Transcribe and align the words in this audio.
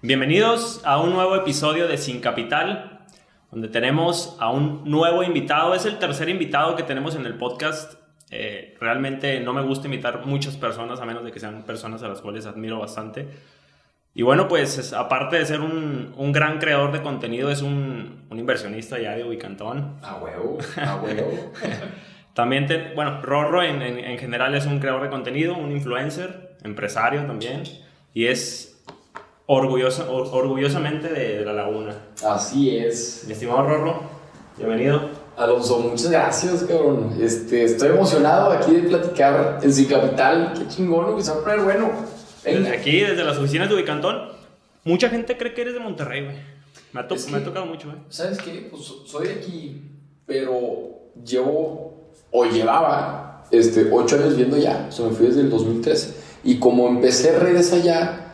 Bienvenidos 0.00 0.80
a 0.84 1.00
un 1.00 1.12
nuevo 1.12 1.34
episodio 1.34 1.88
de 1.88 1.98
Sin 1.98 2.20
Capital, 2.20 3.00
donde 3.50 3.66
tenemos 3.66 4.36
a 4.38 4.48
un 4.48 4.88
nuevo 4.88 5.24
invitado. 5.24 5.74
Es 5.74 5.86
el 5.86 5.98
tercer 5.98 6.28
invitado 6.28 6.76
que 6.76 6.84
tenemos 6.84 7.16
en 7.16 7.26
el 7.26 7.34
podcast. 7.34 7.94
Eh, 8.30 8.76
realmente 8.80 9.40
no 9.40 9.52
me 9.52 9.62
gusta 9.62 9.88
invitar 9.88 10.24
muchas 10.24 10.56
personas, 10.56 11.00
a 11.00 11.04
menos 11.04 11.24
de 11.24 11.32
que 11.32 11.40
sean 11.40 11.64
personas 11.64 12.04
a 12.04 12.08
las 12.08 12.20
cuales 12.20 12.46
admiro 12.46 12.78
bastante. 12.78 13.26
Y 14.14 14.22
bueno, 14.22 14.46
pues 14.46 14.92
aparte 14.92 15.36
de 15.36 15.46
ser 15.46 15.62
un, 15.62 16.14
un, 16.16 16.30
gran 16.30 16.60
creador 16.60 16.92
de 16.92 17.02
contenido, 17.02 17.50
es 17.50 17.62
un, 17.62 18.24
un 18.30 18.38
inversionista 18.38 19.00
ya 19.00 19.16
de 19.16 19.24
Ubicantón. 19.24 19.96
A 20.02 20.14
huevo, 20.18 20.58
a 20.76 20.94
huevo. 20.94 21.52
también, 22.34 22.66
te, 22.66 22.94
bueno, 22.94 23.20
Rorro 23.20 23.64
en, 23.64 23.82
en, 23.82 23.98
en 23.98 24.16
general 24.16 24.54
es 24.54 24.64
un 24.64 24.78
creador 24.78 25.02
de 25.02 25.10
contenido, 25.10 25.56
un 25.56 25.72
influencer, 25.72 26.56
empresario 26.62 27.26
también. 27.26 27.64
Y 28.14 28.26
es 28.26 28.67
orgullosa, 29.50 30.10
or, 30.10 30.28
orgullosamente 30.30 31.08
de, 31.08 31.38
de, 31.38 31.44
la 31.44 31.54
laguna. 31.54 31.94
Así 32.22 32.76
es. 32.76 33.24
Mi 33.26 33.32
estimado 33.32 33.62
Rorro, 33.62 34.02
bienvenido. 34.58 35.08
Alonso, 35.38 35.78
muchas 35.78 36.10
gracias, 36.10 36.64
cabrón. 36.64 37.16
Este, 37.18 37.64
estoy 37.64 37.88
emocionado 37.88 38.50
aquí 38.50 38.72
de 38.72 38.82
platicar 38.82 39.58
en 39.62 39.84
Capital. 39.86 40.52
Qué 40.54 40.68
chingón, 40.68 41.16
que 41.16 41.22
se 41.22 41.30
va 41.30 41.38
a 41.38 41.40
poner 41.40 41.60
bueno. 41.60 41.90
Desde 42.44 42.76
aquí, 42.76 43.00
desde 43.00 43.24
las 43.24 43.38
oficinas 43.38 43.70
de 43.70 43.76
Ubicantón, 43.76 44.32
mucha 44.84 45.08
gente 45.08 45.38
cree 45.38 45.54
que 45.54 45.62
eres 45.62 45.74
de 45.74 45.80
Monterrey, 45.80 46.24
güey. 46.24 46.36
Me, 46.92 47.00
ha 47.00 47.08
to 47.08 47.14
me 47.30 47.38
ha 47.38 47.44
tocado 47.44 47.64
mucho, 47.64 47.88
güey. 47.88 48.00
¿Sabes 48.10 48.38
qué? 48.38 48.68
Pues 48.70 48.82
soy 49.06 49.28
de 49.28 49.34
aquí, 49.34 49.82
pero 50.26 50.90
llevo, 51.24 52.10
o 52.30 52.44
llevaba, 52.44 53.46
este, 53.50 53.88
ocho 53.90 54.16
años 54.16 54.36
viendo 54.36 54.58
ya. 54.58 54.88
O 54.90 54.92
sea, 54.92 55.06
me 55.06 55.12
fui 55.12 55.26
desde 55.28 55.40
el 55.40 55.50
2013. 55.50 56.16
Y 56.44 56.58
como 56.58 56.88
empecé 56.88 57.38
redes 57.38 57.72
allá, 57.72 58.27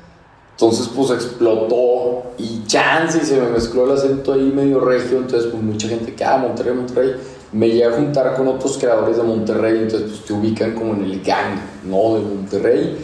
entonces, 0.54 0.88
pues 0.94 1.10
explotó 1.10 2.22
y 2.38 2.64
chance 2.66 3.18
y 3.20 3.26
se 3.26 3.40
me 3.40 3.48
mezcló 3.50 3.86
el 3.86 3.98
acento 3.98 4.32
ahí 4.32 4.52
medio 4.54 4.78
regio. 4.78 5.18
Entonces, 5.18 5.50
pues 5.50 5.60
mucha 5.60 5.88
gente 5.88 6.14
que, 6.14 6.24
ah, 6.24 6.38
Monterrey, 6.38 6.74
Monterrey. 6.74 7.16
Me 7.50 7.68
llegué 7.68 7.84
a 7.84 7.92
juntar 7.92 8.36
con 8.36 8.46
otros 8.48 8.78
creadores 8.78 9.16
de 9.16 9.24
Monterrey. 9.24 9.82
Entonces, 9.82 10.10
pues 10.10 10.24
te 10.24 10.32
ubican 10.32 10.74
como 10.74 10.94
en 10.94 11.04
el 11.04 11.22
gang, 11.22 11.58
¿no? 11.84 12.14
De 12.14 12.20
Monterrey. 12.20 12.96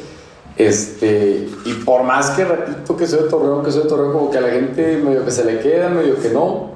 Este, 0.57 1.49
y 1.65 1.73
por 1.85 2.05
más 2.05 2.31
que 2.31 2.45
repito 2.45 2.97
que 2.97 3.07
soy 3.07 3.25
de 3.25 3.29
Torreón, 3.29 3.65
que 3.65 3.73
soy 3.73 3.85
de 3.85 3.89
Torreón, 3.89 4.13
como 4.13 4.31
que 4.31 4.39
a 4.39 4.43
la 4.43 4.51
gente 4.51 4.99
medio 4.99 5.25
que 5.25 5.31
se 5.31 5.45
le 5.45 5.59
queda, 5.59 5.89
medio 5.89 6.21
que 6.21 6.29
no. 6.31 6.71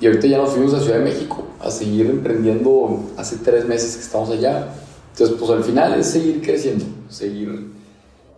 Y 0.00 0.06
ahorita 0.06 0.26
ya 0.26 0.38
nos 0.38 0.50
fuimos 0.50 0.72
a 0.72 0.80
Ciudad 0.80 0.98
de 0.98 1.04
México 1.04 1.44
a 1.60 1.70
seguir 1.70 2.06
emprendiendo 2.06 3.00
hace 3.16 3.36
tres 3.36 3.66
meses 3.66 3.96
que 3.96 4.02
estamos 4.02 4.30
allá. 4.30 4.68
Entonces, 5.12 5.36
pues 5.38 5.50
al 5.50 5.64
final 5.64 5.98
es 5.98 6.06
seguir 6.06 6.40
creciendo, 6.40 6.86
seguir 7.08 7.72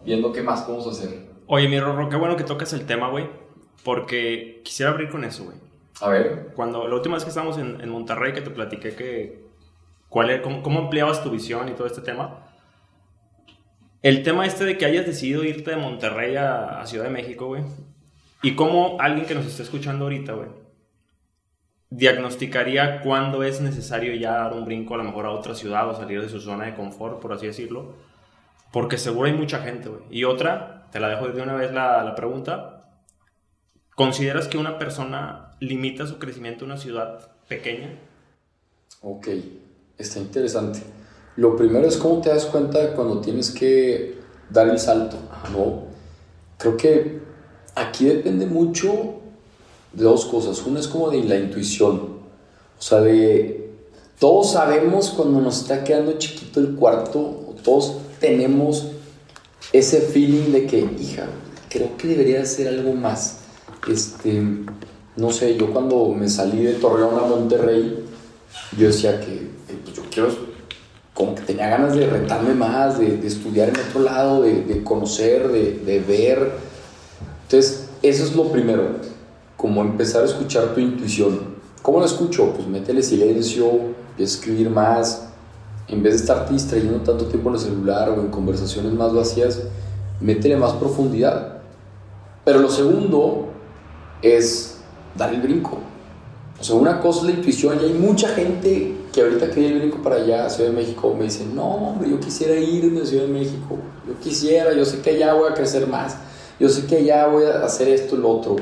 viendo 0.04 0.32
qué 0.32 0.42
más 0.42 0.62
podemos 0.62 0.86
hacer. 0.86 1.25
Oye, 1.46 1.68
mi 1.68 1.78
Rorro, 1.78 2.08
qué 2.08 2.16
bueno 2.16 2.36
que 2.36 2.44
tocas 2.44 2.72
el 2.72 2.86
tema, 2.86 3.08
güey. 3.08 3.28
Porque 3.84 4.62
quisiera 4.64 4.90
abrir 4.92 5.08
con 5.08 5.24
eso, 5.24 5.44
güey. 5.44 5.56
A 6.00 6.08
ver. 6.08 6.52
Cuando 6.54 6.86
la 6.88 6.94
última 6.94 7.14
vez 7.14 7.24
que 7.24 7.30
estábamos 7.30 7.58
en, 7.58 7.80
en 7.80 7.88
Monterrey, 7.88 8.32
que 8.32 8.40
te 8.40 8.50
platiqué 8.50 8.94
que. 8.94 9.46
Cuál 10.08 10.30
es, 10.30 10.40
cómo, 10.40 10.62
cómo 10.62 10.80
ampliabas 10.80 11.22
tu 11.22 11.30
visión 11.30 11.68
y 11.68 11.72
todo 11.72 11.86
este 11.86 12.00
tema. 12.00 12.46
El 14.02 14.22
tema 14.22 14.46
este 14.46 14.64
de 14.64 14.78
que 14.78 14.86
hayas 14.86 15.06
decidido 15.06 15.44
irte 15.44 15.70
de 15.70 15.76
Monterrey 15.76 16.36
a, 16.36 16.80
a 16.80 16.86
Ciudad 16.86 17.04
de 17.04 17.10
México, 17.10 17.46
güey. 17.46 17.62
Y 18.42 18.54
cómo 18.54 18.96
alguien 19.00 19.26
que 19.26 19.34
nos 19.34 19.46
está 19.46 19.62
escuchando 19.62 20.04
ahorita, 20.04 20.32
güey, 20.34 20.48
diagnosticaría 21.90 23.00
cuándo 23.00 23.42
es 23.42 23.60
necesario 23.60 24.14
ya 24.14 24.32
dar 24.32 24.52
un 24.52 24.64
brinco 24.64 24.94
a 24.94 24.98
lo 24.98 25.04
mejor 25.04 25.26
a 25.26 25.30
otra 25.30 25.54
ciudad 25.54 25.88
o 25.88 25.94
salir 25.94 26.20
de 26.20 26.28
su 26.28 26.40
zona 26.40 26.66
de 26.66 26.74
confort, 26.74 27.20
por 27.20 27.32
así 27.32 27.46
decirlo. 27.46 27.94
Porque 28.72 28.98
seguro 28.98 29.26
hay 29.26 29.34
mucha 29.34 29.60
gente, 29.60 29.88
güey. 29.88 30.02
Y 30.10 30.24
otra, 30.24 30.85
te 30.96 31.00
la 31.00 31.10
dejo 31.10 31.28
de 31.28 31.42
una 31.42 31.52
vez 31.52 31.74
la, 31.74 32.02
la 32.02 32.14
pregunta. 32.14 32.80
¿Consideras 33.94 34.48
que 34.48 34.56
una 34.56 34.78
persona 34.78 35.54
limita 35.60 36.06
su 36.06 36.18
crecimiento 36.18 36.64
en 36.64 36.70
una 36.70 36.80
ciudad 36.80 37.32
pequeña? 37.48 37.98
Ok, 39.02 39.28
está 39.98 40.20
interesante. 40.20 40.80
Lo 41.36 41.54
primero 41.54 41.86
es 41.86 41.98
cómo 41.98 42.22
te 42.22 42.30
das 42.30 42.46
cuenta 42.46 42.94
cuando 42.94 43.20
tienes 43.20 43.50
que 43.50 44.20
dar 44.48 44.70
el 44.70 44.78
salto, 44.78 45.18
¿no? 45.52 45.82
Creo 46.56 46.78
que 46.78 47.20
aquí 47.74 48.06
depende 48.06 48.46
mucho 48.46 49.20
de 49.92 50.02
dos 50.02 50.24
cosas. 50.24 50.64
Una 50.64 50.80
es 50.80 50.88
como 50.88 51.10
de 51.10 51.22
la 51.24 51.36
intuición. 51.36 52.20
O 52.78 52.82
sea, 52.82 53.02
de 53.02 53.70
todos 54.18 54.52
sabemos 54.52 55.10
cuando 55.10 55.42
nos 55.42 55.60
está 55.60 55.84
quedando 55.84 56.12
chiquito 56.12 56.58
el 56.58 56.74
cuarto, 56.74 57.18
o 57.20 57.54
todos 57.62 57.98
tenemos 58.18 58.92
ese 59.78 60.00
feeling 60.00 60.52
de 60.52 60.66
que, 60.66 60.78
hija, 60.98 61.26
creo 61.68 61.96
que 61.96 62.08
debería 62.08 62.42
hacer 62.42 62.68
algo 62.68 62.94
más. 62.94 63.38
Este, 63.88 64.42
no 65.16 65.30
sé, 65.30 65.56
yo 65.56 65.72
cuando 65.72 66.08
me 66.08 66.28
salí 66.28 66.62
de 66.62 66.74
Torreón 66.74 67.18
a 67.18 67.26
Monterrey, 67.26 68.04
yo 68.76 68.86
decía 68.86 69.20
que 69.20 69.34
eh, 69.34 69.78
pues 69.84 69.96
yo 69.96 70.02
quiero, 70.10 70.28
como 71.14 71.34
que 71.34 71.42
tenía 71.42 71.68
ganas 71.68 71.94
de 71.94 72.06
rentarme 72.06 72.54
más, 72.54 72.98
de, 72.98 73.26
estudiar 73.26 73.68
en 73.68 73.76
otro 73.76 74.00
lado, 74.00 74.42
de, 74.42 74.82
conocer, 74.82 75.48
de, 75.48 76.04
ver. 76.06 76.52
Entonces, 77.44 77.88
eso 78.02 78.24
es 78.24 78.34
lo 78.34 78.50
primero, 78.50 78.96
como 79.56 79.82
empezar 79.82 80.22
a 80.22 80.26
escuchar 80.26 80.74
tu 80.74 80.80
intuición. 80.80 81.56
¿Cómo 81.82 82.00
la 82.00 82.06
escucho? 82.06 82.52
Pues 82.52 82.66
métele 82.66 83.02
silencio, 83.02 83.70
escribir 84.18 84.70
más, 84.70 85.25
en 85.88 86.02
vez 86.02 86.14
de 86.14 86.20
estarte 86.20 86.52
distrayendo 86.52 86.98
tanto 87.00 87.26
tiempo 87.26 87.48
en 87.50 87.56
el 87.56 87.60
celular 87.60 88.10
o 88.10 88.20
en 88.20 88.28
conversaciones 88.28 88.92
más 88.92 89.14
vacías, 89.14 89.62
métele 90.20 90.56
más 90.56 90.72
profundidad. 90.72 91.58
Pero 92.44 92.60
lo 92.60 92.70
segundo 92.70 93.48
es 94.22 94.78
dar 95.16 95.32
el 95.32 95.40
brinco. 95.40 95.78
O 96.58 96.64
sea, 96.64 96.74
una 96.76 97.00
cosa 97.00 97.20
es 97.20 97.24
la 97.26 97.32
intuición 97.32 97.78
y 97.80 97.84
hay 97.84 97.92
mucha 97.92 98.28
gente 98.28 98.96
que 99.12 99.20
ahorita 99.20 99.50
que 99.50 99.66
el 99.66 99.78
brinco 99.78 100.02
para 100.02 100.16
allá, 100.16 100.48
Ciudad 100.48 100.70
de 100.70 100.76
México, 100.76 101.14
me 101.16 101.24
dice, 101.24 101.44
no, 101.54 101.66
hombre, 101.66 102.10
yo 102.10 102.18
quisiera 102.18 102.54
irme 102.54 103.02
a 103.02 103.06
Ciudad 103.06 103.24
de 103.24 103.32
México, 103.32 103.78
yo 104.06 104.18
quisiera, 104.20 104.72
yo 104.72 104.84
sé 104.84 105.00
que 105.00 105.10
allá 105.10 105.34
voy 105.34 105.50
a 105.50 105.54
crecer 105.54 105.86
más, 105.86 106.16
yo 106.58 106.68
sé 106.68 106.86
que 106.86 106.96
allá 106.96 107.26
voy 107.26 107.44
a 107.44 107.64
hacer 107.64 107.88
esto 107.88 108.16
y 108.16 108.20
lo 108.20 108.30
otro. 108.30 108.56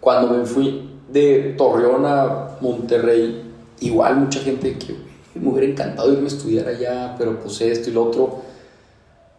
Cuando 0.00 0.36
me 0.36 0.44
fui 0.44 0.90
de 1.12 1.54
Torreón 1.58 2.06
a 2.06 2.56
Monterrey, 2.60 3.52
igual 3.80 4.16
mucha 4.16 4.40
gente 4.40 4.78
que 4.78 5.09
me 5.38 5.50
hubiera 5.50 5.68
encantado 5.68 6.12
irme 6.12 6.24
a 6.24 6.28
estudiar 6.28 6.68
allá, 6.68 7.14
pero 7.16 7.38
pues 7.40 7.60
esto 7.60 7.90
y 7.90 7.92
lo 7.92 8.04
otro. 8.04 8.42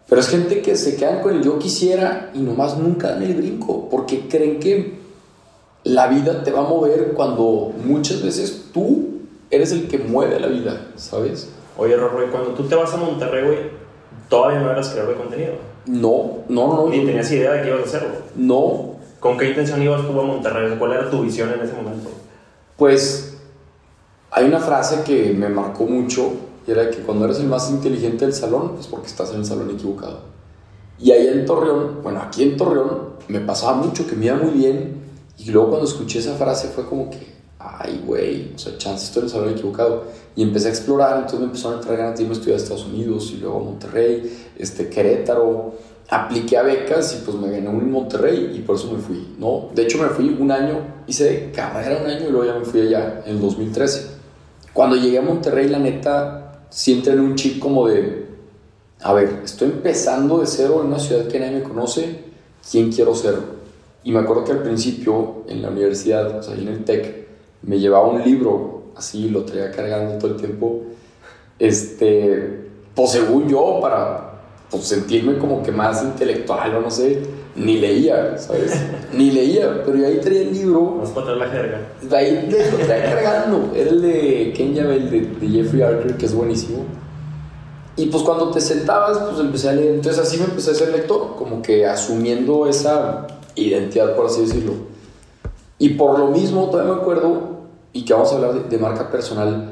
Pero 0.08 0.22
es 0.22 0.28
gente 0.28 0.62
que 0.62 0.76
se 0.76 0.96
quedan 0.96 1.22
con 1.22 1.36
el 1.36 1.44
yo 1.44 1.58
quisiera 1.60 2.32
y 2.34 2.40
nomás 2.40 2.78
nunca 2.78 3.12
dan 3.12 3.24
el 3.24 3.36
brinco, 3.36 3.90
porque 3.90 4.28
creen 4.28 4.60
que 4.60 5.00
la 5.84 6.08
vida 6.08 6.44
te 6.44 6.52
va 6.52 6.60
a 6.60 6.64
mover 6.64 7.14
cuando 7.14 7.74
muchas 7.86 8.22
veces 8.22 8.68
tú 8.74 9.08
eres 9.50 9.72
el 9.72 9.88
que 9.88 9.98
mueve 9.98 10.40
la 10.40 10.48
vida, 10.48 10.88
¿sabes? 10.96 11.50
Oye, 11.78 11.96
Rorro, 11.96 12.30
cuando 12.32 12.52
tú 12.52 12.64
te 12.64 12.76
vas 12.76 12.94
a 12.94 12.98
Monterrey, 12.98 13.46
güey, 13.46 13.58
todavía 14.30 14.60
no 14.60 14.72
eras 14.72 14.90
creador 14.90 15.16
de 15.16 15.22
contenido. 15.22 15.54
No, 15.86 16.44
no, 16.48 16.76
no. 16.76 16.90
Ni 16.90 17.06
tenías 17.06 17.32
idea 17.32 17.54
de 17.54 17.62
que 17.62 17.70
ibas 17.70 17.82
a 17.82 17.86
hacerlo. 17.86 18.10
No. 18.36 18.96
¿Con 19.20 19.38
qué 19.38 19.50
intención 19.50 19.82
ibas 19.82 20.02
tú 20.02 20.20
a 20.20 20.24
Monterrey? 20.24 20.76
¿Cuál 20.78 20.94
era 20.94 21.10
tu 21.10 21.22
visión 21.22 21.52
en 21.54 21.62
ese 21.62 21.74
momento? 21.74 22.10
Pues 22.78 23.31
hay 24.32 24.46
una 24.46 24.60
frase 24.60 25.04
que 25.04 25.34
me 25.34 25.50
marcó 25.50 25.86
mucho 25.86 26.32
y 26.66 26.72
era 26.72 26.90
que 26.90 27.00
cuando 27.00 27.26
eres 27.26 27.40
el 27.40 27.48
más 27.48 27.70
inteligente 27.70 28.26
del 28.26 28.34
salón 28.34 28.76
es 28.80 28.88
porque 28.88 29.08
estás 29.08 29.32
en 29.32 29.40
el 29.40 29.46
salón 29.46 29.70
equivocado. 29.72 30.22
Y 31.00 31.12
allá 31.12 31.32
en 31.32 31.46
Torreón, 31.46 32.02
bueno, 32.04 32.22
aquí 32.22 32.44
en 32.44 32.58
Torreón 32.58 33.12
me 33.28 33.40
pasaba 33.40 33.74
mucho 33.74 34.08
que 34.08 34.16
me 34.16 34.28
iba 34.28 34.36
muy 34.36 34.52
bien 34.52 35.02
y 35.38 35.50
luego 35.50 35.70
cuando 35.70 35.88
escuché 35.88 36.20
esa 36.20 36.36
frase 36.36 36.68
fue 36.68 36.86
como 36.86 37.10
que, 37.10 37.18
ay, 37.58 38.04
güey, 38.06 38.54
o 38.54 38.60
sea, 38.60 38.78
chance 38.78 39.06
estoy 39.06 39.22
en 39.22 39.26
el 39.26 39.32
salón 39.32 39.50
equivocado. 39.50 40.04
Y 40.36 40.44
empecé 40.44 40.68
a 40.68 40.72
explorar, 40.72 41.18
entonces 41.18 41.40
me 41.40 41.46
empezaron 41.48 41.74
a 41.74 41.82
entrar 41.82 41.98
ganas 41.98 42.18
de 42.18 42.24
irme 42.24 42.36
a 42.36 42.38
estudiar 42.38 42.60
a 42.60 42.62
Estados 42.62 42.86
Unidos 42.86 43.32
y 43.34 43.38
luego 43.38 43.60
a 43.60 43.64
Monterrey, 43.64 44.48
este, 44.58 44.90
Querétaro. 44.90 45.74
Apliqué 46.10 46.58
a 46.58 46.64
becas 46.64 47.16
y 47.16 47.26
pues 47.26 47.38
me 47.38 47.50
gané 47.50 47.70
un 47.70 47.80
en 47.80 47.90
Monterrey 47.90 48.52
y 48.54 48.60
por 48.60 48.76
eso 48.76 48.92
me 48.92 49.00
fui, 49.00 49.34
¿no? 49.40 49.70
De 49.74 49.84
hecho 49.84 49.98
me 49.98 50.10
fui 50.10 50.30
un 50.38 50.52
año, 50.52 50.80
hice 51.08 51.52
carrera 51.56 52.02
un 52.04 52.10
año 52.10 52.28
y 52.28 52.32
luego 52.32 52.46
ya 52.46 52.60
me 52.60 52.66
fui 52.66 52.82
allá 52.82 53.24
en 53.26 53.38
el 53.38 53.42
2013. 53.42 54.11
Cuando 54.74 54.96
llegué 54.96 55.18
a 55.18 55.22
Monterrey, 55.22 55.68
la 55.68 55.80
neta, 55.80 56.64
sí 56.70 56.94
entré 56.94 57.14
en 57.14 57.20
un 57.20 57.36
chip 57.36 57.60
como 57.60 57.88
de, 57.88 58.26
a 59.02 59.14
ver, 59.14 59.42
estoy 59.44 59.70
empezando 59.70 60.40
de 60.40 60.48
cero 60.48 60.80
en 60.82 60.88
una 60.88 61.00
ciudad 61.00 61.28
que 61.28 61.40
nadie 61.40 61.60
me 61.60 61.64
conoce, 61.64 62.24
¿quién 62.70 62.92
quiero 62.92 63.14
ser? 63.14 63.36
Y 64.04 64.12
me 64.12 64.20
acuerdo 64.20 64.46
que 64.46 64.54
al 64.54 64.64
principio, 64.64 65.44
en 65.48 65.62
la 65.62 65.70
universidad, 65.70 66.40
o 66.40 66.44
sea, 66.44 66.56
en 66.56 66.68
el 66.68 66.86
TEC, 66.86 67.28
me 67.64 67.80
llevaba 67.80 68.08
un 68.08 68.24
libro, 68.24 68.84
así, 68.96 69.30
lo 69.30 69.44
traía 69.44 69.72
cargando 69.72 70.18
todo 70.18 70.32
el 70.32 70.38
tiempo, 70.38 70.82
este, 71.60 72.70
pues 72.96 73.12
según 73.12 73.50
yo, 73.50 73.80
para 73.82 74.31
pues, 74.72 74.86
sentirme 74.86 75.38
como 75.38 75.62
que 75.62 75.72
más 75.72 76.02
intelectual 76.02 76.78
o 76.78 76.82
no 76.82 76.90
sé, 76.90 77.22
ni 77.56 77.78
leía, 77.78 78.38
¿sabes? 78.38 78.72
ni 79.14 79.30
leía, 79.32 79.84
pero 79.86 79.98
yo 79.98 80.08
ahí 80.08 80.20
traía 80.22 80.42
el 80.42 80.54
libro. 80.54 80.98
Vas 80.98 81.16
a 81.16 81.32
la 81.36 81.48
jerga. 81.48 81.82
Ahí 82.12 82.50
lo 82.50 82.86
traía 82.86 83.14
cargando. 83.14 83.72
Era 83.76 83.90
el 83.90 84.02
de 84.02 84.54
Ken 84.56 84.74
Yabel, 84.74 85.12
de, 85.12 85.22
de, 85.22 85.48
Jeffrey 85.50 85.82
Archer, 85.82 86.16
que 86.16 86.26
es 86.26 86.34
buenísimo. 86.34 86.86
Y 87.98 88.06
pues 88.06 88.24
cuando 88.24 88.52
te 88.52 88.62
sentabas, 88.62 89.18
pues 89.18 89.40
empecé 89.42 89.70
a 89.70 89.74
leer. 89.74 89.96
Entonces 89.96 90.22
así 90.22 90.38
me 90.38 90.46
empecé 90.46 90.72
a 90.72 90.76
ser 90.76 90.94
lector, 90.94 91.36
como 91.38 91.62
que 91.62 91.86
asumiendo 91.86 92.66
esa 92.66 93.28
identidad, 93.56 94.16
por 94.16 94.28
así 94.28 94.42
decirlo. 94.42 94.74
Y 95.78 95.90
por 95.90 96.18
lo 96.18 96.28
mismo, 96.28 96.70
todavía 96.70 96.94
me 96.94 97.02
acuerdo, 97.02 97.42
y 97.92 98.06
que 98.06 98.14
vamos 98.14 98.32
a 98.32 98.36
hablar 98.36 98.54
de, 98.54 98.70
de 98.70 98.78
marca 98.78 99.12
personal, 99.12 99.72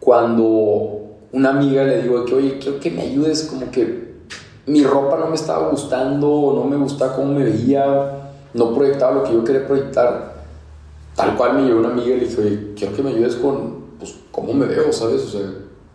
cuando 0.00 0.96
una 1.32 1.50
amiga 1.50 1.84
le 1.84 2.02
digo 2.02 2.24
que, 2.24 2.34
oye, 2.34 2.58
quiero 2.58 2.80
que 2.80 2.90
me 2.90 3.02
ayudes, 3.02 3.44
como 3.44 3.70
que 3.70 4.05
mi 4.66 4.82
ropa 4.82 5.16
no 5.16 5.28
me 5.28 5.36
estaba 5.36 5.68
gustando, 5.68 6.52
no 6.54 6.64
me 6.64 6.76
gustaba 6.76 7.14
cómo 7.14 7.32
me 7.32 7.44
veía, 7.44 8.32
no 8.52 8.74
proyectaba 8.74 9.12
lo 9.12 9.24
que 9.24 9.32
yo 9.32 9.44
quería 9.44 9.66
proyectar. 9.66 10.34
Tal 11.14 11.36
cual 11.36 11.54
me 11.54 11.62
llegó 11.62 11.78
una 11.78 11.90
amiga 11.90 12.16
y 12.16 12.20
le 12.20 12.26
dije, 12.26 12.72
quiero 12.76 12.94
que 12.94 13.02
me 13.02 13.10
ayudes 13.10 13.36
con, 13.36 13.84
pues, 13.98 14.14
cómo 14.30 14.52
me 14.52 14.66
veo, 14.66 14.92
¿sabes? 14.92 15.22
O 15.22 15.28
sea, 15.28 15.48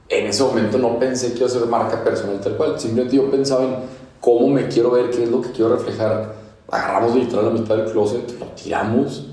en 0.10 0.26
ese 0.26 0.44
momento 0.44 0.78
no 0.78 0.98
pensé 0.98 1.32
que 1.34 1.40
iba 1.40 1.48
a 1.48 1.50
ser 1.50 1.66
marca 1.68 2.04
personal 2.04 2.40
tal 2.42 2.58
cual, 2.58 2.80
simplemente 2.80 3.18
yo 3.18 3.30
pensaba 3.30 3.64
en 3.64 3.76
cómo 4.20 4.48
me 4.48 4.68
quiero 4.68 4.92
ver, 4.92 5.10
qué 5.10 5.24
es 5.24 5.32
lo 5.32 5.42
que 5.42 5.52
quiero 5.52 5.76
reflejar. 5.76 6.36
Agarramos 6.70 7.16
literal 7.16 7.46
la 7.46 7.52
mitad 7.52 7.76
del 7.76 7.92
closet, 7.92 8.40
lo 8.40 8.46
tiramos 8.48 9.28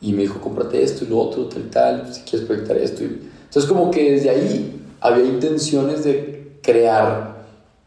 y 0.00 0.12
me 0.12 0.22
dijo, 0.22 0.40
cómprate 0.40 0.82
esto 0.82 1.04
y 1.04 1.08
lo 1.08 1.18
otro, 1.18 1.46
tal, 1.46 1.70
tal, 1.70 2.14
si 2.14 2.22
quieres 2.22 2.46
proyectar 2.46 2.76
esto. 2.76 3.04
Entonces 3.04 3.66
como 3.66 3.90
que 3.90 4.12
desde 4.12 4.30
ahí 4.30 4.86
había 5.00 5.24
intenciones 5.24 6.04
de 6.04 6.58
crear 6.62 7.37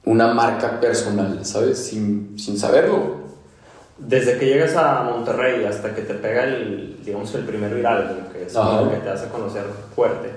una 0.05 0.33
marca 0.33 0.79
personal, 0.79 1.45
¿sabes? 1.45 1.77
Sin, 1.77 2.37
sin 2.37 2.57
saberlo. 2.57 3.21
Desde 3.97 4.37
que 4.37 4.47
llegas 4.47 4.75
a 4.75 5.03
Monterrey 5.03 5.63
hasta 5.65 5.93
que 5.93 6.01
te 6.01 6.15
pega 6.15 6.43
el, 6.43 6.99
digamos, 7.05 7.33
el 7.35 7.45
primer 7.45 7.73
viral, 7.73 8.29
que 8.33 8.45
es 8.45 8.53
lo 8.53 8.89
que 8.89 8.97
te 8.97 9.09
hace 9.09 9.27
conocer 9.27 9.63
fuerte, 9.95 10.31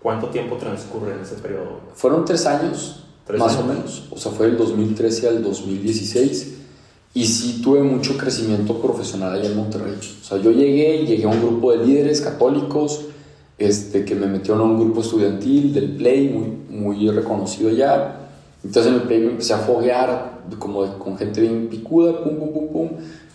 ¿cuánto 0.00 0.28
tiempo 0.28 0.56
transcurre 0.56 1.12
en 1.12 1.20
ese 1.20 1.34
periodo? 1.34 1.80
Fueron 1.94 2.24
tres 2.24 2.46
años, 2.46 3.04
más 3.38 3.56
o 3.56 3.64
menos. 3.64 4.08
O 4.10 4.16
sea, 4.16 4.32
fue 4.32 4.46
del 4.46 4.56
2013 4.56 5.28
al 5.28 5.42
2016. 5.42 6.52
Y 7.16 7.26
sí 7.26 7.60
tuve 7.62 7.80
mucho 7.80 8.16
crecimiento 8.16 8.80
profesional 8.80 9.34
allá 9.34 9.46
en 9.46 9.56
Monterrey. 9.56 9.94
O 9.94 10.24
sea, 10.24 10.38
yo 10.38 10.50
llegué 10.50 10.96
y 10.96 11.06
llegué 11.06 11.24
a 11.24 11.28
un 11.28 11.40
grupo 11.40 11.70
de 11.70 11.86
líderes 11.86 12.20
católicos 12.20 13.06
este, 13.56 14.04
que 14.04 14.16
me 14.16 14.26
metió 14.26 14.54
en 14.54 14.62
un 14.62 14.80
grupo 14.80 15.00
estudiantil 15.00 15.72
del 15.72 15.94
Play, 15.94 16.28
muy, 16.28 16.76
muy 16.76 17.10
reconocido 17.10 17.70
ya. 17.70 18.23
Entonces 18.64 18.92
en 18.92 18.94
el 18.94 19.02
Play 19.02 19.20
me 19.20 19.30
empecé 19.32 19.52
a 19.52 19.58
foguear 19.58 20.40
como 20.58 20.98
con 20.98 21.16
gente 21.16 21.40
bien 21.40 21.68
picuda, 21.68 22.22
pum, 22.22 22.36
pum, 22.36 22.52
pum, 22.52 22.68
pum. 22.68 22.88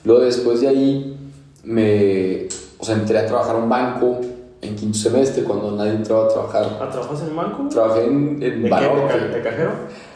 Luego 0.04 0.22
después 0.22 0.62
de 0.62 0.68
ahí 0.68 1.18
me, 1.64 2.48
o 2.80 2.86
sea, 2.86 2.96
entré 2.96 3.20
a 3.20 3.26
trabajar 3.26 3.56
en 3.56 3.64
un 3.64 3.70
banco 3.70 4.20
en 4.62 4.76
quinto 4.76 4.98
semestre 4.98 5.44
cuando 5.44 5.72
nadie 5.72 5.92
entraba 5.92 6.26
a 6.26 6.28
trabajar. 6.28 6.80
¿Ah, 6.82 6.90
¿Trabajas 6.90 7.22
en 7.22 7.28
el 7.30 7.36
banco? 7.36 7.68
Trabajé 7.70 8.06
en, 8.06 8.42
en 8.42 8.64
¿De, 8.64 8.70
qué, 8.70 9.38
¿De, 9.38 9.42
cajero? 9.42 9.72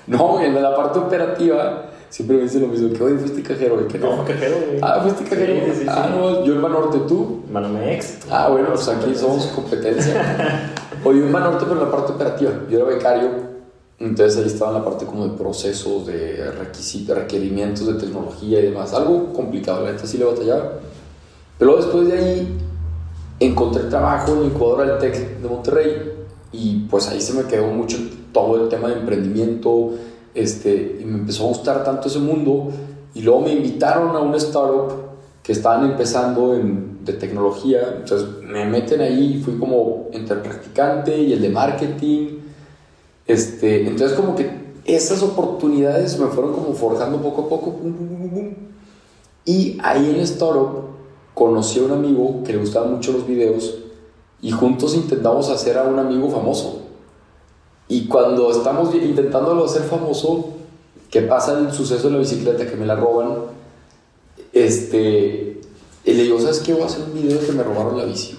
No, 0.07 0.41
en 0.41 0.61
la 0.61 0.75
parte 0.75 0.99
operativa 0.99 1.85
siempre 2.09 2.37
me 2.37 2.43
dicen 2.43 2.61
lo 2.61 2.67
mismo, 2.67 2.93
que 2.93 3.03
oye, 3.03 3.17
fuiste 3.17 3.41
cajero, 3.41 3.87
que 3.87 3.97
no. 3.97 4.17
No, 4.17 4.25
cajero, 4.25 4.55
güey. 4.67 4.79
Ah, 4.81 4.99
fuiste 5.01 5.23
cajero. 5.23 5.53
Sí, 5.65 5.81
sí, 5.81 5.85
ah, 5.87 6.09
no, 6.11 6.43
yo 6.43 6.53
en 6.53 6.61
Banorte, 6.61 6.99
¿tú? 7.07 7.43
Manomex. 7.51 8.19
Ah, 8.29 8.49
bueno, 8.49 8.69
pues 8.69 8.87
aquí 8.89 9.15
somos 9.15 9.45
competencia. 9.47 10.73
Oye, 11.03 11.25
en 11.25 11.31
Banorte, 11.31 11.65
pero 11.67 11.79
en 11.79 11.85
la 11.85 11.91
parte 11.91 12.13
operativa. 12.13 12.51
Yo 12.69 12.79
era 12.79 12.87
becario, 12.87 13.29
entonces 14.03 14.37
ahí 14.37 14.47
estaba 14.47 14.71
en 14.71 14.77
la 14.79 14.85
parte 14.85 15.05
como 15.05 15.27
de 15.27 15.37
procesos, 15.37 16.05
de 16.05 16.51
requerimientos 16.51 17.87
de 17.87 17.93
tecnología 17.93 18.59
y 18.59 18.63
demás. 18.63 18.93
Algo 18.93 19.31
complicado, 19.33 19.83
la 19.83 19.91
neta 19.91 20.05
sí 20.05 20.17
le 20.17 20.25
batallaba. 20.25 20.79
Pero 21.57 21.77
después 21.77 22.07
de 22.07 22.17
ahí 22.17 22.57
encontré 23.39 23.83
trabajo 23.83 24.33
en 24.33 24.51
Ecuador 24.51 24.81
al 24.81 24.99
Tech 24.99 25.39
de 25.39 25.47
Monterrey 25.47 26.11
y 26.51 26.85
pues 26.89 27.07
ahí 27.07 27.21
se 27.21 27.33
me 27.33 27.43
quedó 27.43 27.67
mucho 27.67 27.97
todo 28.31 28.63
el 28.63 28.69
tema 28.69 28.89
de 28.89 28.95
emprendimiento, 28.95 29.91
este, 30.33 30.97
y 31.01 31.05
me 31.05 31.19
empezó 31.19 31.45
a 31.45 31.47
gustar 31.49 31.83
tanto 31.83 32.07
ese 32.07 32.19
mundo. 32.19 32.69
Y 33.13 33.21
luego 33.21 33.41
me 33.41 33.53
invitaron 33.53 34.15
a 34.15 34.19
una 34.19 34.37
startup 34.37 34.91
que 35.43 35.51
estaban 35.51 35.91
empezando 35.91 36.55
en, 36.55 37.03
de 37.05 37.13
tecnología. 37.13 37.95
Entonces 37.97 38.27
me 38.41 38.65
meten 38.65 39.01
ahí, 39.01 39.41
fui 39.43 39.57
como 39.57 40.07
entre 40.11 40.37
el 40.37 40.41
practicante 40.41 41.15
y 41.17 41.33
el 41.33 41.41
de 41.41 41.49
marketing. 41.49 42.42
Este, 43.27 43.87
entonces 43.87 44.17
como 44.17 44.35
que 44.35 44.51
esas 44.85 45.23
oportunidades 45.23 46.19
me 46.19 46.27
fueron 46.27 46.53
como 46.53 46.73
forjando 46.73 47.21
poco 47.21 47.43
a 47.43 47.49
poco. 47.49 47.75
y 49.45 49.77
ahí 49.81 50.09
en 50.09 50.21
startup 50.21 50.83
conocí 51.33 51.79
a 51.79 51.83
un 51.83 51.91
amigo 51.91 52.43
que 52.45 52.53
le 52.53 52.59
gustaban 52.59 52.93
mucho 52.93 53.13
los 53.13 53.25
videos 53.25 53.79
y 54.41 54.51
juntos 54.51 54.93
intentamos 54.93 55.49
hacer 55.49 55.77
a 55.77 55.83
un 55.83 55.97
amigo 55.99 56.29
famoso. 56.29 56.81
Y 57.87 58.07
cuando 58.07 58.51
estamos 58.51 58.93
intentándolo 58.93 59.65
hacer 59.65 59.83
famoso, 59.83 60.49
que 61.09 61.21
pasa 61.21 61.59
el 61.59 61.71
suceso 61.71 62.07
de 62.07 62.13
la 62.13 62.19
bicicleta 62.19 62.65
que 62.65 62.75
me 62.75 62.85
la 62.85 62.95
roban, 62.95 63.35
este, 64.51 65.61
y 66.03 66.13
le 66.13 66.23
digo, 66.23 66.39
¿sabes 66.39 66.59
qué? 66.59 66.73
Voy 66.73 66.83
a 66.83 66.85
hacer 66.87 67.03
un 67.03 67.13
video 67.13 67.39
de 67.39 67.45
que 67.45 67.51
me 67.53 67.63
robaron 67.63 67.97
la 67.97 68.05
bici. 68.05 68.37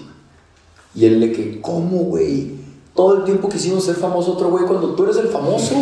Y 0.93 1.05
él 1.05 1.19
le 1.19 1.31
que, 1.31 1.59
¿cómo, 1.61 1.97
güey? 2.03 2.54
Todo 2.95 3.17
el 3.17 3.23
tiempo 3.25 3.49
quisimos 3.49 3.83
ser 3.83 3.95
famoso 3.95 4.33
otro 4.33 4.49
güey 4.49 4.65
cuando 4.65 4.95
tú 4.95 5.03
eres 5.03 5.17
el 5.17 5.27
famoso. 5.27 5.75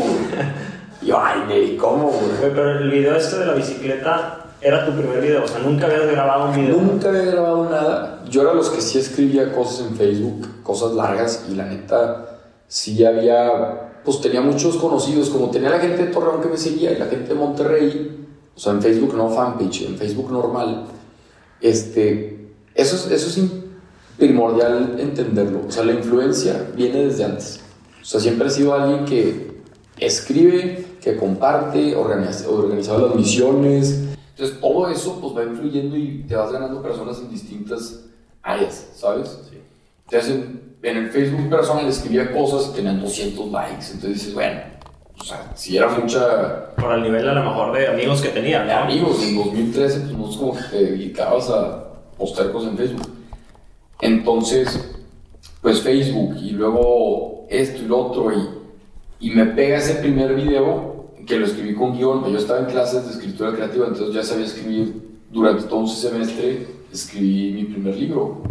y 1.02 1.06
yo, 1.06 1.20
ay, 1.20 1.44
Neri, 1.48 1.78
¿cómo, 1.78 2.08
güey? 2.08 2.32
Pero 2.42 2.80
el 2.80 2.90
video 2.90 3.16
este 3.16 3.38
de 3.38 3.46
la 3.46 3.54
bicicleta 3.54 4.44
era 4.60 4.86
tu 4.86 4.94
primer 4.94 5.22
video, 5.22 5.44
o 5.44 5.48
sea, 5.48 5.60
nunca 5.60 5.86
habías 5.86 6.08
grabado 6.08 6.50
un 6.50 6.56
video. 6.56 6.78
Nunca 6.78 7.10
había 7.10 7.26
grabado 7.26 7.70
nada. 7.70 8.24
Yo 8.30 8.42
era 8.42 8.54
los 8.54 8.70
que 8.70 8.82
sí 8.82 8.98
escribía 8.98 9.54
cosas 9.54 9.88
en 9.88 9.96
Facebook, 9.96 10.64
cosas 10.64 10.94
largas, 10.94 11.46
y 11.52 11.56
la 11.56 11.66
neta 11.66 12.40
sí 12.68 13.06
había, 13.06 14.00
pues 14.04 14.20
tenía 14.22 14.42
muchos 14.42 14.78
conocidos, 14.78 15.30
como 15.30 15.52
tenía 15.52 15.70
la 15.70 15.80
gente 15.80 16.06
de 16.06 16.12
Torreón 16.12 16.42
que 16.42 16.48
me 16.48 16.58
seguía 16.58 16.92
y 16.92 16.98
la 16.98 17.06
gente 17.06 17.30
de 17.30 17.36
Monterrey, 17.36 18.26
o 18.56 18.60
sea, 18.60 18.72
en 18.72 18.82
Facebook 18.82 19.14
no 19.16 19.30
fanpage, 19.30 19.84
en 19.84 19.98
Facebook 19.98 20.32
normal, 20.32 20.86
este, 21.62 22.50
eso 22.74 22.96
es, 22.96 23.12
eso 23.12 23.28
es 23.28 23.38
primordial 24.18 24.98
entenderlo, 25.00 25.62
o 25.68 25.72
sea, 25.72 25.84
la 25.84 25.94
influencia 25.94 26.70
viene 26.76 27.06
desde 27.06 27.26
antes, 27.26 27.62
o 28.02 28.06
sea, 28.06 28.20
siempre 28.20 28.48
ha 28.48 28.50
sido 28.50 28.74
alguien 28.74 29.06
que 29.06 29.62
escribe, 29.98 30.86
que 31.02 31.18
comparte, 31.18 31.96
organiza, 31.96 32.50
organizado 32.50 33.08
las 33.08 33.16
misiones, 33.16 34.02
entonces 34.32 34.60
todo 34.60 34.90
eso 34.90 35.20
pues 35.22 35.36
va 35.36 35.50
influyendo 35.50 35.96
y 35.96 36.24
te 36.28 36.36
vas 36.36 36.52
ganando 36.52 36.82
personas 36.82 37.20
en 37.20 37.30
distintas 37.30 38.06
áreas, 38.42 38.90
¿sabes? 38.96 39.40
Sí. 39.50 39.58
Te 40.10 40.18
hacen 40.18 40.74
en 40.84 40.98
el 40.98 41.10
Facebook 41.10 41.50
personal 41.50 41.88
escribía 41.88 42.32
cosas 42.32 42.72
y 42.72 42.76
tenían 42.76 43.02
200 43.02 43.52
likes. 43.52 43.86
Entonces 43.94 44.14
dices, 44.14 44.34
bueno, 44.34 44.62
o 45.18 45.24
sea, 45.24 45.52
si 45.56 45.78
era 45.78 45.88
mucha. 45.90 46.76
Por 46.76 46.94
el 46.94 47.04
nivel 47.04 47.28
a 47.28 47.34
lo 47.34 47.44
mejor 47.44 47.78
de 47.78 47.88
amigos 47.88 48.22
que 48.22 48.30
tenía, 48.30 48.66
¿no? 48.66 48.74
amigos, 48.74 49.24
en 49.24 49.38
2013, 49.38 50.00
pues 50.02 50.18
no 50.18 50.30
es 50.30 50.36
como 50.36 50.54
que 50.54 50.64
te 50.64 50.84
dedicabas 50.84 51.50
a 51.50 51.86
postear 52.18 52.52
cosas 52.52 52.72
en 52.72 52.78
Facebook. 52.78 53.08
Entonces, 54.04 54.98
pues 55.62 55.80
Facebook 55.80 56.36
y 56.36 56.50
luego 56.50 57.46
esto 57.50 57.82
y 57.82 57.86
lo 57.86 58.00
otro, 58.00 58.34
y, 58.34 58.50
y 59.22 59.30
me 59.32 59.46
pega 59.46 59.78
ese 59.78 59.96
primer 59.96 60.36
video 60.36 61.06
que 61.26 61.40
lo 61.40 61.46
escribí 61.46 61.74
con 61.74 61.98
guion. 61.98 62.30
Yo 62.30 62.38
estaba 62.38 62.60
en 62.60 62.66
clases 62.66 63.06
de 63.06 63.12
escritura 63.12 63.54
creativa, 63.54 63.88
entonces 63.88 64.14
ya 64.14 64.22
sabía 64.22 64.46
escribir 64.46 65.22
durante 65.32 65.64
todo 65.64 65.80
un 65.80 65.88
semestre, 65.88 66.68
escribí 66.92 67.54
mi 67.54 67.64
primer 67.64 67.96
libro. 67.96 68.42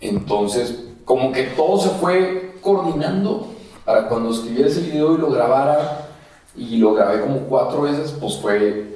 Entonces, 0.00 0.82
como 1.04 1.30
que 1.30 1.44
todo 1.44 1.78
se 1.78 1.90
fue 1.90 2.56
coordinando 2.60 3.52
para 3.84 4.08
cuando 4.08 4.32
escribiera 4.32 4.68
ese 4.68 4.80
video 4.80 5.14
y 5.14 5.18
lo 5.18 5.30
grabara 5.30 6.08
y 6.56 6.78
lo 6.78 6.92
grabé 6.92 7.20
como 7.20 7.38
cuatro 7.42 7.82
veces, 7.82 8.16
pues 8.18 8.36
fue 8.36 8.91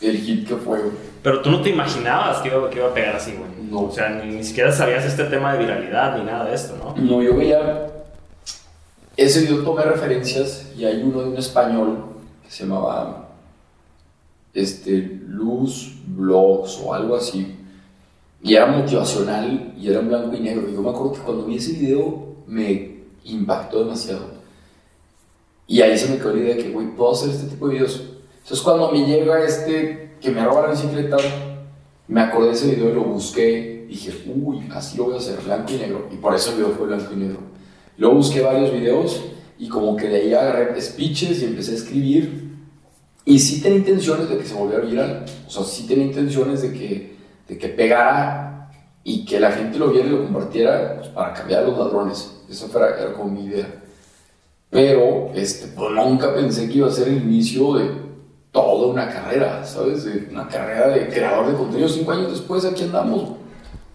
el 0.00 0.18
hit 0.18 0.48
que 0.48 0.56
fue. 0.56 0.80
Pero 1.22 1.42
tú 1.42 1.50
no 1.50 1.60
te 1.60 1.70
imaginabas 1.70 2.38
que 2.38 2.48
iba, 2.48 2.70
que 2.70 2.78
iba 2.78 2.88
a 2.88 2.94
pegar 2.94 3.16
así, 3.16 3.32
güey. 3.32 3.50
No. 3.70 3.82
O 3.82 3.92
sea, 3.92 4.08
ni, 4.10 4.42
siquiera 4.42 4.72
sabías 4.72 5.04
este 5.04 5.24
tema 5.24 5.52
de 5.52 5.60
viralidad 5.60 6.18
ni 6.18 6.24
nada 6.24 6.46
de 6.46 6.54
esto, 6.54 6.76
¿no? 6.76 6.94
No, 6.96 7.22
yo 7.22 7.36
veía. 7.36 7.86
Ese 9.16 9.42
video 9.42 9.62
tomé 9.62 9.82
referencias 9.82 10.72
y 10.76 10.84
hay 10.84 11.02
uno 11.02 11.20
de 11.20 11.28
un 11.28 11.36
español 11.36 12.04
que 12.42 12.50
se 12.50 12.64
llamaba 12.64 13.28
este, 14.54 15.20
Luz 15.26 15.96
Blogs 16.06 16.80
o 16.82 16.94
algo 16.94 17.16
así 17.16 17.60
y 18.42 18.54
era 18.54 18.66
motivacional 18.66 19.74
y 19.78 19.88
era 19.88 20.00
en 20.00 20.08
blanco 20.08 20.34
y 20.34 20.40
negro. 20.40 20.68
Y 20.68 20.72
yo 20.72 20.82
me 20.82 20.90
acuerdo 20.90 21.12
que 21.12 21.20
cuando 21.20 21.44
vi 21.44 21.56
ese 21.56 21.72
video 21.72 22.36
me 22.46 23.02
impactó 23.24 23.84
demasiado. 23.84 24.40
Y 25.66 25.82
ahí 25.82 25.96
se 25.96 26.08
me 26.08 26.16
quedó 26.16 26.34
la 26.34 26.40
idea 26.40 26.56
de 26.56 26.62
que, 26.62 26.70
güey, 26.70 26.88
puedo 26.96 27.12
hacer 27.12 27.30
este 27.30 27.48
tipo 27.48 27.68
de 27.68 27.74
videos. 27.74 28.02
Entonces 28.42 28.60
cuando 28.60 28.90
me 28.90 29.06
llega 29.06 29.44
este 29.44 30.16
que 30.20 30.30
me 30.30 30.44
roba 30.44 30.62
la 30.62 30.70
bicicleta, 30.72 31.16
me 32.08 32.20
acordé 32.20 32.48
de 32.48 32.54
ese 32.54 32.74
video 32.74 32.90
y 32.90 32.94
lo 32.94 33.04
busqué. 33.04 33.86
Dije, 33.88 34.12
uy, 34.26 34.68
así 34.72 34.96
lo 34.96 35.04
voy 35.04 35.14
a 35.14 35.18
hacer, 35.18 35.40
blanco 35.40 35.72
y 35.72 35.76
negro. 35.76 36.08
Y 36.12 36.16
por 36.16 36.34
eso 36.34 36.50
el 36.50 36.56
video 36.58 36.72
fue 36.72 36.86
blanco 36.86 37.12
y 37.12 37.16
negro. 37.16 37.38
Luego 37.96 38.16
busqué 38.16 38.40
varios 38.40 38.72
videos 38.72 39.20
y 39.58 39.68
como 39.68 39.96
que 39.96 40.08
de 40.08 40.16
ahí 40.16 40.34
agarré 40.34 40.80
speeches 40.80 41.42
y 41.42 41.46
empecé 41.46 41.72
a 41.72 41.74
escribir. 41.74 42.50
Y 43.24 43.38
sí 43.38 43.60
tenía 43.60 43.78
intenciones 43.78 44.28
de 44.28 44.38
que 44.38 44.44
se 44.44 44.54
volviera 44.54 44.84
viral. 44.84 45.24
O 45.46 45.50
sea, 45.50 45.64
sí 45.64 45.86
tenía 45.86 46.06
intenciones 46.06 46.62
de 46.62 46.72
que 46.72 47.20
de 47.50 47.58
que 47.58 47.68
pegara 47.68 48.70
y 49.02 49.24
que 49.24 49.40
la 49.40 49.50
gente 49.50 49.76
lo 49.76 49.90
viera 49.90 50.06
y 50.06 50.10
lo 50.10 50.22
compartiera 50.22 50.96
pues, 50.98 51.08
para 51.08 51.34
cambiar 51.34 51.64
a 51.64 51.66
los 51.66 51.76
ladrones. 51.76 52.42
Eso 52.48 52.68
fuera, 52.68 52.96
era 52.96 53.12
como 53.12 53.32
mi 53.32 53.46
idea. 53.46 53.82
Pero 54.70 55.32
este, 55.34 55.66
pues, 55.68 55.90
nunca 55.90 56.32
pensé 56.32 56.68
que 56.68 56.78
iba 56.78 56.86
a 56.86 56.92
ser 56.92 57.08
el 57.08 57.16
inicio 57.16 57.74
de 57.74 57.90
toda 58.52 58.88
una 58.88 59.08
carrera, 59.08 59.64
¿sabes? 59.64 60.08
Una 60.30 60.48
carrera 60.48 60.88
de 60.88 61.08
creador 61.08 61.46
de 61.46 61.56
contenido. 61.56 61.88
Cinco 61.88 62.12
años 62.12 62.32
después, 62.32 62.64
aquí 62.64 62.84
andamos. 62.84 63.36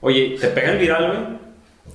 Oye, 0.02 0.38
¿te 0.40 0.48
pega 0.48 0.72
el 0.72 0.78
viral, 0.78 1.08
güey? 1.08 1.46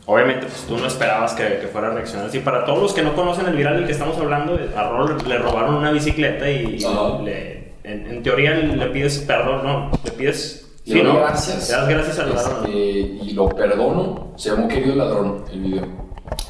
Obviamente, 0.07 0.47
pues 0.47 0.65
tú 0.67 0.77
no 0.77 0.87
esperabas 0.87 1.35
que, 1.35 1.59
que, 1.61 1.69
fuera 1.69 1.89
a 1.89 1.91
reaccionar 1.91 2.27
así. 2.27 2.41
Para 2.41 2.65
todos 2.65 2.81
los 2.81 2.93
que 2.93 3.03
no 3.03 3.15
conocen 3.15 3.47
el 3.47 3.57
viral 3.57 3.77
del 3.77 3.87
que 3.87 3.93
estamos 3.93 4.19
hablando, 4.19 4.59
a 4.77 4.89
Rol 4.89 5.17
le 5.27 5.39
robaron 5.39 5.77
una 5.77 5.93
bicicleta 5.93 6.51
y 6.51 6.81
le, 7.25 7.75
en, 7.85 8.23
teoría 8.23 8.55
le 8.55 8.87
pides 8.87 9.19
perdón, 9.19 9.65
no, 9.65 9.91
le 10.05 10.11
pides... 10.13 10.67
Sí, 10.85 11.03
¿no? 11.03 11.19
gracias. 11.19 11.69
Le 11.69 11.77
das 11.77 11.89
gracias 11.89 12.19
al 12.19 12.35
ladrón. 12.35 12.65
Este, 12.67 12.79
y 12.79 13.33
lo 13.35 13.49
perdono. 13.51 14.33
Se 14.37 14.51
llamó 14.51 14.67
Querido 14.67 14.97
Ladrón 14.97 15.45
el 15.53 15.61
video. 15.61 15.87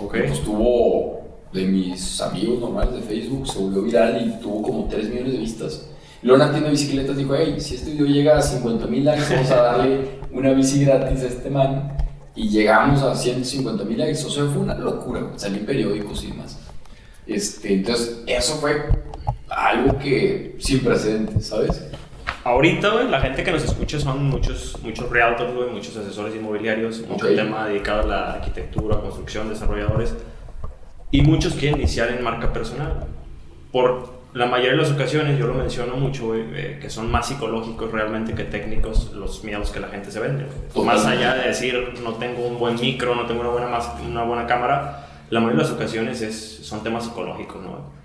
Ok. 0.03 0.15
Estuvo 0.15 1.21
de 1.53 1.65
mis 1.65 2.21
amigos 2.23 2.61
normales 2.61 2.95
de 2.95 3.03
Facebook, 3.03 3.47
se 3.47 3.59
volvió 3.59 3.83
viral 3.83 4.23
y 4.25 4.41
tuvo 4.41 4.63
como 4.63 4.89
3 4.89 5.09
millones 5.11 5.33
de 5.33 5.39
vistas. 5.39 5.91
Tienda 6.21 6.51
de 6.51 6.71
bicicletas 6.71 7.17
dijo, 7.17 7.35
hey, 7.35 7.57
si 7.59 7.77
este 7.77 7.93
video 7.93 8.07
llega 8.07 8.37
a 8.37 8.43
50 8.43 8.87
mil 8.87 9.05
likes, 9.05 9.35
vamos 9.35 9.51
a 9.51 9.63
darle 9.63 10.21
una 10.33 10.53
bici 10.53 10.85
gratis 10.85 11.23
a 11.23 11.27
este 11.27 11.49
man. 11.49 11.97
Y 12.37 12.49
llegamos 12.49 13.03
a 13.03 13.15
150 13.15 13.85
mil 13.85 13.99
likes, 13.99 14.25
o 14.25 14.31
sea, 14.31 14.45
fue 14.45 14.59
una 14.59 14.75
locura, 14.75 15.33
salí 15.37 15.61
periódicos 15.61 16.23
y 16.25 16.29
demás. 16.29 16.59
Este, 17.27 17.73
entonces, 17.73 18.23
eso 18.27 18.57
fue 18.57 18.85
algo 19.49 19.99
que 19.99 20.57
sin 20.59 20.81
precedentes, 20.81 21.47
¿sabes? 21.47 21.85
Ahorita, 22.45 22.91
güey, 22.91 23.09
la 23.09 23.21
gente 23.21 23.43
que 23.43 23.53
nos 23.53 23.65
escucha 23.65 23.99
son 23.99 24.25
muchos, 24.25 24.79
muchos 24.83 25.09
realtors, 25.11 25.55
güey, 25.55 25.71
muchos 25.71 25.97
asesores 25.97 26.35
inmobiliarios, 26.35 27.07
mucho 27.07 27.35
tema 27.35 27.67
dedicado 27.69 28.03
a 28.03 28.07
la 28.07 28.33
arquitectura, 28.33 29.01
construcción, 29.01 29.49
desarrolladores. 29.49 30.15
Y 31.11 31.23
muchos 31.23 31.55
quieren 31.55 31.79
iniciar 31.79 32.11
en 32.11 32.23
marca 32.23 32.53
personal. 32.53 33.07
Por 33.73 34.20
la 34.33 34.47
mayoría 34.47 34.73
de 34.73 34.77
las 34.79 34.93
ocasiones, 34.93 35.39
yo 35.39 35.47
lo 35.47 35.55
menciono 35.55 35.97
mucho, 35.97 36.35
eh, 36.35 36.79
que 36.81 36.89
son 36.89 37.11
más 37.11 37.27
psicológicos 37.29 37.91
realmente 37.91 38.35
que 38.35 38.45
técnicos 38.45 39.13
los 39.13 39.43
miedos 39.43 39.71
que 39.71 39.81
la 39.81 39.89
gente 39.89 40.11
se 40.11 40.21
vende. 40.21 40.47
Más 40.85 41.05
allá 41.05 41.35
de 41.35 41.49
decir, 41.49 41.95
no 42.03 42.15
tengo 42.15 42.47
un 42.47 42.59
buen 42.59 42.77
micro, 42.77 43.15
no 43.15 43.27
tengo 43.27 43.41
una 43.41 43.51
buena, 43.51 43.79
una 44.09 44.23
buena 44.23 44.47
cámara, 44.47 45.07
la 45.31 45.41
mayoría 45.41 45.63
de 45.65 45.69
las 45.69 45.73
ocasiones 45.73 46.23
es, 46.23 46.61
son 46.63 46.83
temas 46.83 47.05
psicológicos, 47.05 47.63
¿no? 47.63 48.00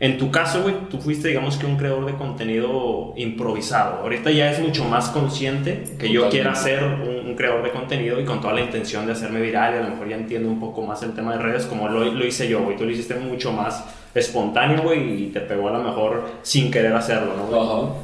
En 0.00 0.16
tu 0.16 0.30
caso, 0.30 0.62
güey, 0.62 0.74
tú 0.88 0.98
fuiste, 0.98 1.28
digamos 1.28 1.58
que 1.58 1.66
un 1.66 1.76
creador 1.76 2.06
de 2.06 2.14
contenido 2.14 3.12
improvisado. 3.16 4.00
Ahorita 4.00 4.30
ya 4.30 4.50
es 4.50 4.58
mucho 4.58 4.86
más 4.86 5.10
consciente 5.10 5.84
que 5.98 6.10
yo 6.10 6.30
quiera 6.30 6.54
ser 6.54 6.82
un, 6.82 7.34
creador 7.36 7.62
de 7.62 7.70
contenido 7.70 8.18
y 8.18 8.24
con 8.24 8.40
toda 8.40 8.54
la 8.54 8.62
intención 8.62 9.06
de 9.06 9.12
hacerme 9.12 9.40
viral 9.40 9.74
y 9.74 9.76
a 9.76 9.82
lo 9.82 9.90
mejor 9.90 10.08
ya 10.08 10.16
entiendo 10.16 10.48
un 10.48 10.58
poco 10.58 10.82
más 10.82 11.02
el 11.02 11.12
tema 11.12 11.32
de 11.32 11.38
redes 11.42 11.66
como 11.66 11.88
lo, 11.88 12.02
lo 12.02 12.26
hice 12.26 12.48
yo, 12.48 12.62
güey. 12.62 12.78
Tú 12.78 12.84
lo 12.84 12.90
hiciste 12.90 13.14
mucho 13.14 13.52
más 13.52 13.84
espontáneo, 14.14 14.82
güey, 14.82 15.24
y 15.24 15.26
te 15.28 15.40
pegó 15.40 15.68
a 15.68 15.72
lo 15.72 15.82
mejor 15.82 16.30
sin 16.42 16.70
querer 16.70 16.94
hacerlo, 16.94 17.34
¿no? 17.36 17.96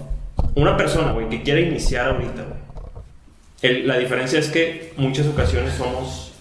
Una 0.54 0.76
persona, 0.76 1.12
güey, 1.12 1.30
que 1.30 1.42
quiere 1.42 1.62
iniciar 1.62 2.10
ahorita, 2.10 2.44
güey. 3.62 3.82
La 3.84 3.96
diferencia 3.96 4.38
es 4.38 4.50
que 4.50 4.92
muchas 4.98 5.26
ocasiones 5.26 5.74
somos 5.74 6.32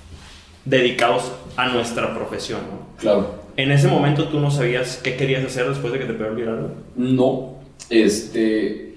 dedicados 0.65 1.31
a 1.55 1.67
nuestra 1.67 2.13
profesión, 2.13 2.59
¿no? 2.69 2.97
Claro. 3.00 3.44
¿En 3.57 3.71
ese 3.71 3.88
momento 3.88 4.27
tú 4.27 4.39
no 4.39 4.51
sabías 4.51 4.97
qué 4.97 5.15
querías 5.15 5.45
hacer 5.45 5.69
después 5.69 5.93
de 5.93 6.00
que 6.00 6.05
te 6.05 6.13
pegó 6.13 6.29
el 6.31 6.35
viral? 6.35 6.74
No. 6.95 7.55
Este. 7.89 8.95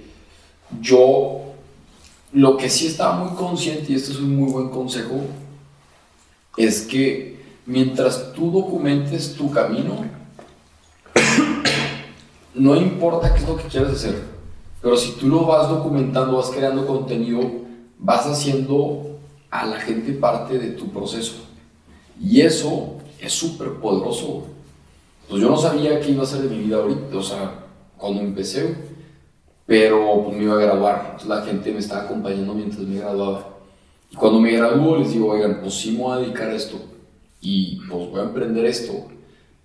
Yo. 0.80 1.42
Lo 2.32 2.58
que 2.58 2.68
sí 2.68 2.88
estaba 2.88 3.24
muy 3.24 3.34
consciente, 3.36 3.92
y 3.92 3.94
este 3.94 4.12
es 4.12 4.18
un 4.18 4.36
muy 4.36 4.52
buen 4.52 4.68
consejo, 4.68 5.22
es 6.58 6.82
que 6.82 7.40
mientras 7.64 8.34
tú 8.34 8.50
documentes 8.50 9.34
tu 9.34 9.50
camino, 9.50 10.04
no 12.54 12.76
importa 12.76 13.32
qué 13.32 13.40
es 13.40 13.48
lo 13.48 13.56
que 13.56 13.64
quieras 13.64 13.92
hacer, 13.92 14.22
pero 14.82 14.94
si 14.94 15.12
tú 15.12 15.26
lo 15.28 15.46
vas 15.46 15.70
documentando, 15.70 16.36
vas 16.36 16.50
creando 16.50 16.86
contenido, 16.86 17.40
vas 17.98 18.26
haciendo 18.26 19.18
a 19.50 19.64
la 19.64 19.80
gente 19.80 20.12
parte 20.12 20.58
de 20.58 20.72
tu 20.72 20.90
proceso. 20.92 21.46
Y 22.20 22.42
eso 22.42 22.97
es 23.20 23.32
súper 23.32 23.74
poderoso. 23.74 24.46
Pues 25.28 25.42
yo 25.42 25.50
no 25.50 25.56
sabía 25.56 26.00
qué 26.00 26.12
iba 26.12 26.22
a 26.22 26.26
ser 26.26 26.42
de 26.42 26.56
mi 26.56 26.64
vida 26.64 26.76
ahorita, 26.76 27.16
o 27.16 27.22
sea, 27.22 27.66
cuando 27.96 28.20
empecé, 28.20 28.74
pero 29.66 30.24
pues 30.24 30.36
me 30.36 30.44
iba 30.44 30.54
a 30.54 30.62
graduar. 30.62 31.16
La 31.26 31.42
gente 31.42 31.72
me 31.72 31.80
estaba 31.80 32.04
acompañando 32.04 32.54
mientras 32.54 32.86
me 32.86 32.98
graduaba. 33.00 33.58
Y 34.10 34.16
cuando 34.16 34.40
me 34.40 34.52
graduó 34.52 34.96
les 34.96 35.12
digo, 35.12 35.28
oigan, 35.28 35.60
pues 35.60 35.74
sí 35.74 35.92
me 35.92 35.98
voy 35.98 36.16
a 36.16 36.20
dedicar 36.20 36.48
a 36.48 36.54
esto 36.54 36.78
y 37.40 37.76
pues 37.88 38.10
voy 38.10 38.20
a 38.20 38.24
emprender 38.24 38.64
esto. 38.64 39.06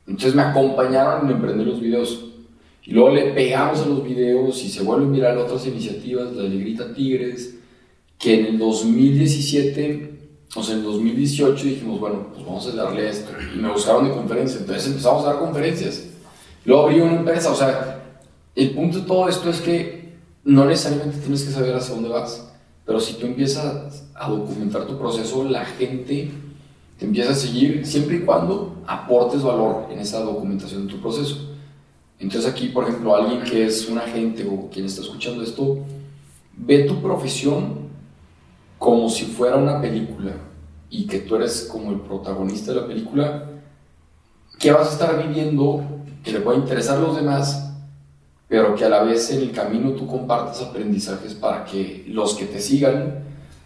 Entonces 0.05 0.36
me 0.36 0.41
acompañaron 0.41 1.25
en 1.25 1.36
emprender 1.36 1.67
los 1.67 1.79
videos. 1.79 2.25
Y 2.83 2.91
luego 2.91 3.12
le 3.12 3.31
pegamos 3.31 3.79
a 3.81 3.86
los 3.86 4.03
videos 4.03 4.62
y 4.63 4.69
se 4.69 4.83
vuelven 4.83 5.07
a 5.07 5.12
mirar 5.12 5.38
otras 5.38 5.65
iniciativas, 5.65 6.33
la 6.33 6.43
Negrita 6.43 6.93
Tigres, 6.93 7.55
que 8.19 8.39
en 8.39 8.45
el 8.48 8.57
2017 8.57 10.12
sea, 10.62 10.75
en 10.75 10.83
2018 10.83 11.65
dijimos, 11.65 12.00
bueno, 12.00 12.27
pues 12.31 12.45
vamos 12.45 12.67
a 12.67 12.75
darle 12.75 13.10
esto. 13.10 13.31
Y 13.55 13.57
me 13.57 13.72
buscaron 13.72 14.07
de 14.07 14.13
conferencia. 14.13 14.60
Entonces 14.60 14.88
empezamos 14.88 15.24
a 15.25 15.33
dar 15.33 15.39
conferencias. 15.39 16.03
Luego 16.65 16.83
abrí 16.83 17.01
una 17.01 17.15
empresa. 17.15 17.51
O 17.51 17.55
sea, 17.55 18.03
el 18.55 18.72
punto 18.72 19.00
de 19.00 19.05
todo 19.07 19.27
esto 19.27 19.50
es 19.50 19.62
que 19.62 20.13
no 20.43 20.65
necesariamente 20.65 21.17
tienes 21.17 21.43
que 21.43 21.51
saber 21.51 21.75
hacia 21.75 21.95
dónde 21.95 22.10
vas. 22.10 22.51
Pero 22.86 23.00
si 23.00 23.13
tú 23.13 23.25
empiezas 23.25 24.03
a 24.13 24.29
documentar 24.29 24.86
tu 24.86 24.98
proceso, 25.00 25.43
la 25.43 25.65
gente 25.65 26.29
te 27.00 27.05
empieza 27.05 27.31
a 27.31 27.36
seguir 27.36 27.86
siempre 27.88 28.17
y 28.17 28.19
cuando 28.19 28.75
aportes 28.86 29.41
valor 29.41 29.88
en 29.89 30.00
esa 30.00 30.19
documentación 30.19 30.86
de 30.86 30.93
tu 30.93 31.01
proceso. 31.01 31.38
Entonces 32.19 32.51
aquí, 32.51 32.67
por 32.67 32.83
ejemplo, 32.83 33.15
alguien 33.15 33.41
que 33.41 33.65
es 33.65 33.89
un 33.89 33.98
agente 33.98 34.48
o 34.48 34.69
quien 34.69 34.86
está 34.86 35.01
escuchando 35.01 35.41
esto, 35.41 35.79
ve 36.55 36.83
tu 36.83 37.01
profesión 37.01 37.82
como 38.83 39.09
si 39.09 39.23
fuera 39.23 39.55
una 39.55 39.79
película 39.79 40.33
y 40.89 41.07
que 41.07 41.19
tú 41.19 41.37
eres 41.37 41.69
como 41.71 41.91
el 41.91 42.01
protagonista 42.01 42.73
de 42.73 42.81
la 42.81 42.85
película, 42.85 43.49
que 44.59 44.73
vas 44.73 44.89
a 44.89 44.91
estar 44.91 45.25
viviendo, 45.25 45.81
que 46.21 46.33
le 46.33 46.41
pueda 46.41 46.57
interesar 46.57 46.97
a 46.97 46.99
los 46.99 47.15
demás, 47.15 47.71
pero 48.49 48.75
que 48.75 48.83
a 48.83 48.89
la 48.89 49.01
vez 49.03 49.31
en 49.31 49.39
el 49.39 49.53
camino 49.53 49.91
tú 49.91 50.05
compartas 50.05 50.61
aprendizajes 50.61 51.33
para 51.33 51.63
que 51.63 52.03
los 52.09 52.35
que 52.35 52.43
te 52.43 52.59
sigan, 52.59 53.23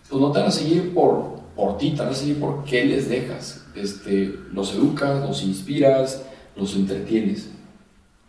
pues 0.07 0.21
no 0.21 0.31
te 0.31 0.37
van 0.37 0.49
a 0.49 0.51
seguir 0.51 0.93
por, 0.93 1.39
por 1.55 1.79
ti, 1.79 1.95
te 1.95 2.03
van 2.03 2.09
a 2.09 2.13
seguir 2.13 2.39
por 2.39 2.63
qué 2.63 2.85
les 2.85 3.09
dejas. 3.09 3.65
Este, 3.73 4.35
los 4.53 4.75
educas, 4.75 5.27
los 5.27 5.41
inspiras, 5.41 6.25
los 6.55 6.75
entretienes. 6.75 7.49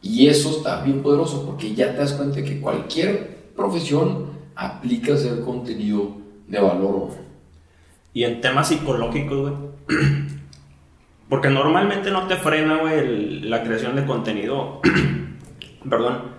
Y 0.01 0.29
eso 0.29 0.49
está 0.57 0.83
bien 0.83 1.03
poderoso 1.03 1.45
porque 1.45 1.75
ya 1.75 1.93
te 1.93 1.99
das 1.99 2.15
cuenta 2.15 2.43
que 2.43 2.63
cualquier 2.63 3.53
profesión 3.55 4.39
aplica 4.55 5.13
hacer 5.13 5.43
contenido 5.43 6.27
de 6.49 6.61
valor, 6.61 7.11
Y 8.13 8.25
en 8.25 8.41
temas 8.41 8.69
psicológicos, 8.69 9.39
güey. 9.39 9.55
Porque 11.29 11.51
normalmente 11.51 12.11
no 12.11 12.27
te 12.27 12.37
frena, 12.37 12.79
güey, 12.79 13.41
la 13.41 13.63
creación 13.63 13.95
de 13.95 14.07
contenido. 14.07 14.81
Perdón. 15.89 16.39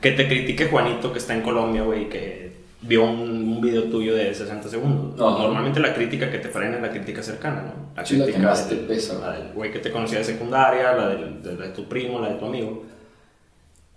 Que 0.00 0.12
te 0.12 0.28
critique 0.28 0.68
Juanito, 0.68 1.12
que 1.12 1.18
está 1.18 1.34
en 1.34 1.42
Colombia, 1.42 1.82
güey, 1.82 2.08
que 2.08 2.52
vio 2.82 3.04
un, 3.04 3.60
video 3.60 3.84
tuyo 3.84 4.14
de 4.14 4.32
60 4.32 4.68
segundos. 4.68 5.16
Normalmente 5.16 5.80
la 5.80 5.92
crítica 5.92 6.30
que 6.30 6.38
te 6.38 6.48
frena 6.48 6.76
es 6.76 6.82
la 6.82 6.90
crítica 6.90 7.22
cercana, 7.22 7.62
¿no? 7.62 7.90
La 7.96 8.06
sí, 8.06 8.14
crítica 8.14 8.38
la 8.38 8.44
que 8.44 8.50
más 8.50 8.68
te 8.68 8.76
pesa. 8.76 9.18
La 9.18 9.32
del 9.32 9.52
güey 9.52 9.72
que 9.72 9.80
te 9.80 9.90
conocía 9.90 10.18
de 10.18 10.24
secundaria, 10.24 10.92
la 10.92 11.08
de, 11.08 11.68
tu 11.74 11.88
primo, 11.88 12.20
la 12.20 12.28
de 12.28 12.34
tu 12.36 12.46
amigo. 12.46 12.84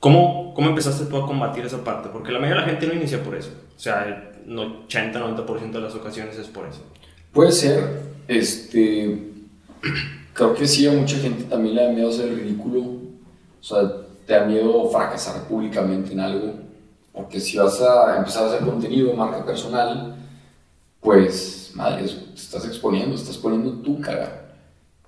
¿Cómo, 0.01 0.53
¿Cómo 0.55 0.67
empezaste 0.67 1.05
tú 1.05 1.15
a 1.15 1.27
combatir 1.27 1.63
esa 1.63 1.83
parte? 1.83 2.09
Porque 2.11 2.31
la 2.31 2.39
mayoría 2.39 2.61
de 2.61 2.67
la 2.67 2.73
gente 2.73 2.87
no 2.87 2.99
inicia 2.99 3.23
por 3.23 3.35
eso. 3.35 3.51
O 3.75 3.79
sea, 3.79 4.33
80-90% 4.47 5.71
de 5.71 5.79
las 5.79 5.93
ocasiones 5.93 6.37
es 6.39 6.47
por 6.47 6.67
eso. 6.67 6.81
Puede 7.31 7.51
ser, 7.51 8.01
este, 8.27 9.31
creo 10.33 10.55
que 10.55 10.67
sí, 10.67 10.87
a 10.87 10.91
mucha 10.91 11.17
gente 11.17 11.43
también 11.43 11.75
le 11.75 11.83
da 11.83 11.91
miedo 11.91 12.09
el 12.09 12.35
ridículo, 12.35 12.79
o 12.81 13.63
sea, 13.63 13.81
te 14.25 14.33
da 14.33 14.45
miedo 14.45 14.89
fracasar 14.89 15.43
públicamente 15.43 16.13
en 16.13 16.19
algo, 16.19 16.53
porque 17.13 17.39
si 17.39 17.57
vas 17.57 17.79
a 17.79 18.17
empezar 18.17 18.45
a 18.45 18.47
hacer 18.47 18.65
contenido 18.65 19.13
marca 19.13 19.45
personal, 19.45 20.15
pues, 20.99 21.73
madre, 21.75 22.07
te 22.07 22.41
estás 22.41 22.65
exponiendo, 22.65 23.15
estás 23.15 23.37
poniendo 23.37 23.71
tu 23.83 24.01
cara, 24.01 24.55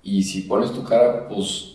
y 0.04 0.22
si 0.22 0.42
pones 0.42 0.72
tu 0.72 0.84
cara, 0.84 1.26
pues 1.28 1.73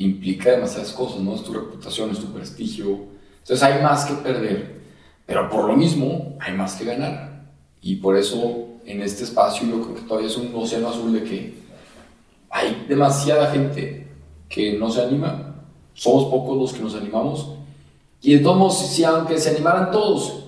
implica 0.00 0.50
demasiadas 0.50 0.92
cosas, 0.92 1.20
¿no? 1.20 1.34
Es 1.34 1.44
tu 1.44 1.52
reputación, 1.52 2.10
es 2.10 2.18
tu 2.18 2.32
prestigio, 2.32 3.00
entonces 3.38 3.62
hay 3.62 3.82
más 3.82 4.06
que 4.06 4.14
perder. 4.14 4.80
Pero 5.26 5.48
por 5.48 5.66
lo 5.66 5.76
mismo 5.76 6.36
hay 6.40 6.54
más 6.54 6.74
que 6.74 6.86
ganar. 6.86 7.44
Y 7.82 7.96
por 7.96 8.16
eso 8.16 8.68
en 8.84 9.02
este 9.02 9.24
espacio 9.24 9.68
yo 9.68 9.82
creo 9.82 9.94
que 9.94 10.02
todavía 10.02 10.28
es 10.28 10.36
un 10.36 10.52
océano 10.54 10.88
azul 10.88 11.12
de 11.12 11.22
que 11.22 11.54
hay 12.48 12.86
demasiada 12.88 13.50
gente 13.50 14.08
que 14.48 14.78
no 14.78 14.90
se 14.90 15.02
anima. 15.02 15.54
Somos 15.92 16.24
pocos 16.24 16.56
los 16.56 16.72
que 16.72 16.80
nos 16.80 16.94
animamos. 16.94 17.54
Y 18.22 18.34
de 18.34 18.40
todos 18.40 18.56
modos, 18.56 18.78
si 18.78 19.04
aunque 19.04 19.38
se 19.38 19.50
animaran 19.50 19.90
todos, 19.90 20.44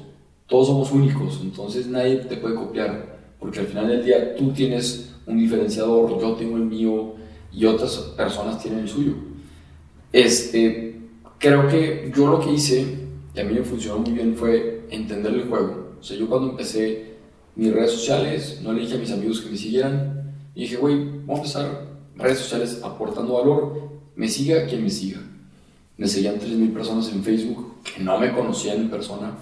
todos 0.47 0.66
somos 0.66 0.90
únicos. 0.92 1.40
Entonces 1.42 1.87
nadie 1.87 2.16
te 2.16 2.38
puede 2.38 2.54
copiar. 2.54 3.21
Porque 3.38 3.61
al 3.61 3.66
final 3.66 3.88
del 3.88 4.04
día 4.04 4.35
tú 4.35 4.50
tienes 4.52 5.14
un 5.26 5.38
diferenciador, 5.38 6.18
yo 6.18 6.32
tengo 6.32 6.56
el 6.56 6.64
mío 6.64 7.14
y 7.52 7.66
otras 7.66 7.97
personas 8.16 8.61
tienen 8.62 8.80
el 8.80 8.88
suyo. 8.88 9.32
Este, 10.12 11.00
creo 11.38 11.69
que 11.69 12.12
yo 12.14 12.28
lo 12.28 12.40
que 12.40 12.52
hice 12.52 13.02
y 13.35 13.40
a 13.40 13.45
mí 13.45 13.54
me 13.54 13.62
funcionó 13.62 14.00
muy 14.00 14.12
bien 14.12 14.37
fue 14.37 14.87
entender 14.90 15.33
el 15.33 15.49
juego. 15.49 15.95
O 16.00 16.02
sea, 16.02 16.16
yo 16.16 16.28
cuando 16.28 16.50
empecé 16.50 17.12
mis 17.57 17.73
redes 17.73 17.92
sociales, 17.92 18.61
no 18.62 18.73
le 18.73 18.83
dije 18.83 18.95
a 18.95 18.99
mis 18.99 19.11
amigos 19.11 19.40
que 19.40 19.50
me 19.50 19.57
siguieran, 19.57 20.35
y 20.54 20.62
dije, 20.62 20.76
güey, 20.76 20.97
vamos 21.26 21.57
a 21.57 21.61
empezar 21.62 21.87
redes 22.16 22.38
sociales 22.38 22.81
aportando 22.83 23.35
valor, 23.35 23.90
me 24.14 24.28
siga 24.28 24.66
quien 24.66 24.83
me 24.83 24.90
siga. 24.90 25.21
Me 25.97 26.07
seguían 26.07 26.38
3.000 26.38 26.73
personas 26.73 27.09
en 27.11 27.23
Facebook 27.23 27.76
que 27.83 28.02
no 28.02 28.19
me 28.19 28.33
conocían 28.33 28.78
en 28.78 28.90
persona. 28.90 29.33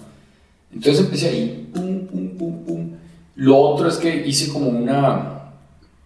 Entonces 0.71 1.03
empecé 1.03 1.29
ahí, 1.29 1.69
pum, 1.73 2.07
pum, 2.07 2.29
pum, 2.37 2.63
pum. 2.63 2.91
Lo 3.35 3.57
otro 3.57 3.87
es 3.87 3.97
que 3.97 4.27
hice 4.27 4.51
como 4.51 4.69
una, 4.69 5.53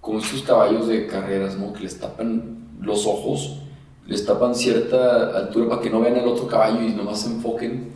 como 0.01 0.19
estos 0.19 0.41
caballos 0.43 0.87
de 0.87 1.07
carreras, 1.07 1.57
¿no? 1.57 1.73
Que 1.73 1.83
les 1.83 1.99
tapan 1.99 2.57
los 2.79 3.05
ojos, 3.05 3.59
les 4.07 4.25
tapan 4.25 4.53
cierta 4.53 5.37
altura 5.37 5.69
para 5.69 5.81
que 5.81 5.89
no 5.89 5.99
vean 5.99 6.17
al 6.17 6.27
otro 6.27 6.47
caballo 6.47 6.81
y 6.81 6.91
nomás 6.91 7.21
se 7.21 7.29
enfoquen. 7.29 7.89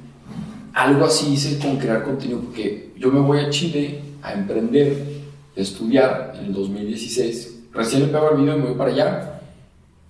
Algo 0.73 1.05
así 1.05 1.33
hice 1.33 1.59
con 1.59 1.77
crear 1.77 2.03
contenido, 2.03 2.39
porque 2.39 2.91
yo 2.97 3.11
me 3.11 3.19
voy 3.19 3.39
a 3.39 3.49
Chile 3.49 4.01
a 4.21 4.33
emprender, 4.33 5.21
a 5.55 5.59
estudiar 5.59 6.33
en 6.39 6.45
el 6.45 6.53
2016. 6.53 7.65
Recién 7.73 8.03
le 8.03 8.07
pego 8.07 8.31
el 8.31 8.37
video 8.41 8.55
y 8.55 8.59
me 8.59 8.65
voy 8.67 8.75
para 8.75 8.91
allá. 8.91 9.41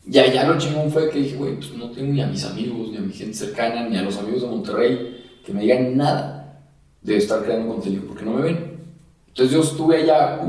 Y 0.09 0.17
allá 0.17 0.47
lo 0.47 0.57
chingón 0.57 0.89
fue 0.89 1.09
que 1.09 1.19
dije, 1.19 1.35
güey, 1.35 1.55
pues 1.55 1.73
no 1.73 1.91
tengo 1.91 2.13
ni 2.13 2.21
a 2.21 2.27
mis 2.27 2.43
amigos, 2.45 2.89
ni 2.91 2.97
a 2.97 3.01
mi 3.01 3.13
gente 3.13 3.33
cercana, 3.33 3.87
ni 3.87 3.97
a 3.97 4.01
los 4.01 4.17
amigos 4.17 4.41
de 4.41 4.47
Monterrey 4.47 5.15
que 5.45 5.53
me 5.53 5.61
digan 5.61 5.97
nada 5.97 6.63
de 7.01 7.17
estar 7.17 7.43
creando 7.43 7.73
contenido, 7.73 8.03
porque 8.07 8.25
no 8.25 8.33
me 8.33 8.41
ven. 8.41 8.79
Entonces 9.27 9.53
yo 9.53 9.61
estuve 9.61 9.97
allá 9.97 10.39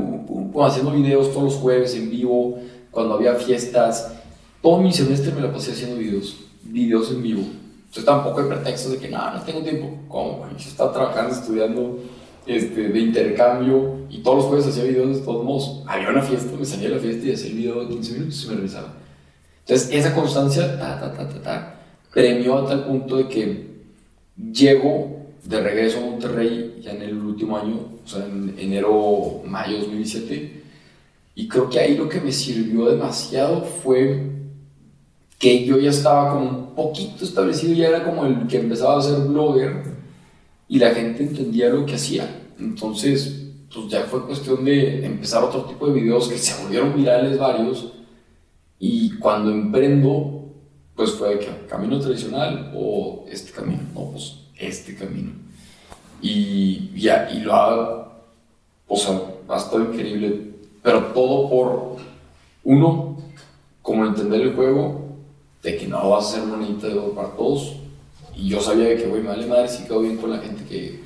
haciendo 0.63 0.91
videos 0.91 1.31
todos 1.31 1.43
los 1.43 1.55
jueves 1.55 1.95
en 1.95 2.09
vivo, 2.09 2.59
cuando 2.91 3.15
había 3.15 3.35
fiestas. 3.35 4.13
Todo 4.61 4.79
mi 4.79 4.93
semestre 4.93 5.33
me 5.33 5.41
la 5.41 5.51
pasé 5.51 5.71
haciendo 5.71 5.97
videos, 5.97 6.37
videos 6.63 7.11
en 7.11 7.23
vivo. 7.23 7.41
Entonces 7.41 8.05
tampoco 8.05 8.41
hay 8.41 8.47
pretexto 8.47 8.91
de 8.91 8.97
que 8.97 9.09
no, 9.09 9.33
no 9.33 9.41
tengo 9.41 9.61
tiempo. 9.61 9.97
¿Cómo? 10.07 10.47
Yo 10.51 10.57
estaba 10.57 10.93
trabajando, 10.93 11.33
estudiando 11.33 11.99
este, 12.45 12.89
de 12.89 12.99
intercambio 12.99 14.07
y 14.09 14.19
todos 14.19 14.37
los 14.37 14.45
jueves 14.45 14.67
hacía 14.67 14.83
videos 14.83 15.17
de 15.17 15.25
todos 15.25 15.43
modos. 15.43 15.83
Había 15.87 16.09
una 16.09 16.21
fiesta, 16.21 16.55
me 16.57 16.65
salía 16.65 16.89
de 16.89 16.95
la 16.95 17.01
fiesta 17.01 17.27
y 17.27 17.33
hacía 17.33 17.49
el 17.49 17.57
video 17.57 17.81
de 17.81 17.87
15 17.89 18.13
minutos 18.13 18.43
y 18.43 18.47
me 18.47 18.53
regresaba. 18.55 18.93
Entonces 19.65 19.89
esa 19.91 20.15
constancia, 20.15 20.77
ta, 20.77 20.99
ta, 20.99 21.13
ta, 21.13 21.29
ta, 21.29 21.41
ta, 21.41 21.81
premió 22.13 22.59
a 22.59 22.67
tal 22.67 22.85
punto 22.85 23.17
de 23.17 23.27
que 23.27 23.71
llego 24.51 25.21
de 25.43 25.61
regreso 25.61 25.99
a 25.99 26.01
Monterrey 26.01 26.79
ya 26.81 26.91
en 26.91 27.01
el 27.01 27.17
último 27.17 27.57
año, 27.57 27.79
o 28.03 28.07
sea, 28.07 28.25
en 28.25 28.55
enero, 28.57 29.41
mayo 29.45 29.73
de 29.73 29.79
2017. 29.79 30.61
Y 31.35 31.47
creo 31.47 31.69
que 31.69 31.79
ahí 31.79 31.97
lo 31.97 32.07
que 32.07 32.21
me 32.21 32.31
sirvió 32.31 32.85
demasiado 32.89 33.63
fue 33.63 34.31
que 35.41 35.65
yo 35.65 35.79
ya 35.79 35.89
estaba 35.89 36.33
como 36.33 36.49
un 36.49 36.75
poquito 36.75 37.25
establecido, 37.25 37.73
ya 37.73 37.87
era 37.87 38.03
como 38.03 38.27
el 38.27 38.45
que 38.45 38.59
empezaba 38.59 38.99
a 38.99 39.01
ser 39.01 39.21
blogger 39.21 39.83
y 40.69 40.77
la 40.77 40.91
gente 40.91 41.23
entendía 41.23 41.69
lo 41.69 41.83
que 41.83 41.95
hacía. 41.95 42.43
Entonces, 42.59 43.47
pues 43.73 43.87
ya 43.87 44.03
fue 44.03 44.23
cuestión 44.27 44.63
de 44.63 45.03
empezar 45.03 45.43
otro 45.43 45.63
tipo 45.63 45.87
de 45.87 45.99
videos 45.99 46.29
que 46.29 46.37
se 46.37 46.61
volvieron 46.61 46.95
virales 46.95 47.39
varios. 47.39 47.91
Y 48.77 49.17
cuando 49.17 49.51
emprendo, 49.51 50.45
pues 50.95 51.11
fue 51.13 51.39
camino 51.67 51.99
tradicional 51.99 52.71
o 52.75 53.25
este 53.27 53.51
camino. 53.51 53.81
No, 53.95 54.11
pues 54.11 54.41
este 54.59 54.95
camino. 54.95 55.31
Y 56.21 56.91
ya, 56.99 57.31
y 57.33 57.39
lo 57.39 57.55
ha, 57.55 58.11
o 58.87 58.95
sea, 58.95 59.19
ha 59.49 59.57
estado 59.57 59.85
increíble, 59.85 60.51
pero 60.83 61.05
todo 61.07 61.49
por, 61.49 61.97
uno, 62.63 63.17
como 63.81 64.05
entender 64.05 64.41
el 64.41 64.53
juego, 64.53 65.00
de 65.61 65.77
que 65.77 65.87
no 65.87 66.09
vas 66.09 66.27
a 66.27 66.37
ser 66.37 66.43
monedita 66.43 66.87
de 66.87 66.97
oro 66.97 67.13
para 67.13 67.29
todos, 67.29 67.75
y 68.35 68.49
yo 68.49 68.61
sabía 68.61 68.89
de 68.89 68.97
que, 68.97 69.07
güey, 69.07 69.21
me 69.21 69.29
vale 69.29 69.45
madre 69.45 69.67
si 69.67 69.83
quedo 69.83 70.01
bien 70.01 70.17
con 70.17 70.31
la 70.31 70.39
gente 70.39 70.63
que, 70.63 71.01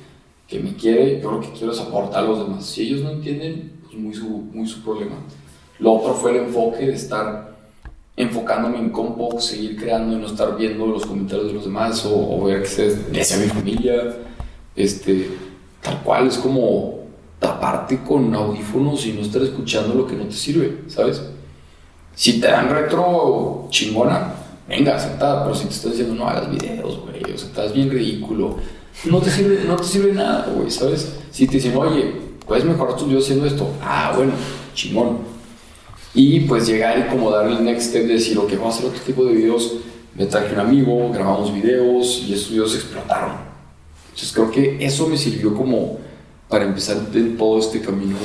que 0.46 0.60
me 0.60 0.74
quiere, 0.74 1.20
yo 1.20 1.32
lo 1.32 1.40
que 1.40 1.50
quiero 1.50 1.72
es 1.72 1.80
aportar 1.80 2.24
a 2.24 2.26
los 2.26 2.38
demás. 2.38 2.64
Si 2.64 2.82
ellos 2.82 3.02
no 3.02 3.10
entienden, 3.10 3.72
pues 3.82 3.94
muy 3.94 4.14
su, 4.14 4.28
muy 4.28 4.66
su 4.66 4.82
problema. 4.82 5.16
Lo 5.78 5.94
otro 5.94 6.14
fue 6.14 6.30
el 6.32 6.44
enfoque 6.44 6.86
de 6.86 6.94
estar 6.94 7.56
enfocándome 8.16 8.78
en 8.78 8.90
cómo 8.90 9.38
seguir 9.40 9.76
creando 9.76 10.16
y 10.16 10.20
no 10.20 10.26
estar 10.26 10.56
viendo 10.56 10.86
los 10.86 11.04
comentarios 11.04 11.48
de 11.48 11.52
los 11.52 11.64
demás 11.64 12.06
o, 12.06 12.44
ver 12.44 12.62
que 12.62 12.68
se 12.68 12.94
desea 12.94 13.38
mi 13.38 13.48
familia. 13.48 14.16
Este, 14.74 15.30
tal 15.82 16.02
cual, 16.02 16.28
es 16.28 16.38
como 16.38 17.00
taparte 17.38 18.02
con 18.02 18.34
audífonos 18.34 19.04
y 19.06 19.12
no 19.12 19.20
estar 19.20 19.42
escuchando 19.42 19.94
lo 19.94 20.06
que 20.06 20.16
no 20.16 20.24
te 20.24 20.32
sirve, 20.32 20.84
¿sabes? 20.88 21.22
Si 22.14 22.40
te 22.40 22.46
dan 22.46 22.70
retro 22.70 23.66
chingona, 23.70 24.32
venga, 24.68 24.96
aceptada, 24.96 25.44
pero 25.44 25.54
si 25.54 25.66
te 25.66 25.74
están 25.74 25.90
diciendo 25.92 26.14
no 26.14 26.28
hagas 26.28 26.50
videos, 26.50 27.00
güey, 27.00 27.22
o 27.32 27.38
sea, 27.38 27.48
estás 27.48 27.72
bien 27.72 27.90
ridículo, 27.90 28.56
no 29.04 29.20
te 29.20 29.30
sirve, 29.30 29.64
no 29.66 29.76
te 29.76 29.84
sirve 29.84 30.12
nada, 30.12 30.48
güey, 30.54 30.70
¿sabes? 30.70 31.14
Si 31.30 31.46
te 31.46 31.54
dicen, 31.54 31.76
oye, 31.76 32.12
puedes 32.46 32.64
mejorar 32.64 32.96
tus 32.96 33.08
videos 33.08 33.24
haciendo 33.24 33.46
esto, 33.46 33.70
ah, 33.82 34.12
bueno, 34.16 34.32
chingón 34.74 35.36
y 36.16 36.40
pues 36.40 36.66
llegar 36.66 36.98
y 36.98 37.10
como 37.10 37.30
darle 37.30 37.58
el 37.58 37.64
next 37.64 37.90
step 37.90 38.06
de 38.06 38.14
decir, 38.14 38.38
ok, 38.38 38.50
vamos 38.52 38.76
a 38.76 38.78
hacer 38.78 38.90
otro 38.90 39.02
tipo 39.02 39.22
de 39.26 39.34
videos. 39.34 39.74
Me 40.14 40.24
traje 40.24 40.54
un 40.54 40.60
amigo, 40.60 41.10
grabamos 41.12 41.52
videos 41.52 42.24
y 42.26 42.32
esos 42.32 42.50
videos 42.50 42.74
explotaron. 42.74 43.32
Entonces 44.06 44.32
creo 44.32 44.50
que 44.50 44.78
eso 44.80 45.06
me 45.08 45.18
sirvió 45.18 45.54
como 45.54 45.98
para 46.48 46.64
empezar 46.64 46.96
en 47.12 47.36
todo 47.36 47.58
este 47.58 47.82
camino. 47.82 48.16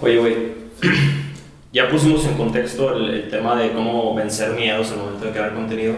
Oye, 0.00 0.18
güey, 0.18 0.34
ya 1.74 1.88
pusimos 1.88 2.24
en 2.24 2.34
contexto 2.34 2.96
el, 2.96 3.28
tema 3.28 3.56
de 3.56 3.72
cómo 3.72 4.14
vencer 4.14 4.52
miedos 4.52 4.92
el 4.92 4.98
momento 4.98 5.26
de 5.26 5.32
crear 5.32 5.52
contenido, 5.54 5.96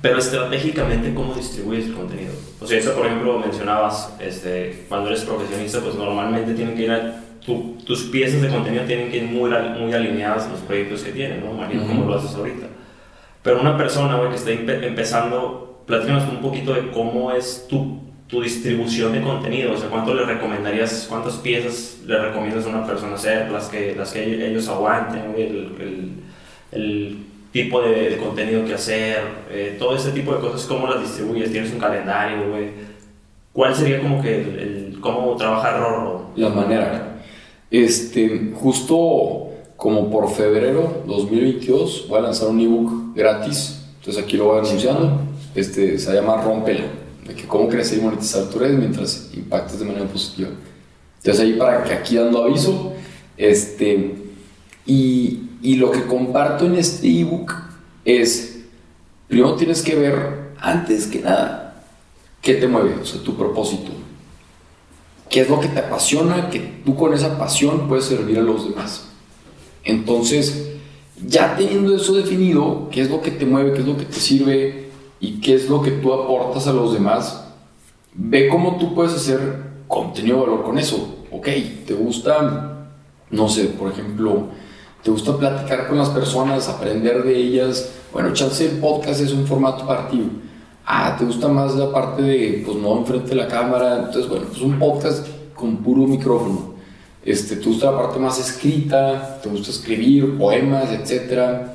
pero 0.00 0.18
estratégicamente, 0.18 1.12
¿cómo 1.14 1.34
distribuyes 1.34 1.86
el 1.86 1.92
contenido? 1.92 2.32
O 2.58 2.66
sea, 2.66 2.78
eso 2.78 2.94
por 2.94 3.06
ejemplo 3.06 3.38
mencionabas, 3.38 4.16
este, 4.18 4.86
cuando 4.88 5.10
eres 5.10 5.24
profesionista, 5.24 5.80
pues 5.80 5.94
normalmente 5.94 6.54
tienen 6.54 6.74
que 6.74 6.84
ir 6.84 6.90
a 6.90 7.22
tus 7.44 8.04
piezas 8.04 8.40
de 8.40 8.48
contenido 8.48 8.84
tienen 8.84 9.10
que 9.10 9.18
ir 9.18 9.24
muy, 9.24 9.50
muy 9.50 9.92
alineadas 9.92 10.46
a 10.46 10.50
los 10.50 10.60
proyectos 10.60 11.02
que 11.02 11.10
tienen, 11.10 11.44
¿no? 11.44 11.52
Imagino 11.52 11.86
como 11.86 12.06
lo 12.06 12.14
haces 12.14 12.34
ahorita. 12.34 12.66
Pero 13.42 13.60
una 13.60 13.76
persona, 13.76 14.16
güey, 14.16 14.30
que 14.30 14.36
está 14.36 14.52
empezando, 14.52 15.82
platícanos 15.86 16.28
un 16.28 16.40
poquito 16.40 16.72
de 16.72 16.90
cómo 16.92 17.32
es 17.32 17.66
tu, 17.68 18.00
tu 18.32 18.40
distribución 18.40 19.12
de 19.12 19.20
contenido, 19.20 19.74
o 19.74 19.76
sea, 19.76 19.90
cuánto 19.90 20.14
le 20.14 20.24
recomendarías, 20.24 21.04
cuántas 21.06 21.34
piezas 21.34 21.98
le 22.06 22.18
recomiendas 22.18 22.64
a 22.64 22.70
una 22.70 22.86
persona 22.86 23.16
hacer, 23.16 23.50
las 23.50 23.68
que, 23.68 23.94
las 23.94 24.10
que 24.10 24.48
ellos 24.48 24.66
aguanten, 24.68 25.34
el, 25.36 25.76
el, 25.78 26.12
el 26.72 27.18
tipo 27.52 27.82
de, 27.82 28.16
contenido 28.16 28.64
que 28.64 28.72
hacer, 28.72 29.18
eh, 29.50 29.76
todo 29.78 29.94
ese 29.94 30.12
tipo 30.12 30.32
de 30.32 30.40
cosas, 30.40 30.64
cómo 30.64 30.86
las 30.86 31.02
distribuyes, 31.02 31.52
tienes 31.52 31.74
un 31.74 31.78
calendario, 31.78 32.48
güey. 32.48 32.70
¿Cuál 33.52 33.74
sería 33.74 34.00
como 34.00 34.22
que 34.22 34.34
el, 34.34 34.96
cómo 35.02 35.36
trabajar 35.36 35.78
Rorro? 35.78 36.30
La 36.34 36.48
manera. 36.48 37.18
Este, 37.70 38.50
justo 38.54 39.50
como 39.76 40.10
por 40.10 40.30
febrero 40.30 41.02
2022 41.06 42.06
voy 42.08 42.18
a 42.18 42.22
lanzar 42.22 42.48
un 42.48 42.60
ebook 42.60 43.14
gratis. 43.14 43.84
Entonces 43.98 44.24
aquí 44.24 44.38
lo 44.38 44.46
voy 44.46 44.60
anunciando. 44.60 45.20
Este, 45.54 45.98
se 45.98 46.14
llama 46.14 46.40
Rompela, 46.40 46.86
de 47.32 47.40
que 47.40 47.48
cómo 47.48 47.68
crecer 47.68 47.98
y 47.98 48.02
monetizar 48.02 48.48
tu 48.50 48.58
red 48.58 48.72
mientras 48.72 49.30
impactes 49.34 49.78
de 49.78 49.84
manera 49.84 50.06
positiva. 50.06 50.50
Entonces 51.18 51.44
ahí 51.44 51.54
para 51.54 51.84
que 51.84 51.92
aquí 51.92 52.16
dando 52.16 52.44
aviso. 52.44 52.92
Este, 53.36 54.14
y, 54.86 55.40
y 55.62 55.76
lo 55.76 55.90
que 55.90 56.04
comparto 56.04 56.66
en 56.66 56.76
este 56.76 57.08
ebook 57.08 57.52
es, 58.04 58.60
primero 59.28 59.54
tienes 59.54 59.82
que 59.82 59.94
ver, 59.94 60.52
antes 60.58 61.06
que 61.06 61.20
nada, 61.20 61.84
qué 62.40 62.54
te 62.54 62.68
mueve, 62.68 62.96
o 63.00 63.06
sea, 63.06 63.22
tu 63.22 63.36
propósito 63.36 63.92
qué 65.32 65.40
es 65.40 65.48
lo 65.48 65.58
que 65.58 65.68
te 65.68 65.80
apasiona, 65.80 66.50
que 66.50 66.60
tú 66.84 66.94
con 66.94 67.14
esa 67.14 67.38
pasión 67.38 67.88
puedes 67.88 68.04
servir 68.04 68.38
a 68.38 68.42
los 68.42 68.68
demás. 68.68 69.08
Entonces, 69.82 70.72
ya 71.26 71.56
teniendo 71.56 71.96
eso 71.96 72.12
definido, 72.12 72.88
qué 72.92 73.00
es 73.00 73.10
lo 73.10 73.22
que 73.22 73.30
te 73.30 73.46
mueve, 73.46 73.72
qué 73.72 73.80
es 73.80 73.86
lo 73.86 73.96
que 73.96 74.04
te 74.04 74.20
sirve 74.20 74.81
y 75.22 75.40
qué 75.40 75.54
es 75.54 75.70
lo 75.70 75.80
que 75.80 75.92
tú 75.92 76.12
aportas 76.12 76.66
a 76.66 76.74
los 76.74 76.92
demás, 76.92 77.44
ve 78.12 78.48
cómo 78.48 78.76
tú 78.76 78.94
puedes 78.94 79.14
hacer 79.14 79.62
contenido 79.88 80.36
de 80.36 80.42
valor 80.42 80.64
con 80.64 80.78
eso. 80.78 81.24
Ok, 81.30 81.48
te 81.86 81.94
gusta, 81.94 82.88
no 83.30 83.48
sé, 83.48 83.64
por 83.68 83.90
ejemplo, 83.90 84.48
te 85.02 85.10
gusta 85.10 85.38
platicar 85.38 85.88
con 85.88 85.96
las 85.96 86.10
personas, 86.10 86.68
aprender 86.68 87.22
de 87.22 87.34
ellas. 87.34 87.94
Bueno, 88.12 88.34
chance 88.34 88.62
el 88.66 88.78
podcast 88.80 89.22
es 89.22 89.32
un 89.32 89.46
formato 89.46 89.86
partido 89.86 90.26
ah, 90.86 91.16
te 91.18 91.24
gusta 91.24 91.48
más 91.48 91.74
la 91.74 91.92
parte 91.92 92.22
de, 92.22 92.62
pues 92.64 92.76
no 92.76 92.98
enfrente 92.98 93.30
de 93.30 93.36
la 93.36 93.48
cámara, 93.48 93.98
entonces 93.98 94.28
bueno, 94.28 94.46
pues 94.48 94.60
un 94.60 94.78
podcast 94.78 95.26
con 95.54 95.78
puro 95.78 96.06
micrófono. 96.06 96.72
Este, 97.24 97.56
te 97.56 97.66
gusta 97.66 97.92
la 97.92 97.98
parte 97.98 98.18
más 98.18 98.38
escrita, 98.38 99.40
te 99.40 99.48
gusta 99.48 99.70
escribir 99.70 100.36
poemas, 100.36 100.90
etc. 100.90 101.68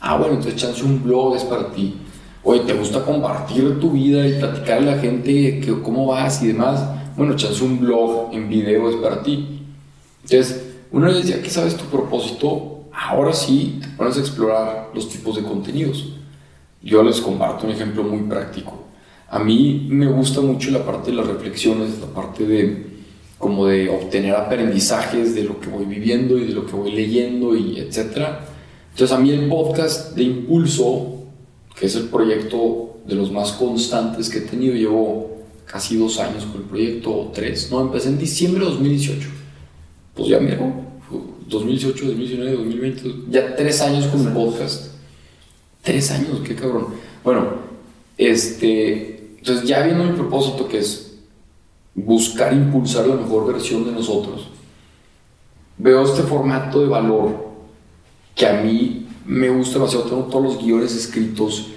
Ah, 0.00 0.16
bueno, 0.16 0.34
entonces 0.34 0.60
chance 0.60 0.82
un 0.84 1.02
blog 1.02 1.36
es 1.36 1.44
para 1.44 1.70
ti. 1.72 1.96
Oye, 2.44 2.60
¿te 2.66 2.74
gusta 2.74 3.04
compartir 3.04 3.78
tu 3.78 3.92
vida 3.92 4.26
y 4.26 4.40
platicar 4.40 4.78
a 4.78 4.80
la 4.80 4.98
gente 4.98 5.60
que, 5.60 5.80
cómo 5.80 6.06
vas 6.06 6.42
y 6.42 6.48
demás? 6.48 6.82
Bueno, 7.16 7.36
chance 7.36 7.62
un 7.62 7.78
blog 7.78 8.34
en 8.34 8.48
video 8.48 8.90
es 8.90 8.96
para 8.96 9.22
ti. 9.22 9.60
Entonces, 10.24 10.74
una 10.90 11.06
vez 11.06 11.24
ya 11.24 11.40
que 11.40 11.50
sabes 11.50 11.76
tu 11.76 11.84
propósito, 11.84 12.86
ahora 12.92 13.32
sí 13.32 13.78
te 13.80 13.88
pones 13.96 14.16
a 14.16 14.20
explorar 14.20 14.90
los 14.92 15.08
tipos 15.08 15.36
de 15.36 15.42
contenidos. 15.42 16.14
Yo 16.82 17.04
les 17.04 17.20
comparto 17.20 17.64
un 17.64 17.72
ejemplo 17.72 18.02
muy 18.02 18.28
práctico. 18.28 18.86
A 19.28 19.38
mí 19.38 19.86
me 19.88 20.08
gusta 20.08 20.40
mucho 20.40 20.72
la 20.72 20.84
parte 20.84 21.12
de 21.12 21.18
las 21.18 21.28
reflexiones, 21.28 22.00
la 22.00 22.08
parte 22.08 22.44
de 22.44 22.86
como 23.38 23.66
de 23.66 23.88
obtener 23.88 24.34
aprendizajes 24.34 25.34
de 25.36 25.44
lo 25.44 25.60
que 25.60 25.68
voy 25.68 25.84
viviendo 25.84 26.36
y 26.38 26.46
de 26.46 26.54
lo 26.54 26.66
que 26.66 26.74
voy 26.74 26.90
leyendo 26.90 27.54
y 27.54 27.78
etcétera. 27.78 28.46
Entonces 28.90 29.16
a 29.16 29.20
mí 29.20 29.30
el 29.30 29.48
podcast 29.48 30.16
de 30.16 30.24
Impulso, 30.24 31.21
que 31.78 31.86
es 31.86 31.94
el 31.96 32.08
proyecto 32.08 32.96
de 33.06 33.14
los 33.14 33.30
más 33.30 33.52
constantes 33.52 34.28
que 34.28 34.38
he 34.38 34.42
tenido, 34.42 34.74
llevo 34.74 35.32
casi 35.66 35.96
dos 35.96 36.18
años 36.18 36.44
con 36.44 36.62
el 36.62 36.68
proyecto, 36.68 37.10
o 37.10 37.32
tres, 37.32 37.70
no, 37.70 37.80
empecé 37.80 38.08
en 38.08 38.18
diciembre 38.18 38.64
de 38.64 38.70
2018. 38.70 39.28
Pues 40.14 40.28
ya 40.28 40.38
mira, 40.38 40.58
2018, 41.48 42.06
2019, 42.06 42.56
2020, 42.56 43.30
ya 43.30 43.56
tres 43.56 43.80
años 43.80 44.06
con 44.06 44.26
el 44.26 44.32
podcast. 44.32 44.92
Tres 45.82 46.10
años, 46.10 46.40
qué 46.44 46.54
cabrón. 46.54 46.88
Bueno, 47.24 47.48
este, 48.16 49.36
entonces 49.38 49.66
ya 49.66 49.82
viendo 49.82 50.04
mi 50.04 50.12
propósito 50.12 50.68
que 50.68 50.78
es 50.78 51.18
buscar 51.94 52.52
impulsar 52.52 53.06
la 53.06 53.16
mejor 53.16 53.52
versión 53.52 53.84
de 53.84 53.92
nosotros, 53.92 54.48
veo 55.78 56.04
este 56.04 56.22
formato 56.22 56.80
de 56.80 56.88
valor 56.88 57.48
que 58.34 58.46
a 58.46 58.62
mí 58.62 59.01
me 59.26 59.48
gusta 59.48 59.78
demasiado. 59.78 60.04
Tengo 60.04 60.22
todos 60.24 60.44
los 60.44 60.64
guiones 60.64 60.94
escritos 60.94 61.68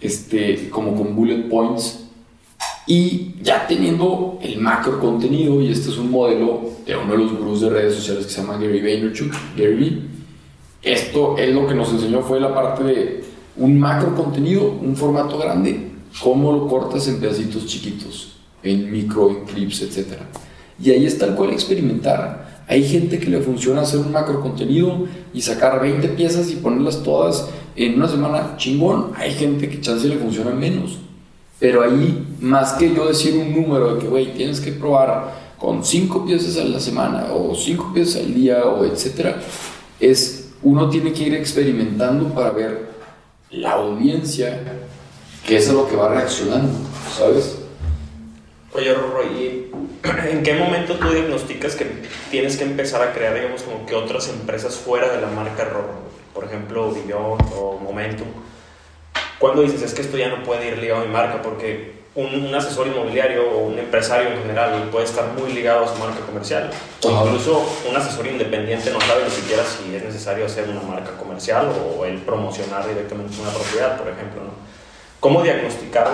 este, 0.00 0.68
como 0.70 0.94
con 0.96 1.14
bullet 1.14 1.48
points. 1.48 2.00
Y 2.86 3.36
ya 3.42 3.66
teniendo 3.66 4.38
el 4.42 4.60
macro 4.60 5.00
contenido, 5.00 5.60
y 5.60 5.72
este 5.72 5.88
es 5.88 5.96
un 5.96 6.10
modelo 6.10 6.70
de 6.84 6.94
uno 6.96 7.12
de 7.12 7.18
los 7.18 7.32
gurús 7.32 7.62
de 7.62 7.70
redes 7.70 7.94
sociales 7.94 8.26
que 8.26 8.32
se 8.32 8.42
llama 8.42 8.58
Gary 8.58 8.82
Vaynerchuk, 8.82 9.32
Gary 9.56 10.14
esto 10.84 11.38
es 11.38 11.54
lo 11.54 11.66
que 11.66 11.74
nos 11.74 11.90
enseñó 11.90 12.20
fue 12.20 12.38
la 12.38 12.54
parte 12.54 12.84
de 12.84 13.24
un 13.56 13.80
macro 13.80 14.14
contenido, 14.14 14.70
un 14.70 14.94
formato 14.94 15.38
grande, 15.38 15.92
cómo 16.22 16.52
lo 16.52 16.68
cortas 16.68 17.08
en 17.08 17.20
pedacitos 17.20 17.64
chiquitos, 17.64 18.36
en 18.62 18.92
micro, 18.92 19.30
en 19.30 19.44
clips, 19.46 19.80
etc. 19.80 20.18
Y 20.78 20.90
ahí 20.90 21.06
está 21.06 21.24
el 21.24 21.34
cual 21.36 21.52
experimentar. 21.52 22.53
Hay 22.66 22.86
gente 22.88 23.18
que 23.18 23.30
le 23.30 23.40
funciona 23.40 23.82
hacer 23.82 24.00
un 24.00 24.12
macro 24.12 24.40
contenido 24.40 25.06
y 25.32 25.42
sacar 25.42 25.80
20 25.80 26.08
piezas 26.08 26.50
y 26.50 26.56
ponerlas 26.56 27.02
todas 27.02 27.48
en 27.76 27.94
una 27.94 28.08
semana 28.08 28.54
chingón. 28.56 29.12
Hay 29.16 29.32
gente 29.32 29.68
que 29.68 29.80
chance 29.80 30.08
le 30.08 30.16
funciona 30.16 30.50
menos. 30.50 30.98
Pero 31.60 31.82
ahí, 31.82 32.26
más 32.40 32.72
que 32.74 32.94
yo 32.94 33.06
decir 33.06 33.34
un 33.34 33.54
número 33.54 33.94
de 33.94 34.00
que, 34.00 34.08
güey, 34.08 34.34
tienes 34.34 34.60
que 34.60 34.72
probar 34.72 35.54
con 35.58 35.84
5 35.84 36.26
piezas 36.26 36.58
a 36.58 36.64
la 36.64 36.80
semana 36.80 37.26
o 37.32 37.54
5 37.54 37.92
piezas 37.94 38.22
al 38.22 38.34
día 38.34 38.64
o 38.64 38.84
etcétera, 38.84 39.40
es 40.00 40.52
uno 40.62 40.88
tiene 40.88 41.12
que 41.12 41.24
ir 41.24 41.34
experimentando 41.34 42.28
para 42.34 42.50
ver 42.50 42.94
la 43.50 43.72
audiencia 43.72 44.60
que 45.46 45.56
es 45.56 45.68
a 45.68 45.74
lo 45.74 45.88
que 45.88 45.96
va 45.96 46.08
reaccionando, 46.08 46.72
¿sabes? 47.16 47.58
Oye, 48.74 48.92
Rorro, 48.92 49.22
¿y 49.24 49.70
en 50.30 50.42
qué 50.42 50.54
momento 50.54 50.94
tú 50.94 51.08
diagnosticas 51.10 51.76
que 51.76 51.86
tienes 52.30 52.56
que 52.56 52.64
empezar 52.64 53.02
a 53.02 53.12
crear, 53.12 53.34
digamos, 53.34 53.62
como 53.62 53.86
que 53.86 53.94
otras 53.94 54.28
empresas 54.28 54.76
fuera 54.76 55.08
de 55.08 55.20
la 55.20 55.28
marca 55.28 55.64
Rorro? 55.64 56.04
Por 56.34 56.44
ejemplo, 56.44 56.90
Billon 56.90 57.38
o 57.54 57.78
Momentum. 57.82 58.28
¿Cuándo 59.38 59.62
dices, 59.62 59.82
es 59.82 59.94
que 59.94 60.02
esto 60.02 60.16
ya 60.16 60.28
no 60.28 60.42
puede 60.42 60.68
ir 60.68 60.78
ligado 60.78 61.02
a 61.02 61.04
mi 61.04 61.12
marca? 61.12 61.42
Porque 61.42 62.04
un, 62.14 62.54
asesor 62.54 62.86
inmobiliario 62.86 63.50
o 63.50 63.66
un 63.66 63.78
empresario 63.78 64.28
en 64.28 64.38
general 64.42 64.88
puede 64.90 65.04
estar 65.04 65.26
muy 65.38 65.52
ligado 65.52 65.84
a 65.84 65.88
su 65.88 65.98
marca 65.98 66.20
comercial. 66.20 66.70
O 67.02 67.10
incluso 67.10 67.64
un 67.88 67.96
asesor 67.96 68.26
independiente 68.26 68.90
no 68.90 69.00
sabe 69.00 69.24
ni 69.24 69.30
siquiera 69.30 69.62
si 69.64 69.94
es 69.94 70.04
necesario 70.04 70.46
hacer 70.46 70.68
una 70.68 70.82
marca 70.82 71.12
comercial 71.12 71.68
o 71.96 72.04
el 72.04 72.18
promocionar 72.18 72.86
directamente 72.86 73.40
una 73.40 73.50
propiedad, 73.50 73.96
por 73.96 74.08
ejemplo. 74.08 74.42
¿no? 74.42 74.50
¿Cómo 75.20 75.42
diagnosticar, 75.42 76.08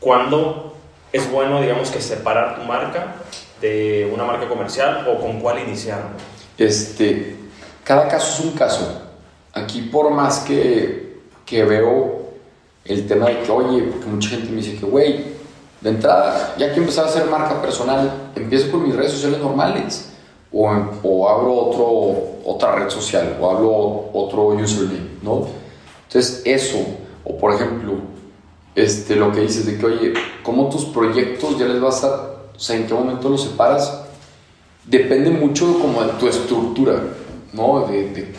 cuándo 0.00 0.77
es 1.12 1.30
bueno, 1.30 1.60
digamos, 1.60 1.90
que 1.90 2.00
separar 2.00 2.56
tu 2.56 2.62
marca 2.62 3.16
de 3.60 4.10
una 4.12 4.24
marca 4.24 4.48
comercial 4.48 5.06
o 5.08 5.20
con 5.20 5.40
cuál 5.40 5.60
iniciar? 5.60 6.02
Este, 6.56 7.36
cada 7.84 8.08
caso 8.08 8.34
es 8.34 8.40
un 8.46 8.52
caso. 8.52 9.02
Aquí 9.52 9.82
por 9.82 10.10
más 10.10 10.40
que, 10.40 11.20
que 11.46 11.64
veo 11.64 12.28
el 12.84 13.06
tema 13.06 13.26
de 13.26 13.42
que, 13.42 13.50
oye, 13.50 13.82
porque 13.82 14.06
mucha 14.06 14.30
gente 14.30 14.50
me 14.50 14.56
dice 14.56 14.76
que, 14.76 14.86
güey, 14.86 15.38
de 15.80 15.90
entrada, 15.90 16.54
ya 16.58 16.72
que 16.72 16.80
empezar 16.80 17.04
a 17.04 17.08
hacer 17.08 17.26
marca 17.26 17.60
personal, 17.62 18.30
empiezo 18.34 18.70
con 18.70 18.84
mis 18.84 18.94
redes 18.94 19.12
sociales 19.12 19.38
normales 19.38 20.12
o, 20.52 20.68
o 21.02 21.28
abro 21.28 21.54
otro, 21.54 22.50
otra 22.50 22.74
red 22.74 22.90
social 22.90 23.36
o 23.40 23.50
hablo 23.50 24.10
otro 24.12 24.48
username, 24.48 25.18
¿no? 25.22 25.46
Entonces, 26.06 26.42
eso, 26.44 26.78
o 27.24 27.36
por 27.36 27.52
ejemplo, 27.54 27.94
este, 28.78 29.16
lo 29.16 29.32
que 29.32 29.40
dices 29.40 29.66
de 29.66 29.76
que, 29.76 29.86
oye, 29.86 30.14
¿cómo 30.44 30.68
tus 30.68 30.84
proyectos 30.84 31.58
ya 31.58 31.66
les 31.66 31.80
vas 31.80 32.04
a, 32.04 32.30
o 32.54 32.58
sea, 32.58 32.76
en 32.76 32.86
qué 32.86 32.94
momento 32.94 33.28
los 33.28 33.42
separas? 33.42 34.04
Depende 34.84 35.30
mucho 35.30 35.80
como 35.80 36.04
de 36.04 36.12
tu 36.12 36.28
estructura, 36.28 37.02
¿no? 37.52 37.86
De, 37.88 38.32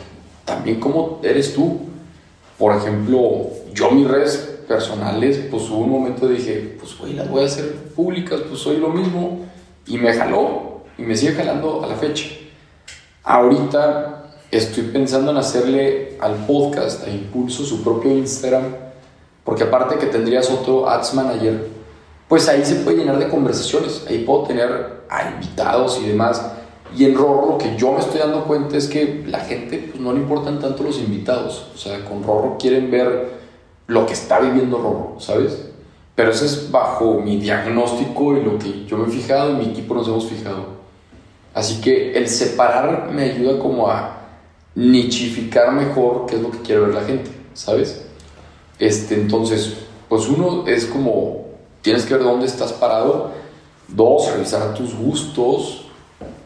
también 0.46 0.80
cómo 0.80 1.20
eres 1.24 1.54
tú. 1.54 1.82
Por 2.58 2.74
ejemplo, 2.74 3.50
yo 3.74 3.92
mis 3.92 4.08
redes 4.08 4.38
personales, 4.66 5.46
pues 5.52 5.70
hubo 5.70 5.80
un 5.80 5.90
momento 5.90 6.26
dije, 6.28 6.78
pues 6.80 6.98
güey, 6.98 7.14
las 7.14 7.30
voy 7.30 7.44
a 7.44 7.46
hacer 7.46 7.76
públicas, 7.94 8.40
pues 8.48 8.62
soy 8.62 8.78
lo 8.78 8.90
mismo. 8.90 9.46
Y 9.88 9.98
me 9.98 10.14
jaló, 10.14 10.84
y 10.98 11.02
me 11.02 11.18
sigue 11.18 11.34
jalando 11.34 11.84
a 11.84 11.88
la 11.88 11.96
fecha. 11.96 12.30
Ahorita 13.24 14.38
estoy 14.52 14.84
pensando 14.86 15.32
en 15.32 15.38
hacerle 15.38 16.18
al 16.22 16.46
podcast, 16.46 17.06
a 17.06 17.10
Impulso, 17.10 17.66
su 17.66 17.84
propio 17.84 18.12
Instagram, 18.12 18.89
porque 19.50 19.64
aparte 19.64 19.98
que 19.98 20.06
tendrías 20.06 20.48
otro 20.52 20.88
Ads 20.88 21.16
Manager, 21.16 21.70
pues 22.28 22.48
ahí 22.48 22.64
se 22.64 22.76
puede 22.76 22.98
llenar 22.98 23.18
de 23.18 23.30
conversaciones, 23.30 24.06
ahí 24.08 24.20
puedo 24.20 24.44
tener 24.44 25.02
a 25.10 25.32
invitados 25.32 26.00
y 26.04 26.08
demás. 26.08 26.52
Y 26.96 27.06
en 27.06 27.16
Rorro 27.16 27.54
lo 27.54 27.58
que 27.58 27.76
yo 27.76 27.92
me 27.94 28.00
estoy 28.00 28.20
dando 28.20 28.44
cuenta 28.44 28.78
es 28.78 28.88
que 28.88 29.24
la 29.26 29.40
gente 29.40 29.90
pues, 29.90 30.00
no 30.00 30.14
le 30.14 30.20
importan 30.20 30.60
tanto 30.60 30.84
los 30.84 31.00
invitados, 31.00 31.68
o 31.74 31.78
sea, 31.80 32.06
con 32.06 32.22
Rorro 32.22 32.58
quieren 32.60 32.92
ver 32.92 33.40
lo 33.88 34.06
que 34.06 34.14
está 34.14 34.40
viviendo 34.40 34.78
Rorro, 34.78 35.16
¿sabes? 35.18 35.66
Pero 36.14 36.30
eso 36.30 36.46
es 36.46 36.70
bajo 36.70 37.16
mi 37.16 37.38
diagnóstico 37.38 38.38
y 38.38 38.44
lo 38.44 38.60
que 38.60 38.86
yo 38.86 39.00
me 39.00 39.08
he 39.08 39.12
fijado 39.12 39.54
y 39.54 39.56
mi 39.56 39.66
equipo 39.72 39.96
nos 39.96 40.08
hemos 40.08 40.28
fijado. 40.28 40.66
Así 41.56 41.82
que 41.82 42.14
el 42.16 42.30
separar 42.30 43.10
me 43.12 43.24
ayuda 43.24 43.58
como 43.58 43.90
a 43.90 44.16
nichificar 44.76 45.72
mejor 45.72 46.28
qué 46.28 46.36
es 46.36 46.42
lo 46.44 46.52
que 46.52 46.60
quiere 46.60 46.82
ver 46.82 46.94
la 46.94 47.02
gente, 47.02 47.32
¿sabes? 47.56 48.09
Este, 48.80 49.16
entonces, 49.16 49.74
pues 50.08 50.28
uno 50.28 50.66
es 50.66 50.86
como, 50.86 51.46
tienes 51.82 52.06
que 52.06 52.16
ver 52.16 52.24
dónde 52.24 52.46
estás 52.46 52.74
parado. 52.74 53.32
Dos, 53.88 54.32
revisar 54.32 54.74
tus 54.74 54.96
gustos. 54.96 55.86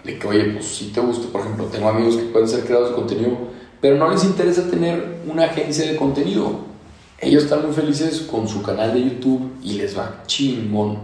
De 0.04 0.20
que, 0.20 0.28
oye, 0.28 0.44
pues 0.46 0.66
si 0.66 0.88
te 0.88 1.00
gusta, 1.00 1.28
por 1.32 1.42
ejemplo, 1.42 1.66
tengo 1.66 1.88
amigos 1.88 2.18
que 2.18 2.24
pueden 2.24 2.48
ser 2.48 2.66
creadores 2.66 2.90
de 2.90 2.96
contenido, 2.96 3.38
pero 3.80 3.96
no 3.98 4.10
les 4.10 4.24
interesa 4.26 4.70
tener 4.70 5.22
una 5.26 5.46
agencia 5.46 5.90
de 5.90 5.96
contenido. 5.96 6.74
Ellos 7.20 7.44
están 7.44 7.66
muy 7.66 7.74
felices 7.74 8.22
con 8.22 8.48
su 8.48 8.62
canal 8.62 8.94
de 8.94 9.02
YouTube 9.02 9.54
y 9.64 9.74
les 9.74 9.98
va 9.98 10.24
chingón. 10.26 10.98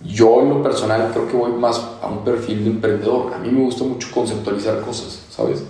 Yo 0.00 0.40
en 0.42 0.48
lo 0.48 0.62
personal 0.62 1.10
creo 1.12 1.28
que 1.28 1.36
voy 1.36 1.52
más 1.52 1.80
a 2.02 2.08
un 2.08 2.24
perfil 2.24 2.64
de 2.64 2.70
emprendedor. 2.70 3.32
A 3.34 3.38
mí 3.38 3.50
me 3.50 3.62
gusta 3.62 3.84
mucho 3.84 4.08
conceptualizar 4.12 4.80
cosas, 4.80 5.26
¿sabes? 5.30 5.62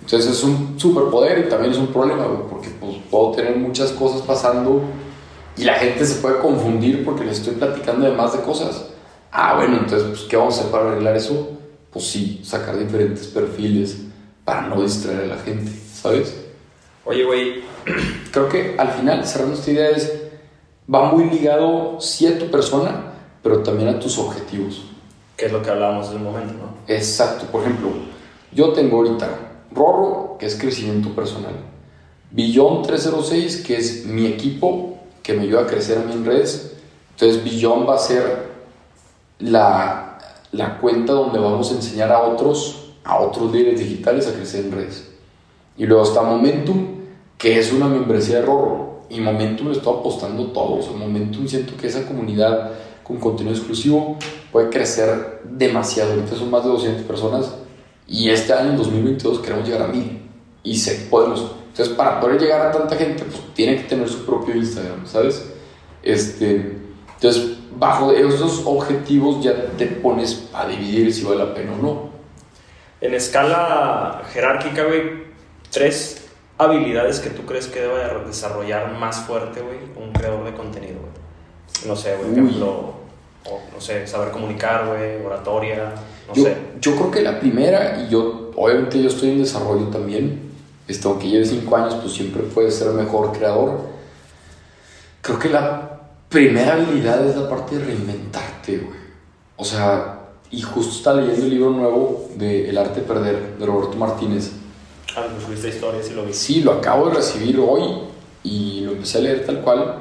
Entonces 0.00 0.32
es 0.32 0.42
un 0.44 0.78
superpoder 0.78 1.46
y 1.46 1.48
también 1.48 1.72
es 1.72 1.78
un 1.78 1.88
problema, 1.88 2.26
porque 2.48 2.68
puedo 3.12 3.32
tener 3.32 3.56
muchas 3.56 3.92
cosas 3.92 4.22
pasando 4.22 4.82
y 5.54 5.64
la 5.64 5.74
gente 5.74 6.06
se 6.06 6.20
puede 6.22 6.38
confundir 6.38 7.04
porque 7.04 7.24
les 7.24 7.38
estoy 7.38 7.54
platicando 7.54 8.06
de 8.06 8.16
más 8.16 8.32
de 8.32 8.40
cosas. 8.40 8.86
Ah, 9.30 9.56
bueno, 9.56 9.76
entonces, 9.76 10.08
pues, 10.08 10.22
¿qué 10.22 10.36
vamos 10.38 10.56
a 10.56 10.60
hacer 10.60 10.72
para 10.72 10.90
arreglar 10.90 11.14
eso? 11.14 11.50
Pues 11.92 12.06
sí, 12.06 12.40
sacar 12.42 12.78
diferentes 12.78 13.26
perfiles 13.26 13.98
para 14.46 14.62
no 14.62 14.82
distraer 14.82 15.24
a 15.24 15.36
la 15.36 15.36
gente, 15.36 15.70
¿sabes? 15.92 16.34
Oye, 17.04 17.24
güey, 17.24 17.62
creo 18.32 18.48
que 18.48 18.76
al 18.78 18.88
final, 18.92 19.26
cerrando 19.26 19.56
esta 19.56 19.70
idea, 19.70 19.90
es, 19.90 20.10
va 20.92 21.12
muy 21.12 21.28
ligado 21.28 22.00
sí 22.00 22.26
a 22.26 22.38
tu 22.38 22.50
persona, 22.50 23.12
pero 23.42 23.62
también 23.62 23.90
a 23.90 24.00
tus 24.00 24.18
objetivos. 24.18 24.86
Que 25.36 25.46
es 25.46 25.52
lo 25.52 25.60
que 25.60 25.68
hablábamos 25.68 26.08
en 26.10 26.16
un 26.16 26.24
momento, 26.24 26.54
¿no? 26.54 26.94
Exacto. 26.94 27.44
Por 27.52 27.62
ejemplo, 27.62 27.90
yo 28.52 28.72
tengo 28.72 28.96
ahorita 28.96 29.28
Rorro, 29.70 30.36
que 30.38 30.46
es 30.46 30.56
crecimiento 30.56 31.10
personal. 31.10 31.71
Billón 32.32 32.82
306, 32.82 33.58
que 33.58 33.76
es 33.76 34.06
mi 34.06 34.26
equipo 34.26 34.98
que 35.22 35.34
me 35.34 35.42
ayuda 35.42 35.62
a 35.62 35.66
crecer 35.66 35.98
a 35.98 36.02
mí 36.02 36.12
en 36.12 36.24
redes. 36.24 36.72
Entonces, 37.10 37.44
Billón 37.44 37.86
va 37.88 37.94
a 37.94 37.98
ser 37.98 38.52
la, 39.38 40.18
la 40.50 40.78
cuenta 40.78 41.12
donde 41.12 41.38
vamos 41.38 41.70
a 41.70 41.74
enseñar 41.74 42.10
a 42.10 42.22
otros, 42.22 42.92
a 43.04 43.20
otros 43.20 43.52
líderes 43.52 43.80
digitales 43.80 44.26
a 44.26 44.32
crecer 44.32 44.64
en 44.64 44.72
redes. 44.72 45.08
Y 45.76 45.86
luego 45.86 46.02
está 46.02 46.22
Momentum, 46.22 46.86
que 47.38 47.58
es 47.58 47.72
una 47.72 47.86
membresía 47.86 48.36
de 48.36 48.46
Rorro. 48.46 49.02
Y 49.10 49.20
Momentum 49.20 49.68
le 49.68 49.74
estoy 49.74 49.94
apostando 49.94 50.46
todo. 50.48 50.80
O 50.80 50.96
Momentum 50.96 51.46
siento 51.46 51.76
que 51.76 51.86
esa 51.86 52.06
comunidad 52.06 52.72
con 53.04 53.18
contenido 53.18 53.54
exclusivo 53.54 54.16
puede 54.50 54.70
crecer 54.70 55.42
demasiado. 55.44 56.12
Ahorita 56.12 56.34
son 56.36 56.50
más 56.50 56.64
de 56.64 56.70
200 56.70 57.02
personas 57.04 57.52
y 58.06 58.28
este 58.28 58.52
año, 58.52 58.70
en 58.70 58.76
2022, 58.76 59.38
queremos 59.40 59.66
llegar 59.66 59.82
a 59.82 59.88
mil. 59.88 60.20
Y 60.62 60.76
sé, 60.76 61.06
podemos. 61.10 61.52
Entonces, 61.72 61.94
para 61.94 62.20
poder 62.20 62.38
llegar 62.38 62.66
a 62.66 62.70
tanta 62.70 62.96
gente, 62.96 63.24
pues 63.24 63.40
tiene 63.54 63.78
que 63.78 63.84
tener 63.84 64.06
su 64.06 64.26
propio 64.26 64.54
Instagram, 64.54 65.06
¿sabes? 65.06 65.50
Este, 66.02 66.76
Entonces, 67.14 67.56
bajo 67.78 68.12
esos 68.12 68.62
objetivos 68.66 69.42
ya 69.42 69.54
te 69.78 69.86
pones 69.86 70.50
a 70.52 70.66
dividir 70.66 71.12
si 71.14 71.24
vale 71.24 71.38
la 71.38 71.54
pena 71.54 71.72
o 71.72 71.82
no. 71.82 72.10
En 73.00 73.14
escala 73.14 74.20
jerárquica, 74.34 74.84
güey, 74.84 75.24
tres 75.70 76.26
habilidades 76.58 77.20
que 77.20 77.30
tú 77.30 77.46
crees 77.46 77.68
que 77.68 77.80
debe 77.80 78.26
desarrollar 78.26 78.92
más 78.98 79.20
fuerte, 79.20 79.62
güey, 79.62 79.78
un 79.96 80.12
creador 80.12 80.44
de 80.44 80.52
contenido, 80.52 81.00
güey. 81.00 81.88
No 81.88 81.96
sé, 81.96 82.16
güey, 82.16 82.32
ejemplo, 82.32 82.96
o, 83.46 83.60
no 83.72 83.80
sé, 83.80 84.06
saber 84.06 84.30
comunicar, 84.30 84.86
güey, 84.88 85.24
oratoria, 85.24 85.94
no 86.28 86.34
yo, 86.34 86.44
sé. 86.44 86.56
Yo 86.82 86.96
creo 86.96 87.10
que 87.10 87.22
la 87.22 87.40
primera, 87.40 88.04
y 88.04 88.10
yo, 88.10 88.50
obviamente 88.56 89.02
yo 89.02 89.08
estoy 89.08 89.30
en 89.30 89.38
desarrollo 89.38 89.86
también, 89.86 90.51
este, 90.92 91.08
aunque 91.08 91.28
lleve 91.28 91.44
cinco 91.44 91.76
años, 91.76 91.94
pues 91.96 92.12
siempre 92.12 92.42
puedes 92.42 92.74
ser 92.74 92.88
mejor 92.92 93.32
creador. 93.32 93.80
Creo 95.20 95.38
que 95.38 95.48
la 95.48 96.00
primera 96.28 96.74
habilidad 96.74 97.26
es 97.26 97.36
la 97.36 97.48
parte 97.48 97.78
de 97.78 97.84
reinventarte, 97.84 98.78
güey. 98.78 98.98
O 99.56 99.64
sea, 99.64 100.20
y 100.50 100.60
justo 100.60 100.92
está 100.94 101.14
leyendo 101.14 101.44
el 101.44 101.50
libro 101.50 101.70
nuevo 101.70 102.28
de 102.36 102.68
El 102.68 102.78
arte 102.78 103.00
de 103.00 103.06
perder, 103.06 103.56
de 103.58 103.66
Roberto 103.66 103.96
Martínez. 103.96 104.52
Ah, 105.16 105.26
pues 105.34 105.48
viste 105.48 105.68
historia, 105.68 106.02
sí 106.02 106.14
lo 106.14 106.24
vi. 106.24 106.32
Sí, 106.32 106.60
lo 106.62 106.72
acabo 106.72 107.08
de 107.08 107.14
recibir 107.16 107.58
hoy 107.58 107.82
y 108.42 108.82
lo 108.82 108.92
empecé 108.92 109.18
a 109.18 109.20
leer 109.22 109.46
tal 109.46 109.60
cual. 109.60 109.98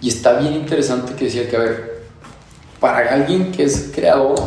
Y 0.00 0.08
está 0.08 0.38
bien 0.38 0.54
interesante 0.54 1.14
que 1.14 1.26
decía 1.26 1.48
que, 1.48 1.56
a 1.56 1.60
ver, 1.60 2.02
para 2.80 3.14
alguien 3.14 3.52
que 3.52 3.64
es 3.64 3.90
creador, 3.94 4.38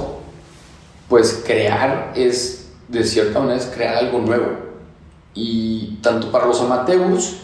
pues 1.07 1.43
crear 1.45 2.11
es, 2.15 2.71
de 2.87 3.03
cierta 3.03 3.39
manera, 3.39 3.59
es 3.59 3.67
crear 3.67 3.95
algo 3.95 4.19
nuevo. 4.19 4.62
Y 5.33 5.97
tanto 6.01 6.31
para 6.31 6.45
los 6.45 6.61
amateurs, 6.61 7.37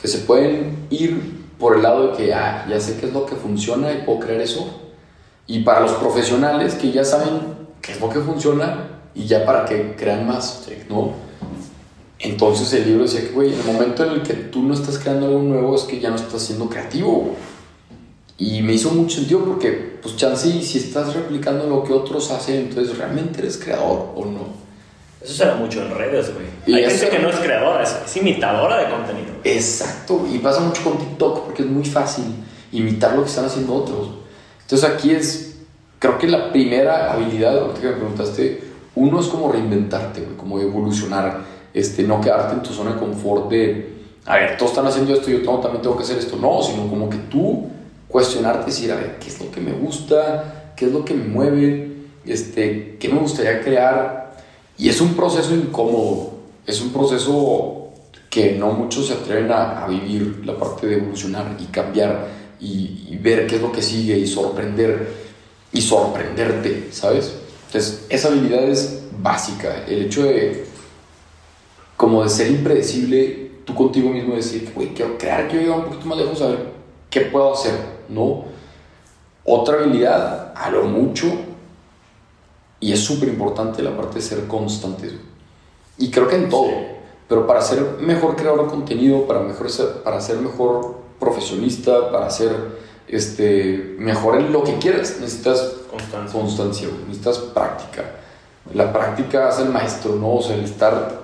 que 0.00 0.08
se 0.08 0.18
pueden 0.18 0.86
ir 0.90 1.42
por 1.58 1.76
el 1.76 1.82
lado 1.82 2.08
de 2.08 2.16
que 2.16 2.34
ah, 2.34 2.66
ya 2.68 2.80
sé 2.80 2.98
qué 2.98 3.06
es 3.06 3.12
lo 3.12 3.24
que 3.24 3.36
funciona 3.36 3.92
y 3.92 4.02
puedo 4.04 4.18
crear 4.18 4.40
eso, 4.40 4.66
y 5.46 5.60
para 5.60 5.80
los 5.80 5.92
profesionales 5.92 6.74
que 6.74 6.92
ya 6.92 7.04
saben 7.04 7.40
qué 7.80 7.92
es 7.92 8.00
lo 8.00 8.08
que 8.08 8.20
funciona 8.20 9.00
y 9.14 9.26
ya 9.26 9.44
para 9.44 9.64
que 9.64 9.94
crean 9.96 10.26
más, 10.26 10.66
¿no? 10.88 11.12
Entonces 12.18 12.72
el 12.72 12.86
libro 12.86 13.02
decía 13.02 13.20
que, 13.20 13.28
güey, 13.28 13.52
en 13.52 13.60
el 13.60 13.66
momento 13.66 14.04
en 14.04 14.12
el 14.12 14.22
que 14.22 14.34
tú 14.34 14.62
no 14.62 14.74
estás 14.74 14.98
creando 14.98 15.26
algo 15.26 15.40
nuevo 15.40 15.74
es 15.74 15.82
que 15.82 15.98
ya 15.98 16.10
no 16.10 16.16
estás 16.16 16.42
siendo 16.42 16.68
creativo. 16.68 17.34
Y 18.38 18.62
me 18.62 18.74
hizo 18.74 18.90
mucho 18.92 19.16
sentido 19.16 19.44
porque, 19.44 19.98
pues, 20.00 20.16
chance, 20.16 20.62
si 20.62 20.78
estás 20.78 21.14
replicando 21.14 21.66
lo 21.66 21.82
que 21.82 21.92
otros 21.92 22.30
hacen, 22.30 22.56
entonces 22.56 22.96
realmente 22.96 23.40
eres 23.40 23.58
creador 23.58 24.12
o 24.14 24.24
no. 24.24 24.61
Eso 25.22 25.34
se 25.34 25.44
da 25.46 25.54
mucho 25.54 25.82
en 25.82 25.94
redes, 25.94 26.32
güey. 26.34 26.76
Hay 26.76 26.90
gente 26.90 27.08
que 27.08 27.18
no 27.18 27.30
es 27.30 27.36
creadora, 27.36 27.82
es, 27.82 28.16
imitadora 28.16 28.78
de 28.78 28.90
contenido. 28.90 29.32
Exacto, 29.44 30.26
y 30.30 30.38
pasa 30.38 30.60
mucho 30.60 30.82
con 30.82 30.98
TikTok 30.98 31.44
porque 31.44 31.62
es 31.62 31.68
muy 31.68 31.84
fácil 31.84 32.24
imitar 32.72 33.14
lo 33.14 33.22
que 33.22 33.28
están 33.28 33.44
haciendo 33.44 33.74
otros. 33.74 34.10
Entonces 34.62 34.88
aquí 34.88 35.10
es, 35.10 35.58
creo 35.98 36.18
que 36.18 36.26
la 36.26 36.50
primera 36.50 37.12
habilidad, 37.12 37.72
que 37.74 37.86
me 37.86 37.92
preguntaste, 37.92 38.64
uno 38.94 39.20
es 39.20 39.26
como 39.26 39.50
reinventarte, 39.50 40.20
güey, 40.20 40.36
como 40.36 40.60
evolucionar, 40.60 41.40
este, 41.72 42.02
no 42.02 42.20
quedarte 42.20 42.54
en 42.54 42.62
tu 42.62 42.72
zona 42.72 42.92
de 42.92 42.98
confort 42.98 43.50
de, 43.50 43.92
a 44.26 44.36
ver, 44.36 44.56
todos 44.56 44.72
están 44.72 44.86
haciendo 44.86 45.14
esto, 45.14 45.30
yo 45.30 45.42
también 45.60 45.82
tengo 45.82 45.96
que 45.96 46.02
hacer 46.02 46.18
esto. 46.18 46.36
No, 46.36 46.62
sino 46.62 46.88
como 46.88 47.08
que 47.08 47.16
tú 47.30 47.68
cuestionarte, 48.08 48.66
decir, 48.66 48.92
a 48.92 48.96
ver, 48.96 49.18
¿qué 49.18 49.28
es 49.28 49.40
lo 49.40 49.50
que 49.50 49.60
me 49.60 49.72
gusta? 49.72 50.72
¿Qué 50.76 50.86
es 50.86 50.92
lo 50.92 51.04
que 51.04 51.14
me 51.14 51.24
mueve? 51.24 51.92
Este, 52.26 52.96
¿Qué 52.98 53.08
me 53.08 53.18
gustaría 53.18 53.60
crear? 53.62 54.21
Y 54.78 54.88
es 54.88 55.00
un 55.00 55.14
proceso 55.14 55.54
incómodo, 55.54 56.32
es 56.66 56.80
un 56.80 56.92
proceso 56.92 57.88
que 58.30 58.52
no 58.52 58.72
muchos 58.72 59.08
se 59.08 59.12
atreven 59.12 59.52
a, 59.52 59.84
a 59.84 59.88
vivir, 59.88 60.42
la 60.44 60.56
parte 60.56 60.86
de 60.86 60.96
evolucionar 60.96 61.56
y 61.60 61.66
cambiar 61.66 62.28
y, 62.62 63.18
ver 63.20 63.46
qué 63.46 63.56
es 63.56 63.62
lo 63.62 63.70
que 63.70 63.82
sigue 63.82 64.18
y 64.18 64.26
sorprender 64.26 65.14
y 65.72 65.80
sorprenderte, 65.80 66.88
¿sabes? 66.90 67.32
Entonces, 67.66 68.06
esa 68.08 68.28
habilidad 68.28 68.64
es 68.64 69.02
básica. 69.20 69.84
El 69.86 70.06
hecho 70.06 70.24
de, 70.24 70.64
como 71.96 72.22
de 72.22 72.28
ser 72.28 72.50
impredecible, 72.50 73.50
tú 73.64 73.74
contigo 73.74 74.10
mismo 74.10 74.34
decir, 74.34 74.72
güey, 74.74 74.94
quiero 74.94 75.16
crear, 75.18 75.48
quiero 75.48 75.64
llegar 75.64 75.78
un 75.78 75.84
poquito 75.86 76.06
más 76.06 76.18
lejos 76.18 76.42
a 76.42 76.48
ver 76.48 76.72
qué 77.10 77.20
puedo 77.22 77.52
hacer, 77.52 77.74
¿no? 78.08 78.44
Otra 79.44 79.76
habilidad, 79.76 80.52
a 80.56 80.70
lo 80.70 80.84
mucho, 80.84 81.26
y 82.82 82.92
es 82.92 83.00
súper 83.00 83.28
importante 83.28 83.80
la 83.80 83.96
parte 83.96 84.16
de 84.16 84.22
ser 84.22 84.46
constante. 84.48 85.08
Y 85.96 86.10
creo 86.10 86.26
que 86.28 86.34
en 86.34 86.50
todo, 86.50 86.68
pero 87.28 87.46
para 87.46 87.62
ser 87.62 87.98
mejor 88.00 88.34
creador 88.34 88.64
de 88.64 88.70
contenido, 88.70 89.26
para, 89.26 89.40
mejor 89.40 89.68
para 90.02 90.20
ser 90.20 90.38
mejor 90.38 90.96
profesionista, 91.20 92.10
para 92.10 92.28
ser 92.28 92.50
este, 93.06 93.94
mejor 93.98 94.36
en 94.36 94.52
lo 94.52 94.64
que 94.64 94.78
quieras, 94.78 95.18
necesitas 95.20 95.74
constancia, 95.88 96.40
constancia 96.40 96.88
necesitas 97.06 97.38
práctica. 97.38 98.16
La 98.74 98.92
práctica 98.92 99.48
hace 99.48 99.62
el 99.62 99.68
maestro, 99.68 100.16
¿no? 100.16 100.34
O 100.34 100.42
sea, 100.42 100.56
el 100.56 100.64
estar 100.64 101.20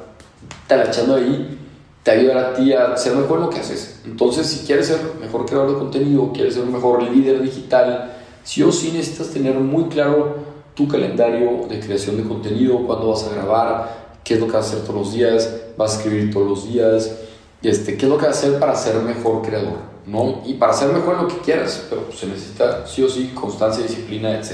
talachando 0.69 1.17
ahí 1.17 1.59
te 2.05 2.13
ayudará 2.13 2.51
a 2.51 2.55
ti 2.55 2.73
a 2.73 2.97
ser 2.97 3.17
mejor 3.17 3.39
en 3.39 3.47
lo 3.47 3.51
que 3.51 3.59
haces. 3.59 4.01
Entonces, 4.05 4.47
si 4.47 4.65
quieres 4.65 4.87
ser 4.87 5.01
mejor 5.21 5.45
creador 5.45 5.73
de 5.73 5.79
contenido, 5.79 6.31
quieres 6.33 6.55
ser 6.55 6.63
un 6.63 6.73
mejor 6.73 7.03
líder 7.03 7.43
digital, 7.43 8.15
sí 8.45 8.63
o 8.63 8.71
sí 8.71 8.93
necesitas 8.93 9.31
tener 9.31 9.55
muy 9.57 9.89
claro 9.89 10.48
tu 10.79 10.87
calendario 10.87 11.67
de 11.69 11.81
creación 11.81 12.17
de 12.17 12.23
contenido, 12.23 12.87
cuándo 12.87 13.09
vas 13.09 13.25
a 13.25 13.35
grabar, 13.35 14.21
qué 14.23 14.35
es 14.35 14.41
lo 14.41 14.47
que 14.47 14.53
vas 14.53 14.67
a 14.67 14.69
hacer 14.69 14.83
todos 14.83 14.95
los 14.95 15.13
días, 15.13 15.57
vas 15.77 15.95
a 15.95 15.97
escribir 15.99 16.33
todos 16.33 16.49
los 16.49 16.73
días, 16.73 17.19
este, 17.61 17.97
qué 17.97 18.07
es 18.07 18.09
lo 18.09 18.17
que 18.17 18.27
vas 18.27 18.37
a 18.37 18.39
hacer 18.39 18.61
para 18.61 18.77
ser 18.77 18.95
mejor 19.03 19.43
creador. 19.43 19.89
¿no? 20.07 20.41
Y 20.47 20.55
para 20.55 20.73
ser 20.73 20.93
mejor 20.93 21.21
lo 21.21 21.27
que 21.27 21.39
quieras, 21.39 21.85
pero 21.91 22.05
pues, 22.05 22.21
se 22.21 22.27
necesita 22.29 22.87
sí 22.87 23.03
o 23.03 23.09
sí 23.09 23.33
constancia, 23.35 23.83
disciplina, 23.83 24.39
etc. 24.39 24.53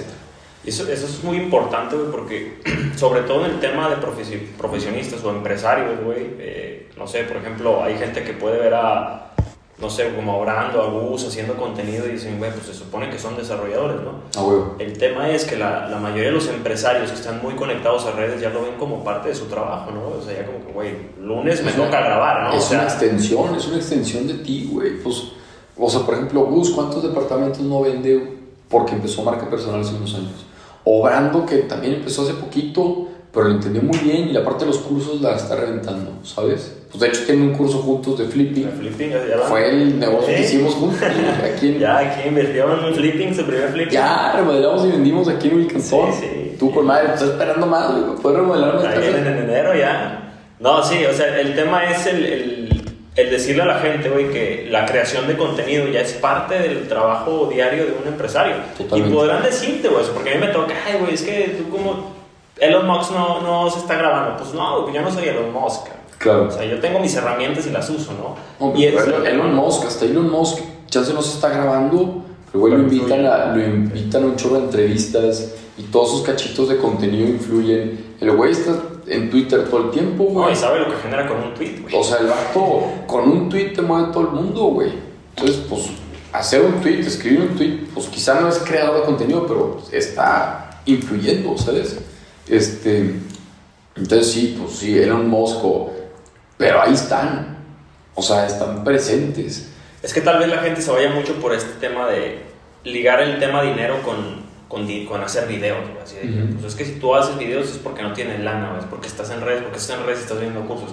Eso, 0.64 0.90
eso 0.90 1.06
es 1.06 1.22
muy 1.22 1.37
importante, 1.37 1.94
güey, 1.94 2.10
porque 2.10 2.58
sobre 2.96 3.20
todo 3.20 3.44
en 3.44 3.52
el 3.52 3.60
tema 3.60 3.90
de 3.90 3.96
profesionistas 3.96 5.22
o 5.22 5.30
empresarios, 5.30 6.02
güey, 6.02 6.37
eh, 6.38 6.88
no 6.96 7.06
sé, 7.06 7.24
por 7.24 7.37
ejemplo, 7.37 7.84
hay 7.84 7.98
gente 7.98 8.24
que 8.24 8.32
puede 8.32 8.58
ver 8.58 8.72
a, 8.72 9.34
no 9.78 9.90
sé, 9.90 10.14
como 10.14 10.38
Obrando, 10.38 10.82
a 10.82 10.87
Gus 10.88 11.26
haciendo 11.26 11.54
contenido 11.54 12.06
y 12.06 12.12
dicen, 12.12 12.38
güey, 12.38 12.52
pues 12.52 12.66
se 12.66 12.74
supone 12.74 13.10
que 13.10 13.18
son 13.18 13.37
desarrolladores, 13.37 13.96
¿no? 14.02 14.12
Ah, 14.37 14.76
el 14.78 14.96
tema 14.96 15.28
es 15.30 15.44
que 15.44 15.56
la, 15.56 15.88
la, 15.88 15.98
mayoría 15.98 16.26
de 16.26 16.32
los 16.32 16.48
empresarios 16.48 17.10
que 17.10 17.16
están 17.16 17.42
muy 17.42 17.54
conectados 17.54 18.06
a 18.06 18.12
redes 18.12 18.40
ya 18.40 18.50
lo 18.50 18.62
ven 18.62 18.74
como 18.78 19.02
parte 19.02 19.30
de 19.30 19.34
su 19.34 19.46
trabajo, 19.46 19.90
¿no? 19.90 20.18
O 20.18 20.22
sea, 20.22 20.34
ya 20.34 20.46
como 20.46 20.64
que, 20.64 20.72
güey, 20.72 20.96
lunes 21.20 21.62
me 21.64 21.72
toca 21.72 22.00
grabar, 22.00 22.50
¿no? 22.50 22.58
Es 22.58 22.70
una 22.70 22.84
extensión, 22.84 23.54
es 23.56 23.66
una 23.66 23.76
extensión 23.76 24.26
de 24.28 24.34
ti, 24.34 24.68
güey, 24.72 25.02
pues 25.02 25.32
o 25.76 25.90
sea, 25.90 26.02
por 26.02 26.14
ejemplo, 26.14 26.44
Gus, 26.46 26.70
¿cuántos 26.70 27.02
departamentos 27.02 27.60
no 27.60 27.82
vende 27.82 28.38
porque 28.68 28.94
empezó 28.94 29.22
marca 29.22 29.48
personal 29.50 29.80
hace 29.80 29.94
unos 29.94 30.14
años? 30.14 30.46
Obrando, 30.84 31.44
que 31.44 31.58
también 31.58 31.94
empezó 31.94 32.22
hace 32.22 32.34
poquito, 32.34 33.03
pero 33.35 33.49
lo 33.49 33.55
entendió 33.55 33.83
muy 33.83 33.99
bien 33.99 34.29
y 34.29 34.33
la 34.33 34.44
parte 34.44 34.64
de 34.64 34.70
los 34.70 34.79
cursos 34.79 35.20
la 35.20 35.35
está 35.35 35.57
reventando, 35.57 36.12
¿sabes? 36.23 36.77
Pues 36.88 37.01
de 37.01 37.09
hecho 37.09 37.27
tienen 37.27 37.49
un 37.49 37.55
curso 37.57 37.79
juntos 37.79 38.18
de 38.18 38.27
flipping. 38.27 38.68
flipping 38.70 39.12
Fue 39.49 39.68
el 39.68 39.99
negocio 39.99 40.33
que 40.33 40.40
hicimos 40.40 40.75
juntos. 40.75 41.03
Aquí 41.03 41.77
ya, 41.81 41.99
aquí 41.99 42.29
invirtieron 42.29 42.79
en 42.79 42.85
un 42.85 42.94
flipping, 42.94 43.35
su 43.35 43.44
primer 43.44 43.70
flipping. 43.70 43.92
Ya, 43.92 44.33
remodelamos 44.37 44.87
y 44.87 44.90
vendimos 44.92 45.29
aquí 45.29 45.49
en 45.49 45.66
cantón. 45.66 46.12
Sí, 46.12 46.20
sí. 46.20 46.57
Tú 46.59 46.70
con 46.70 46.87
madre, 46.87 47.09
estás 47.09 47.31
esperando 47.31 47.66
más, 47.66 47.90
güey, 47.90 48.16
puedes 48.23 48.38
remodelar 48.38 48.75
más. 48.77 48.94
En 48.94 49.27
enero 49.27 49.75
ya. 49.75 50.20
No, 50.61 50.85
sí, 50.85 51.05
o 51.05 51.12
sea, 51.12 51.40
el 51.40 51.57
tema 51.57 51.90
es 51.90 52.07
el, 52.07 52.25
el 52.25 52.75
el 53.16 53.31
decirle 53.31 53.62
a 53.62 53.66
la 53.66 53.79
gente, 53.79 54.09
güey, 54.09 54.31
que 54.31 54.66
la 54.70 54.87
creación 54.87 55.29
de 55.29 55.37
contenido 55.37 55.87
ya 55.88 56.01
es 56.01 56.14
parte 56.14 56.59
del 56.59 56.88
trabajo 56.88 57.49
diario 57.53 57.87
de 57.87 57.92
un 57.92 58.09
empresario. 58.09 58.57
Y 58.92 59.03
podrán 59.03 59.42
decirte, 59.42 59.88
güey, 59.88 60.05
porque 60.12 60.33
a 60.33 60.35
mí 60.35 60.40
me 60.40 60.49
toca, 60.49 60.75
ay, 60.85 60.99
güey, 60.99 61.14
es 61.14 61.23
que 61.23 61.57
tú 61.59 61.70
como 61.70 62.13
Elon 62.58 62.86
Musk 62.86 63.12
no, 63.12 63.40
no 63.40 63.70
se 63.70 63.80
está 63.80 63.96
grabando. 63.96 64.36
Pues 64.36 64.54
no, 64.54 64.92
yo 64.92 65.02
no 65.02 65.10
soy 65.10 65.28
Elon 65.28 65.52
Musk. 65.52 65.86
Claro. 66.18 66.48
O 66.48 66.50
sea, 66.50 66.64
yo 66.64 66.80
tengo 66.80 67.00
mis 67.00 67.14
herramientas 67.14 67.66
y 67.66 67.70
las 67.70 67.88
uso, 67.90 68.12
¿no? 68.12 68.74
y 68.74 68.84
Elon 68.84 69.54
Musk, 69.54 69.84
hasta 69.86 70.04
Elon 70.04 70.30
Musk, 70.30 70.58
ya 70.88 71.04
se 71.04 71.12
nos 71.12 71.34
está 71.34 71.50
grabando, 71.50 72.22
pero 72.46 72.60
güey, 72.60 72.72
lo 72.72 72.78
invitan, 72.80 73.26
a, 73.26 73.46
lo 73.46 73.62
invitan 73.62 74.22
a 74.22 74.26
un 74.26 74.36
chorro 74.36 74.56
de 74.56 74.64
entrevistas 74.64 75.52
y 75.76 75.82
todos 75.84 76.10
sus 76.10 76.22
cachitos 76.22 76.68
de 76.68 76.78
contenido 76.78 77.28
influyen. 77.28 78.14
El 78.20 78.30
güey 78.36 78.52
está 78.52 78.74
en 79.06 79.30
Twitter 79.30 79.68
todo 79.68 79.86
el 79.86 79.90
tiempo, 79.90 80.24
güey. 80.24 80.46
No, 80.46 80.50
y 80.50 80.56
sabe 80.56 80.80
lo 80.80 80.86
que 80.86 80.96
genera 81.02 81.26
con 81.26 81.38
un 81.38 81.54
tweet, 81.54 81.80
güey. 81.82 81.94
O 81.94 82.02
sea, 82.02 82.18
el 82.18 82.28
vato 82.28 82.84
con 83.06 83.28
un 83.28 83.48
tweet 83.48 83.72
te 83.74 83.82
mueve 83.82 84.12
todo 84.12 84.22
el 84.22 84.30
mundo, 84.30 84.62
güey. 84.66 84.92
Entonces, 85.36 85.62
pues, 85.68 85.90
hacer 86.32 86.62
un 86.62 86.80
tweet, 86.80 87.00
escribir 87.00 87.40
un 87.40 87.56
tweet, 87.56 87.86
pues 87.92 88.06
quizá 88.06 88.40
no 88.40 88.48
es 88.48 88.58
creador 88.60 89.00
de 89.00 89.02
contenido, 89.02 89.46
pero 89.46 89.78
está 89.92 90.80
influyendo, 90.86 91.58
¿sabes? 91.58 91.98
Este. 92.48 93.14
Entonces, 93.96 94.33
sí, 94.33 94.57
pues 94.59 94.76
sí, 94.76 94.98
era 94.98 95.14
un 95.14 95.28
mosco. 95.28 95.92
Pero 96.57 96.80
ahí 96.80 96.94
están. 96.94 97.59
O 98.14 98.22
sea, 98.22 98.46
están 98.46 98.85
presentes. 98.85 99.70
Es 100.02 100.12
que 100.12 100.20
tal 100.20 100.38
vez 100.38 100.48
la 100.48 100.59
gente 100.59 100.83
se 100.83 100.90
vaya 100.90 101.11
mucho 101.11 101.35
por 101.40 101.54
este 101.54 101.72
tema 101.80 102.07
de 102.09 102.42
ligar 102.85 103.20
el 103.22 103.38
tema 103.38 103.62
dinero 103.62 104.02
con 104.02 104.44
con, 104.74 105.07
con 105.07 105.22
hacer 105.22 105.46
videos. 105.46 105.78
Así 106.02 106.16
pues 106.61 106.72
es 106.72 106.74
que 106.74 106.85
si 106.85 106.92
tú 106.98 107.14
haces 107.14 107.38
videos 107.38 107.70
es 107.70 107.78
porque 107.78 108.02
no 108.02 108.12
tienes 108.12 108.40
lana, 108.40 108.76
es 108.78 108.87
porque 108.87 109.07
estás 109.07 109.30
en 109.30 109.40
redes, 109.40 109.62
porque 109.62 109.78
estás 109.78 109.98
en 109.98 110.04
redes 110.04 110.20
y 110.20 110.22
estás 110.22 110.40
viendo 110.40 110.66
cursos. 110.66 110.90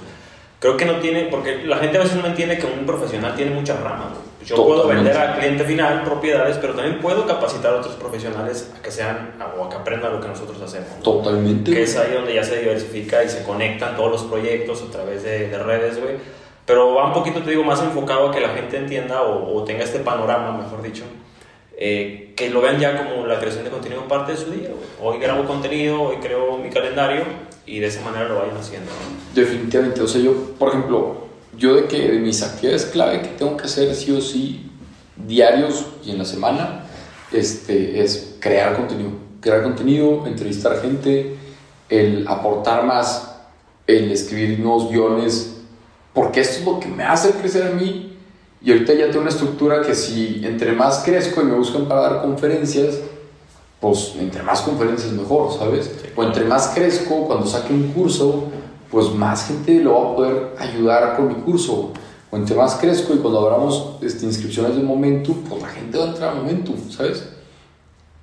Creo 0.62 0.78
que 0.78 0.86
no 0.86 0.98
tiene, 0.98 1.24
porque 1.24 1.64
la 1.66 1.78
gente 1.78 1.98
a 1.98 2.02
veces 2.02 2.22
no 2.22 2.28
entiende 2.28 2.60
que 2.60 2.68
un 2.68 2.86
profesional 2.86 3.36
tiene 3.36 3.50
muchas 3.52 3.82
ramas. 3.82 4.10
Yo 4.46 4.56
puedo 4.56 4.88
vender 4.88 5.18
al 5.18 5.40
cliente 5.40 5.64
final 5.64 6.04
propiedades, 6.04 6.58
pero 6.58 6.74
también 6.74 7.00
puedo 7.00 7.26
capacitar 7.26 7.74
a 7.74 7.78
otros 7.78 7.96
profesionales 7.96 8.72
a 8.78 8.82
que 8.82 8.92
sean 8.92 9.36
o 9.58 9.66
a 9.66 9.70
que 9.70 9.76
aprendan 9.76 10.14
lo 10.14 10.22
que 10.22 10.28
nosotros 10.28 10.62
hacemos. 10.62 11.00
Totalmente. 11.02 11.72
Que 11.72 11.84
es 11.84 11.98
ahí 11.98 12.14
donde 12.14 12.36
ya 12.36 12.44
se 12.44 12.60
diversifica 12.60 13.24
y 13.24 13.30
se 13.30 13.44
conectan 13.44 13.96
todos 13.96 14.12
los 14.12 14.24
proyectos 14.24 14.84
a 14.88 14.92
través 14.92 15.24
de, 15.24 15.50
de 15.50 15.58
redes, 15.58 16.00
güey. 16.00 16.16
Pero 16.66 16.94
va 16.94 17.08
un 17.08 17.14
poquito, 17.14 17.42
te 17.42 17.50
digo, 17.50 17.64
más 17.64 17.82
enfocado 17.82 18.30
a 18.30 18.32
que 18.32 18.40
la 18.40 18.50
gente 18.50 18.78
entienda 18.78 19.24
o, 19.24 19.58
o 19.58 19.64
tenga 19.64 19.84
este 19.84 20.00
panorama, 20.00 20.58
mejor 20.58 20.84
dicho, 20.84 21.04
eh, 21.84 22.34
que 22.36 22.52
lo 22.52 22.62
vean 22.62 22.80
ya 22.80 22.96
como 22.96 23.26
la 23.26 23.40
creación 23.40 23.64
de 23.64 23.72
contenido 23.72 24.08
parte 24.08 24.34
de 24.34 24.38
su 24.38 24.52
día. 24.52 24.70
Hoy 25.02 25.18
grabo 25.18 25.46
contenido, 25.46 26.00
hoy 26.00 26.18
creo 26.22 26.56
mi 26.60 26.70
calendario 26.70 27.24
y 27.66 27.80
de 27.80 27.88
esa 27.88 28.02
manera 28.02 28.30
lo 28.30 28.36
vayan 28.36 28.56
haciendo. 28.56 28.92
Definitivamente, 29.34 30.00
o 30.00 30.06
yo, 30.06 30.52
por 30.60 30.70
ejemplo, 30.70 31.26
yo 31.58 31.74
de 31.74 31.88
que 31.88 32.08
de 32.08 32.20
mis 32.20 32.44
actividades 32.44 32.86
clave 32.86 33.24
que 33.24 33.30
tengo 33.30 33.58
que 33.58 33.64
hacer 33.64 33.96
sí 33.96 34.12
o 34.12 34.22
sí 34.22 34.70
diarios 35.16 35.88
y 36.06 36.12
en 36.12 36.20
la 36.20 36.26
semana, 36.26 36.86
este, 37.32 38.00
es 38.04 38.36
crear 38.40 38.76
contenido. 38.76 39.10
Crear 39.40 39.64
contenido, 39.64 40.28
entrevistar 40.28 40.84
gente, 40.84 41.36
el 41.90 42.28
aportar 42.28 42.86
más, 42.86 43.40
el 43.88 44.12
escribir 44.12 44.60
nuevos 44.60 44.92
guiones, 44.92 45.58
porque 46.14 46.42
esto 46.42 46.60
es 46.60 46.66
lo 46.66 46.80
que 46.80 46.90
me 46.90 47.06
hace 47.06 47.32
crecer 47.32 47.64
a 47.64 47.72
mí 47.72 48.11
y 48.64 48.72
ahorita 48.72 48.94
ya 48.94 49.08
tengo 49.08 49.22
una 49.22 49.30
estructura 49.30 49.82
que 49.82 49.96
si 49.96 50.42
entre 50.44 50.74
más 50.74 51.02
crezco 51.04 51.42
y 51.42 51.46
me 51.46 51.56
buscan 51.56 51.88
para 51.88 52.02
dar 52.02 52.22
conferencias, 52.22 53.00
pues 53.80 54.14
entre 54.20 54.44
más 54.44 54.62
conferencias 54.62 55.12
mejor, 55.14 55.52
¿sabes? 55.58 55.90
O 56.16 56.24
entre 56.24 56.46
más 56.46 56.68
crezco, 56.68 57.26
cuando 57.26 57.48
saque 57.48 57.74
un 57.74 57.92
curso, 57.92 58.46
pues 58.92 59.12
más 59.16 59.48
gente 59.48 59.80
lo 59.80 59.94
va 59.94 60.12
a 60.12 60.16
poder 60.16 60.56
ayudar 60.60 61.16
con 61.16 61.30
mi 61.30 61.36
curso. 61.36 61.92
O 62.30 62.38
entre 62.38 62.56
más 62.56 62.76
crezco 62.76 63.16
y 63.16 63.18
cuando 63.18 63.40
abramos 63.40 63.98
este, 64.02 64.26
inscripciones 64.26 64.76
de 64.76 64.84
Momentum, 64.84 65.38
pues 65.50 65.62
la 65.62 65.68
gente 65.70 65.98
va 65.98 66.06
a 66.06 66.08
entrar 66.10 66.30
a 66.30 66.36
Momentum, 66.36 66.76
¿sabes? 66.92 67.28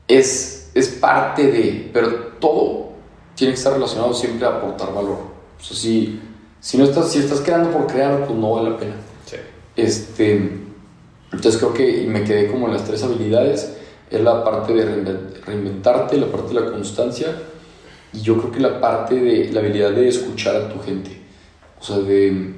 Es, 0.07 0.71
es 0.73 0.89
parte 0.89 1.51
de, 1.51 1.91
pero 1.93 2.11
todo 2.39 2.91
tiene 3.35 3.53
que 3.55 3.59
estar 3.59 3.73
relacionado 3.73 4.15
siempre 4.15 4.47
a 4.47 4.51
aportar 4.51 4.95
valor. 4.95 5.19
O 5.61 5.65
sea, 5.65 5.77
si, 5.77 6.21
si, 6.61 6.79
no 6.79 6.85
estás, 6.85 7.11
si 7.11 7.19
estás 7.19 7.41
creando 7.41 7.71
por 7.71 7.89
crear, 7.89 8.25
pues 8.25 8.39
no 8.39 8.53
vale 8.53 8.71
la 8.71 8.79
pena. 8.79 8.95
Este, 9.79 10.33
entonces 11.31 11.57
creo 11.57 11.73
que 11.73 12.05
me 12.09 12.25
quedé 12.25 12.51
como 12.51 12.67
las 12.67 12.85
tres 12.85 13.05
habilidades. 13.05 13.77
Es 14.11 14.21
la 14.21 14.43
parte 14.43 14.75
de 14.75 14.85
reinventarte, 15.47 16.17
la 16.17 16.27
parte 16.27 16.53
de 16.53 16.61
la 16.61 16.73
constancia 16.73 17.29
y 18.13 18.23
yo 18.23 18.39
creo 18.39 18.51
que 18.51 18.61
la 18.61 18.81
parte 18.81 19.15
de 19.15 19.53
la 19.53 19.61
habilidad 19.61 19.93
de 19.93 20.09
escuchar 20.09 20.57
a 20.57 20.69
tu 20.69 20.81
gente. 20.81 21.11
O 21.81 21.85
sea, 21.85 21.99
de, 21.99 22.55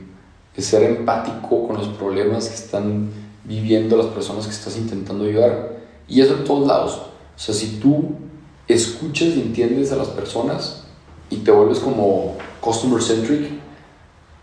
de 0.57 0.63
ser 0.63 0.83
empático 0.85 1.67
con 1.67 1.77
los 1.77 1.89
problemas 1.89 2.49
que 2.49 2.55
están 2.55 3.11
viviendo 3.45 3.97
las 3.99 4.07
personas 4.07 4.47
que 4.47 4.53
estás 4.53 4.79
intentando 4.79 5.25
ayudar. 5.25 5.77
Y 6.09 6.23
eso 6.23 6.37
en 6.37 6.45
todos 6.45 6.67
lados. 6.67 6.93
O 6.95 7.39
sea, 7.39 7.55
si 7.55 7.81
tú 7.81 8.13
escuchas 8.67 9.29
y 9.29 9.43
entiendes 9.43 9.93
a 9.93 9.97
las 9.97 10.09
personas 10.09 10.85
y 11.29 11.37
te 11.39 11.51
vuelves 11.51 11.81
como 11.81 12.39
customer 12.63 13.03
centric, 13.03 13.51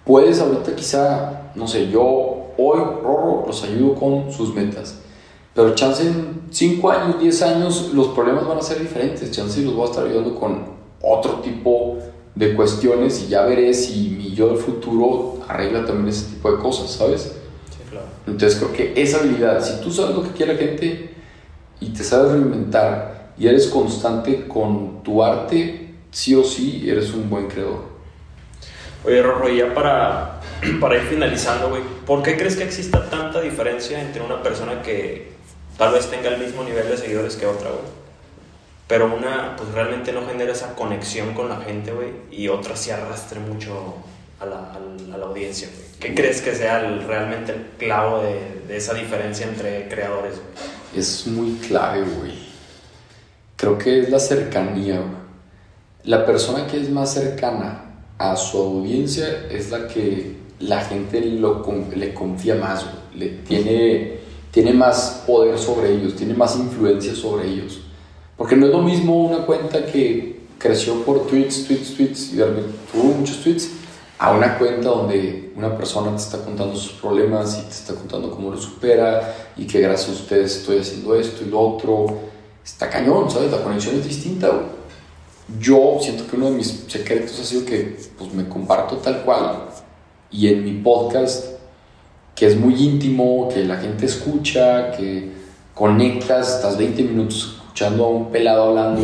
puedes 0.06 0.40
ahorita 0.40 0.76
quizá, 0.76 1.52
no 1.56 1.68
sé, 1.68 1.90
yo 1.90 2.37
hoy 2.58 2.80
Rorro 2.80 3.46
los 3.48 3.64
ayudo 3.64 3.96
con 3.96 4.32
sus 4.32 4.54
metas. 4.54 5.00
Pero 5.54 5.74
chance 5.74 6.04
en 6.04 6.42
5 6.52 6.92
años, 6.92 7.20
10 7.20 7.42
años, 7.42 7.92
los 7.94 8.10
problemas 8.10 8.48
van 8.48 8.60
a 8.60 8.62
ser 8.62 8.80
diferentes. 8.80 9.32
Chance 9.32 9.62
los 9.64 9.74
voy 9.74 9.88
a 9.88 9.90
estar 9.90 10.06
ayudando 10.06 10.36
con 10.40 10.66
otro 11.02 11.40
tipo 11.42 11.98
de 12.36 12.54
cuestiones 12.56 13.24
y 13.24 13.30
ya 13.30 13.44
veré 13.44 13.74
si 13.74 14.10
mi 14.10 14.36
yo 14.36 14.50
del 14.50 14.58
futuro 14.58 15.40
arregla 15.48 15.86
también 15.86 16.10
ese 16.10 16.36
tipo 16.36 16.52
de 16.52 16.60
cosas, 16.60 16.92
¿sabes? 16.92 17.36
Sí, 17.72 17.80
claro. 17.90 18.06
Entonces 18.28 18.60
creo 18.60 18.74
que 18.74 19.02
esa 19.02 19.18
habilidad, 19.18 19.64
si 19.64 19.82
tú 19.82 19.92
sabes 19.92 20.16
lo 20.16 20.22
que 20.22 20.30
quiere 20.30 20.54
la 20.54 20.60
gente 20.60 21.16
y 21.80 21.88
te 21.90 22.04
sabes 22.04 22.34
reinventar 22.34 23.32
y 23.40 23.48
eres 23.48 23.68
constante 23.68 24.48
con 24.48 25.02
tu 25.04 25.24
arte, 25.24 25.96
sí 26.12 26.36
o 26.36 26.44
sí 26.44 26.86
eres 26.88 27.14
un 27.14 27.30
buen 27.30 27.48
creador. 27.48 27.82
Oye, 29.04 29.22
Rorro, 29.22 29.50
ya 29.50 29.74
para 29.74 30.37
para 30.80 30.96
ir 30.96 31.02
finalizando, 31.04 31.70
güey, 31.70 31.84
¿por 32.06 32.24
qué 32.24 32.38
crees 32.38 32.56
que 32.56 32.64
exista 32.64 33.10
tanta 33.10 33.42
diferencia 33.42 34.02
entre 34.02 34.22
una 34.22 34.42
persona 34.42 34.82
que 34.82 35.32
tal 35.78 35.94
vez 35.94 36.10
tenga 36.10 36.30
el 36.30 36.40
mismo 36.40 36.64
nivel 36.64 36.88
de 36.90 36.98
seguidores 36.98 37.36
que 37.36 37.46
otra, 37.46 37.70
güey? 37.70 37.98
Pero 38.88 39.14
una, 39.14 39.56
pues 39.58 39.70
realmente 39.72 40.14
no 40.14 40.26
genera 40.26 40.54
esa 40.54 40.74
conexión 40.74 41.34
con 41.34 41.50
la 41.50 41.58
gente, 41.58 41.92
güey, 41.92 42.10
y 42.32 42.48
otra 42.48 42.76
sí 42.76 42.90
arrastre 42.90 43.40
mucho 43.40 43.96
a 44.40 44.46
la, 44.46 45.26
audiencia, 45.26 45.68
güey. 45.68 45.88
¿Qué 46.00 46.16
crees 46.16 46.42
que 46.42 46.56
sea 46.56 46.80
realmente 46.80 47.52
el 47.52 47.66
clavo 47.78 48.22
de, 48.22 48.76
esa 48.76 48.94
diferencia 48.94 49.46
entre 49.46 49.90
creadores? 49.90 50.36
Es 50.96 51.28
muy 51.28 51.56
clave, 51.56 52.02
güey. 52.02 52.48
Creo 53.58 53.78
que 53.78 54.00
es 54.02 54.10
la 54.10 54.20
cercanía, 54.20 55.00
güey. 55.00 55.28
La 56.04 56.26
persona 56.26 56.66
que 56.68 56.80
es 56.80 56.90
más 56.90 57.14
cercana 57.14 57.84
a 58.18 58.38
su 58.38 58.58
audiencia 58.58 59.48
es 59.50 59.70
la 59.72 59.88
que 59.88 60.37
la 60.60 60.82
gente 60.82 61.22
lo, 61.22 61.66
le 61.96 62.14
confía 62.14 62.56
más, 62.56 62.86
le 63.16 63.28
tiene, 63.48 64.20
tiene 64.52 64.74
más 64.74 65.24
poder 65.26 65.58
sobre 65.58 65.94
ellos, 65.94 66.16
tiene 66.16 66.34
más 66.34 66.56
influencia 66.56 67.16
sobre 67.16 67.48
ellos. 67.48 67.82
Porque 68.36 68.56
no 68.56 68.68
es 68.68 68.72
lo 68.72 68.82
mismo 68.82 69.26
una 69.26 69.46
cuenta 69.46 69.86
que 69.86 70.38
creció 70.58 71.04
por 71.04 71.28
tweets, 71.28 71.68
tweets, 71.68 71.96
tweets 71.96 72.34
y 72.34 72.38
tuvo 72.92 73.04
muchos 73.18 73.42
tweets, 73.44 73.70
a 74.20 74.32
una 74.32 74.58
cuenta 74.58 74.90
donde 74.90 75.54
una 75.56 75.78
persona 75.78 76.12
te 76.12 76.24
está 76.24 76.40
contando 76.40 76.76
sus 76.76 76.94
problemas 76.94 77.60
y 77.60 77.62
te 77.64 77.72
está 77.72 77.94
contando 77.94 78.32
cómo 78.32 78.50
lo 78.50 78.58
supera 78.58 79.36
y 79.56 79.68
que 79.68 79.80
gracias 79.80 80.10
a 80.10 80.22
ustedes 80.22 80.58
estoy 80.58 80.80
haciendo 80.80 81.16
esto 81.16 81.44
y 81.44 81.50
lo 81.50 81.60
otro. 81.60 82.20
Está 82.66 82.90
cañón, 82.90 83.30
¿sabes? 83.30 83.52
La 83.52 83.64
conexión 83.64 83.96
es 83.96 84.06
distinta, 84.06 84.52
Yo 85.60 85.98
siento 86.02 86.28
que 86.28 86.36
uno 86.36 86.48
de 86.48 86.58
mis 86.58 86.84
secretos 86.88 87.40
ha 87.40 87.44
sido 87.46 87.64
que 87.64 87.98
pues, 88.18 88.34
me 88.34 88.50
comparto 88.50 88.98
tal 88.98 89.24
cual 89.24 89.67
y 90.32 90.48
en 90.48 90.64
mi 90.64 90.82
podcast, 90.82 91.58
que 92.36 92.48
es 92.48 92.58
muy 92.58 92.76
íntimo, 92.76 93.50
que 93.54 93.64
la 93.64 93.78
gente 93.78 94.06
escucha, 94.06 94.92
que 94.92 95.32
conectas, 95.74 96.56
estás 96.56 96.78
20 96.78 97.04
minutos 97.04 97.58
escuchando 97.58 98.06
a 98.06 98.10
un 98.10 98.32
pelado 98.32 98.70
hablando, 98.70 99.02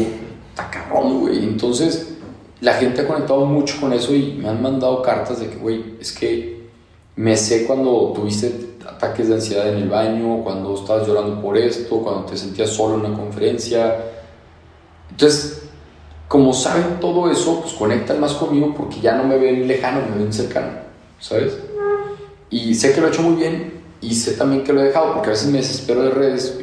está 0.50 0.70
cabrón, 0.70 1.22
güey. 1.22 1.44
Entonces, 1.44 2.16
la 2.62 2.74
gente 2.74 3.02
ha 3.02 3.08
conectado 3.08 3.46
mucho 3.46 3.80
con 3.80 3.94
eso 3.94 4.14
y 4.14 4.34
me 4.34 4.50
han 4.50 4.62
mandado 4.62 5.02
cartas 5.02 5.40
de 5.40 5.50
que, 5.50 5.58
güey, 5.58 5.96
es 6.00 6.12
que 6.12 6.70
me 7.16 7.38
sé 7.38 7.66
cuando 7.66 8.12
tuviste 8.16 8.74
ataques 8.88 9.28
de 9.28 9.36
ansiedad 9.36 9.70
en 9.70 9.78
el 9.78 9.90
baño, 9.90 10.44
cuando 10.44 10.74
estabas 10.76 11.08
llorando 11.08 11.42
por 11.42 11.58
esto, 11.58 11.98
cuando 11.98 12.26
te 12.26 12.38
sentías 12.38 12.70
solo 12.70 12.96
en 12.96 13.06
una 13.06 13.18
conferencia. 13.18 13.98
Entonces, 15.10 15.64
como 16.28 16.54
saben 16.54 17.00
todo 17.00 17.30
eso, 17.30 17.62
pues 17.62 17.74
conectan 17.74 18.20
más 18.20 18.34
conmigo 18.34 18.74
porque 18.76 19.00
ya 19.00 19.16
no 19.16 19.24
me 19.24 19.38
ven 19.38 19.68
lejano, 19.68 20.02
me 20.10 20.24
ven 20.24 20.34
cercano. 20.34 20.84
¿Sabes? 21.24 21.54
Y 22.50 22.76
sé 22.76 22.94
que 22.94 23.02
lo 23.02 23.08
he 23.08 23.10
hecho 23.10 23.22
muy 23.22 23.36
bien 23.36 23.82
y 24.02 24.14
sé 24.14 24.34
también 24.34 24.64
que 24.64 24.74
lo 24.74 24.82
he 24.82 24.86
dejado, 24.86 25.14
porque 25.14 25.30
a 25.30 25.32
veces 25.32 25.48
me 25.48 25.60
desespero 25.60 26.04
de 26.04 26.12
redes, 26.12 26.60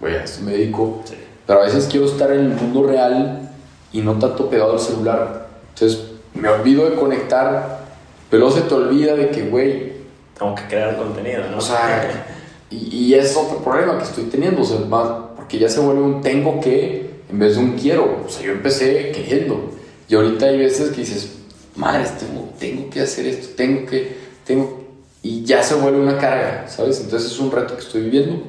güey, 0.00 0.16
a 0.16 0.24
esto 0.24 0.42
me 0.42 0.52
dedico, 0.52 1.02
pero 1.46 1.60
a 1.60 1.64
veces 1.66 1.86
quiero 1.90 2.06
estar 2.06 2.32
en 2.32 2.40
el 2.40 2.48
mundo 2.48 2.86
real 2.86 3.52
y 3.92 4.00
no 4.00 4.18
tanto 4.18 4.48
pegado 4.48 4.72
al 4.72 4.80
celular. 4.80 5.48
Entonces 5.74 6.00
me 6.32 6.48
olvido 6.48 6.88
de 6.88 6.96
conectar, 6.96 7.84
pero 8.30 8.50
se 8.50 8.62
te 8.62 8.74
olvida 8.74 9.14
de 9.14 9.28
que, 9.28 9.42
güey, 9.48 9.92
tengo 10.36 10.54
que 10.54 10.64
crear 10.64 10.96
contenido, 10.96 11.42
¿no? 11.50 11.58
O 11.58 11.60
sea, 11.60 12.26
y, 12.70 12.96
y, 12.96 13.14
es 13.14 13.36
otro 13.36 13.58
problema 13.58 13.98
que 13.98 14.04
estoy 14.04 14.24
teniendo, 14.24 14.62
o 14.62 14.64
sea, 14.64 14.80
más, 14.80 15.08
porque 15.36 15.58
ya 15.58 15.68
se 15.68 15.78
vuelve 15.78 16.02
un 16.02 16.22
tengo 16.22 16.58
que 16.60 17.10
en 17.30 17.38
vez 17.38 17.54
de 17.54 17.62
un 17.62 17.72
quiero. 17.72 18.22
O 18.26 18.28
sea, 18.28 18.46
yo 18.46 18.52
empecé 18.52 19.12
queriendo. 19.12 19.70
Y 20.08 20.14
ahorita 20.14 20.46
hay 20.46 20.58
veces 20.58 20.90
que 20.90 21.02
dices, 21.02 21.43
madre, 21.76 22.04
tengo, 22.18 22.50
tengo 22.58 22.90
que 22.90 23.00
hacer 23.00 23.26
esto, 23.26 23.54
tengo 23.56 23.86
que, 23.86 24.16
tengo, 24.44 24.84
y 25.22 25.44
ya 25.44 25.62
se 25.62 25.74
vuelve 25.74 26.00
una 26.00 26.18
carga, 26.18 26.68
¿sabes? 26.68 27.00
Entonces 27.00 27.32
es 27.32 27.38
un 27.38 27.50
reto 27.50 27.74
que 27.74 27.82
estoy 27.82 28.02
viviendo, 28.02 28.44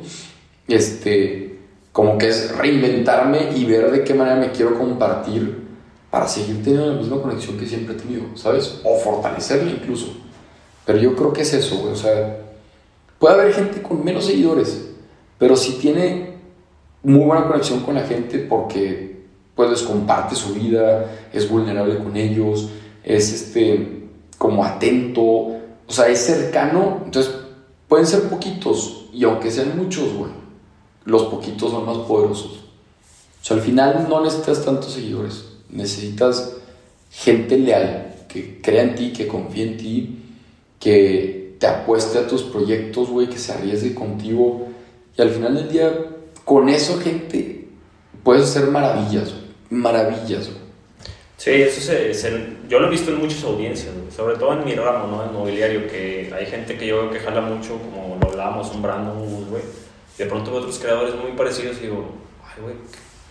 este, 0.67 1.59
como 1.91 2.17
que 2.17 2.27
es 2.27 2.55
reinventarme 2.55 3.51
y 3.55 3.65
ver 3.65 3.91
de 3.91 4.03
qué 4.03 4.13
manera 4.13 4.35
me 4.35 4.51
quiero 4.51 4.77
compartir 4.77 5.65
para 6.11 6.27
seguir 6.27 6.63
teniendo 6.63 6.91
la 6.91 6.97
misma 6.97 7.21
conexión 7.21 7.57
que 7.57 7.67
siempre 7.67 7.95
he 7.95 7.97
tenido, 7.97 8.23
¿sabes? 8.35 8.79
O 8.83 8.97
fortalecerla 8.97 9.71
incluso. 9.71 10.13
Pero 10.85 10.99
yo 10.99 11.15
creo 11.15 11.33
que 11.33 11.41
es 11.41 11.53
eso, 11.53 11.77
güey, 11.77 11.93
o 11.93 11.95
sea, 11.95 12.37
puede 13.17 13.33
haber 13.33 13.53
gente 13.53 13.81
con 13.81 14.03
menos 14.03 14.25
seguidores, 14.25 14.89
pero 15.37 15.55
si 15.55 15.73
tiene 15.73 16.35
muy 17.03 17.25
buena 17.25 17.47
conexión 17.47 17.81
con 17.81 17.95
la 17.95 18.03
gente 18.03 18.39
porque 18.39 19.15
pues 19.55 19.81
comparte 19.83 20.35
su 20.35 20.53
vida, 20.53 21.05
es 21.31 21.49
vulnerable 21.49 21.97
con 21.97 22.15
ellos, 22.17 22.69
es 23.05 23.31
este, 23.31 24.07
como 24.37 24.65
atento, 24.65 25.23
o 25.23 25.61
sea, 25.87 26.07
es 26.09 26.19
cercano, 26.19 27.03
entonces 27.05 27.33
pueden 27.87 28.07
ser 28.07 28.23
poquitos, 28.23 29.05
y 29.13 29.23
aunque 29.23 29.51
sean 29.51 29.77
muchos, 29.77 30.13
güey, 30.13 30.31
los 31.05 31.23
poquitos 31.23 31.71
son 31.71 31.85
más 31.85 31.99
poderosos. 31.99 32.65
O 33.41 33.45
sea, 33.45 33.55
al 33.55 33.63
final 33.63 34.07
no 34.09 34.21
necesitas 34.21 34.65
tantos 34.65 34.93
seguidores, 34.93 35.45
necesitas 35.69 36.57
gente 37.11 37.57
leal, 37.57 38.25
que 38.27 38.59
crea 38.61 38.83
en 38.83 38.95
ti, 38.95 39.13
que 39.13 39.27
confíe 39.27 39.63
en 39.63 39.77
ti 39.77 40.21
que 40.85 41.55
te 41.59 41.67
apueste 41.67 42.19
a 42.19 42.27
tus 42.27 42.43
proyectos, 42.43 43.09
güey, 43.09 43.27
que 43.27 43.39
se 43.39 43.53
arriesgue 43.53 43.95
contigo. 43.95 44.67
Y 45.17 45.21
al 45.21 45.31
final 45.31 45.55
del 45.55 45.67
día, 45.67 45.91
con 46.43 46.69
eso, 46.69 46.99
gente, 46.99 47.69
puedes 48.23 48.43
hacer 48.43 48.67
maravillas, 48.67 49.33
maravillas, 49.71 50.49
güey. 50.49 50.64
Sí, 51.45 51.51
eso 51.61 51.79
se, 51.79 52.31
yo 52.67 52.79
lo 52.79 52.87
he 52.87 52.89
visto 52.89 53.11
en 53.11 53.19
muchas 53.19 53.43
audiencias, 53.43 53.93
sobre 54.09 54.35
todo 54.35 54.53
en 54.53 54.65
mi 54.65 54.73
ramo, 54.73 55.05
¿no? 55.05 55.23
En 55.23 55.31
mobiliario, 55.31 55.87
que 55.87 56.33
hay 56.35 56.47
gente 56.47 56.75
que 56.75 56.87
yo 56.87 57.03
veo 57.03 57.11
que 57.11 57.19
jala 57.19 57.39
mucho, 57.39 57.77
como 57.77 58.17
lo 58.19 58.29
hablábamos, 58.29 58.73
un 58.73 58.81
Brandon 58.81 59.45
güey. 59.47 59.61
De 60.17 60.25
pronto 60.25 60.49
veo 60.49 60.61
otros 60.61 60.79
creadores 60.79 61.13
muy 61.13 61.33
parecidos 61.33 61.77
y 61.77 61.81
digo, 61.81 62.03
ay, 62.43 62.63
güey, 62.63 62.75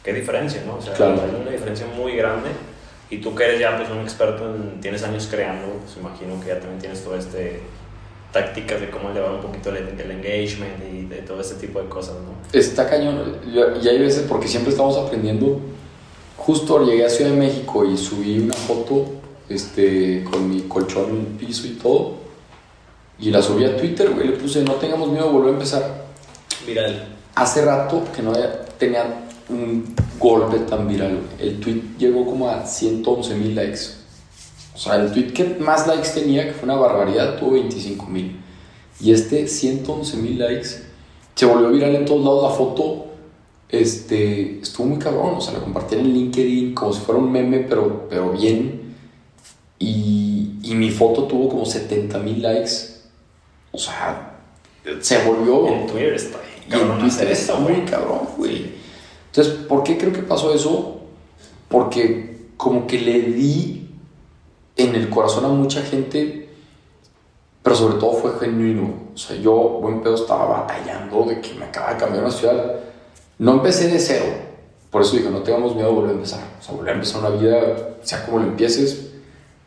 qué 0.04 0.12
diferencia, 0.12 0.62
¿no? 0.64 0.76
O 0.76 0.80
sea, 0.80 0.94
hay 0.94 1.40
una 1.42 1.50
diferencia 1.50 1.88
muy 1.88 2.14
grande. 2.14 2.50
Y 3.10 3.18
tú 3.18 3.34
que 3.34 3.46
eres 3.46 3.58
ya 3.58 3.76
pues, 3.76 3.90
un 3.90 4.02
experto, 4.02 4.44
en, 4.54 4.80
tienes 4.80 5.02
años 5.02 5.26
creando, 5.28 5.80
pues 5.82 5.96
imagino 5.96 6.40
que 6.40 6.50
ya 6.50 6.60
también 6.60 6.78
tienes 6.78 7.02
todo 7.02 7.16
este 7.16 7.62
tácticas 8.32 8.80
de 8.80 8.90
cómo 8.90 9.12
llevar 9.12 9.32
un 9.32 9.40
poquito 9.40 9.70
el, 9.70 9.88
el, 9.88 10.10
engagement 10.12 10.84
y 10.88 11.06
de 11.06 11.22
todo 11.22 11.40
ese 11.40 11.56
tipo 11.56 11.82
de 11.82 11.88
cosas, 11.88 12.14
¿no? 12.14 12.56
Está 12.56 12.88
cañón. 12.88 13.38
Y 13.44 13.88
hay 13.88 13.98
veces, 13.98 14.24
porque 14.28 14.46
siempre 14.46 14.70
estamos 14.70 14.96
aprendiendo 14.96 15.60
justo 16.44 16.84
llegué 16.84 17.06
a 17.06 17.10
Ciudad 17.10 17.30
de 17.30 17.36
México 17.36 17.84
y 17.84 17.96
subí 17.96 18.38
una 18.38 18.54
foto 18.54 19.06
este, 19.48 20.24
con 20.24 20.48
mi 20.48 20.62
colchón 20.62 21.10
en 21.10 21.16
el 21.20 21.26
piso 21.26 21.66
y 21.66 21.70
todo. 21.70 22.14
Y 23.18 23.30
la 23.30 23.40
subí 23.40 23.64
a 23.64 23.76
Twitter, 23.76 24.10
güey. 24.10 24.28
Le 24.28 24.36
puse, 24.36 24.62
no 24.62 24.74
tengamos 24.74 25.08
miedo, 25.08 25.30
volver 25.30 25.50
a 25.50 25.52
empezar. 25.52 26.04
Viral. 26.66 27.08
Hace 27.34 27.64
rato 27.64 28.02
que 28.14 28.22
no 28.22 28.32
tenía 28.78 29.26
un 29.48 29.94
golpe 30.18 30.58
tan 30.60 30.86
viral. 30.88 31.20
El 31.38 31.60
tweet 31.60 31.82
llegó 31.98 32.26
como 32.26 32.48
a 32.50 32.66
111 32.66 33.34
mil 33.36 33.54
likes. 33.54 33.80
O 34.74 34.78
sea, 34.78 34.96
el 34.96 35.12
tweet 35.12 35.32
que 35.32 35.44
más 35.60 35.86
likes 35.86 36.08
tenía, 36.14 36.46
que 36.46 36.52
fue 36.52 36.64
una 36.64 36.76
barbaridad, 36.76 37.38
tuvo 37.38 37.52
25 37.52 38.06
mil. 38.06 38.36
Y 39.00 39.12
este 39.12 39.46
111 39.46 40.16
mil 40.18 40.38
likes 40.38 40.68
se 41.34 41.46
volvió 41.46 41.70
viral 41.70 41.94
en 41.94 42.04
todos 42.04 42.24
lados 42.24 42.50
la 42.50 42.56
foto 42.56 43.06
este, 43.68 44.60
estuvo 44.60 44.86
muy 44.86 44.98
cabrón, 44.98 45.34
o 45.36 45.40
sea, 45.40 45.54
lo 45.54 45.62
compartí 45.62 45.96
en 45.96 46.12
LinkedIn 46.12 46.74
como 46.74 46.92
si 46.92 47.00
fuera 47.00 47.20
un 47.20 47.30
meme, 47.30 47.60
pero, 47.60 48.06
pero 48.08 48.30
bien. 48.32 48.94
Y, 49.78 50.58
y 50.62 50.74
mi 50.74 50.90
foto 50.90 51.24
tuvo 51.24 51.48
como 51.48 51.66
70 51.66 52.18
mil 52.20 52.42
likes. 52.42 52.70
O 53.72 53.78
sea, 53.78 54.38
se 55.00 55.24
volvió... 55.24 55.66
En 55.66 55.86
Twitter 55.86 56.14
está 56.14 56.38
cabrón. 56.68 56.92
en 56.92 56.98
Twitter 57.00 57.30
está 57.30 57.56
muy 57.56 57.74
cabrón, 57.82 58.20
güey. 58.36 58.74
Entonces, 59.26 59.54
¿por 59.66 59.82
qué 59.82 59.98
creo 59.98 60.12
que 60.12 60.22
pasó 60.22 60.54
eso? 60.54 61.00
Porque 61.68 62.48
como 62.56 62.86
que 62.86 63.00
le 63.00 63.20
di 63.20 63.90
en 64.76 64.94
el 64.94 65.10
corazón 65.10 65.44
a 65.44 65.48
mucha 65.48 65.82
gente, 65.82 66.48
pero 67.62 67.76
sobre 67.76 67.98
todo 67.98 68.12
fue 68.12 68.38
genuino. 68.38 68.94
O 69.14 69.18
sea, 69.18 69.36
yo, 69.36 69.52
buen 69.80 70.02
pedo, 70.02 70.14
estaba 70.14 70.46
batallando 70.46 71.24
de 71.24 71.40
que 71.40 71.54
me 71.54 71.64
acaba 71.64 71.94
de 71.94 71.98
cambiar 71.98 72.24
una 72.24 72.32
ciudad 72.32 72.83
no 73.38 73.52
empecé 73.54 73.88
de 73.88 73.98
cero, 73.98 74.26
por 74.94 75.02
eso 75.02 75.16
digo, 75.16 75.30
no 75.30 75.40
tengamos 75.40 75.74
miedo 75.74 75.88
de 75.88 75.94
volver 75.94 76.10
a 76.10 76.14
empezar. 76.14 76.40
O 76.60 76.62
sea, 76.62 76.72
volver 76.72 76.92
a 76.92 76.94
empezar 76.94 77.20
una 77.20 77.30
vida, 77.30 77.60
sea 78.02 78.24
como 78.24 78.38
lo 78.38 78.44
empieces, 78.44 79.10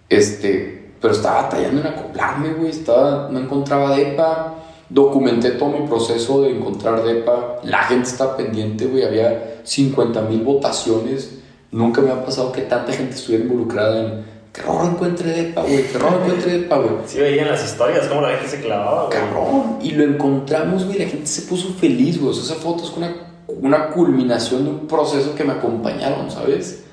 este, 0.07 0.93
pero 1.01 1.13
estaba 1.13 1.43
batallando 1.43 1.81
en 1.81 1.87
acoplarme, 1.87 2.53
güey, 2.53 2.69
estaba, 2.69 3.27
no 3.29 3.37
encontraba 3.37 3.97
DEPA, 3.97 4.55
documenté 4.87 5.51
todo 5.51 5.69
mi 5.71 5.85
proceso 5.85 6.43
de 6.43 6.51
encontrar 6.51 7.03
DEPA, 7.03 7.59
la 7.63 7.83
gente 7.83 8.07
está 8.07 8.37
pendiente, 8.37 8.85
güey, 8.85 9.03
había 9.03 9.59
50 9.63 10.21
mil 10.21 10.43
votaciones, 10.43 11.39
nunca 11.71 12.01
me 12.01 12.11
ha 12.11 12.23
pasado 12.23 12.53
que 12.53 12.61
tanta 12.61 12.93
gente 12.93 13.15
estuviera 13.15 13.43
involucrada 13.43 13.99
en 13.99 14.25
que 14.53 14.61
Rorro 14.61 14.87
encuentre 14.87 15.29
DEPA, 15.29 15.61
güey, 15.63 15.83
que 15.91 15.97
Rorro 15.97 16.23
encuentre 16.23 16.59
DEPA, 16.59 16.77
güey. 16.77 16.89
Sí, 17.05 17.19
veían 17.19 17.49
las 17.49 17.65
historias, 17.65 18.07
como 18.07 18.21
la 18.21 18.29
gente 18.29 18.47
se 18.47 18.61
clavaba, 18.61 19.07
güey. 19.07 19.19
Cabrón, 19.19 19.79
y 19.81 19.91
lo 19.91 20.05
encontramos, 20.05 20.85
güey, 20.85 20.99
la 20.99 21.05
gente 21.05 21.27
se 21.27 21.41
puso 21.41 21.73
feliz, 21.73 22.17
güey, 22.17 22.31
o 22.31 22.33
sea, 22.33 22.55
esa 22.55 22.63
foto 22.63 22.85
es 22.85 22.91
con 22.91 23.03
una 23.03 23.26
una 23.47 23.89
culminación 23.89 24.65
de 24.65 24.69
un 24.69 24.87
proceso 24.87 25.35
que 25.35 25.43
me 25.43 25.53
acompañaron, 25.53 26.29
¿sabes? 26.29 26.83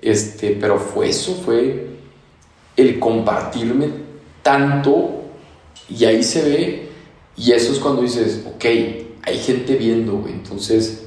Este, 0.00 0.56
pero 0.60 0.78
fue 0.78 1.08
eso, 1.08 1.34
fue 1.34 1.86
el 2.76 2.98
compartirme 2.98 3.90
tanto 4.42 5.22
y 5.88 6.04
ahí 6.04 6.22
se 6.22 6.42
ve 6.42 6.88
y 7.36 7.52
eso 7.52 7.72
es 7.72 7.78
cuando 7.78 8.02
dices, 8.02 8.44
ok, 8.46 8.64
hay 9.24 9.38
gente 9.38 9.76
viendo, 9.76 10.24
entonces, 10.26 11.06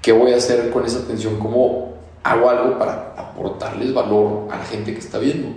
¿qué 0.00 0.12
voy 0.12 0.32
a 0.32 0.36
hacer 0.36 0.70
con 0.70 0.84
esa 0.84 1.00
atención? 1.00 1.38
¿Cómo 1.38 1.94
hago 2.22 2.50
algo 2.50 2.78
para 2.78 3.14
aportarles 3.16 3.92
valor 3.92 4.48
a 4.50 4.58
la 4.58 4.64
gente 4.64 4.92
que 4.92 4.98
está 4.98 5.18
viendo? 5.18 5.48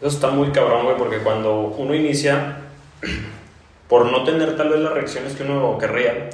Eso 0.00 0.08
está 0.08 0.30
muy 0.30 0.50
cabrón, 0.50 0.84
güey, 0.84 0.96
porque 0.96 1.18
cuando 1.18 1.74
uno 1.78 1.94
inicia, 1.94 2.58
por 3.88 4.10
no 4.10 4.24
tener 4.24 4.56
tal 4.56 4.70
vez 4.70 4.80
las 4.80 4.92
reacciones 4.92 5.34
que 5.34 5.44
uno 5.44 5.78
querría, 5.78 6.30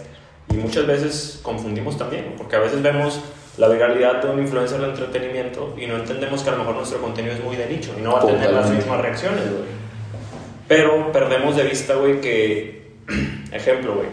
y 0.51 0.57
muchas 0.57 0.86
veces 0.86 1.40
confundimos 1.42 1.96
también, 1.96 2.34
porque 2.36 2.57
a 2.57 2.61
veces 2.61 2.82
vemos 2.82 3.20
la 3.57 3.68
viralidad 3.68 4.22
de 4.22 4.30
un 4.30 4.40
influencer 4.40 4.80
de 4.80 4.86
entretenimiento 4.86 5.74
y 5.76 5.86
no 5.86 5.96
entendemos 5.96 6.42
que 6.42 6.48
a 6.48 6.53
lo 6.53 6.59
mejor 6.59 6.76
nuestro 6.76 7.01
contenido 7.01 7.34
es 7.34 7.44
muy 7.44 7.57
de 7.57 7.66
nicho 7.66 7.94
y 7.96 8.01
no 8.01 8.12
va 8.12 8.22
a 8.22 8.26
tener 8.26 8.53
las 8.53 8.70
mismas 8.70 9.01
reacciones, 9.01 9.42
güey. 9.42 9.80
Pero 10.66 11.12
perdemos 11.12 11.57
de 11.57 11.64
vista, 11.64 11.94
güey, 11.94 12.20
que, 12.20 12.92
ejemplo, 13.53 13.94
güey, 13.94 14.09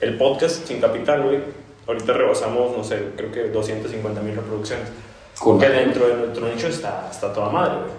el 0.00 0.16
podcast 0.16 0.66
Sin 0.66 0.80
Capital, 0.80 1.22
güey, 1.22 1.38
ahorita 1.86 2.12
rebasamos, 2.12 2.76
no 2.76 2.84
sé, 2.84 3.10
creo 3.16 3.30
que 3.32 3.48
250 3.48 4.20
mil 4.22 4.36
reproducciones. 4.36 4.88
Que 5.60 5.68
dentro 5.68 6.06
de 6.06 6.14
nuestro 6.14 6.46
nicho 6.46 6.68
está, 6.68 7.08
está 7.10 7.32
toda 7.32 7.50
madre, 7.50 7.76
güey. 7.80 7.92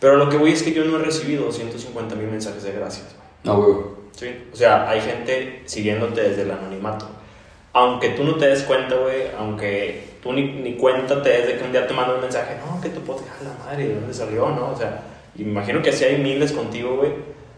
Pero 0.00 0.16
lo 0.16 0.28
que 0.28 0.36
voy 0.36 0.52
es 0.52 0.62
que 0.62 0.72
yo 0.72 0.84
no 0.84 0.98
he 0.98 1.02
recibido 1.02 1.44
250 1.44 2.14
mil 2.16 2.26
mensajes 2.26 2.62
de 2.64 2.72
gracias, 2.72 3.14
güey. 3.14 3.28
No, 3.44 3.62
güey. 3.62 3.76
Sí, 4.12 4.48
o 4.52 4.56
sea, 4.56 4.88
hay 4.88 5.00
gente 5.00 5.62
siguiéndote 5.66 6.20
desde 6.20 6.42
el 6.42 6.50
anonimato 6.50 7.06
aunque 7.72 8.10
tú 8.10 8.24
no 8.24 8.36
te 8.36 8.48
des 8.48 8.62
cuenta, 8.62 8.96
güey, 8.96 9.28
aunque 9.38 10.10
tú 10.22 10.32
ni, 10.32 10.42
ni 10.42 10.74
cuenta 10.74 11.22
te 11.22 11.30
des 11.30 11.46
de 11.46 11.58
que 11.58 11.64
un 11.64 11.72
día 11.72 11.86
te 11.86 11.94
manda 11.94 12.14
un 12.14 12.20
mensaje, 12.20 12.56
no, 12.64 12.80
que 12.80 12.88
tu 12.88 13.00
podcast, 13.00 13.42
la 13.42 13.64
madre, 13.64 13.88
¿de 13.88 13.94
dónde 13.94 14.14
salió, 14.14 14.48
no? 14.48 14.70
O 14.70 14.76
sea, 14.76 15.02
imagino 15.36 15.80
que 15.82 15.90
así 15.90 16.04
hay 16.04 16.18
miles 16.18 16.52
contigo, 16.52 16.96
güey, 16.96 17.12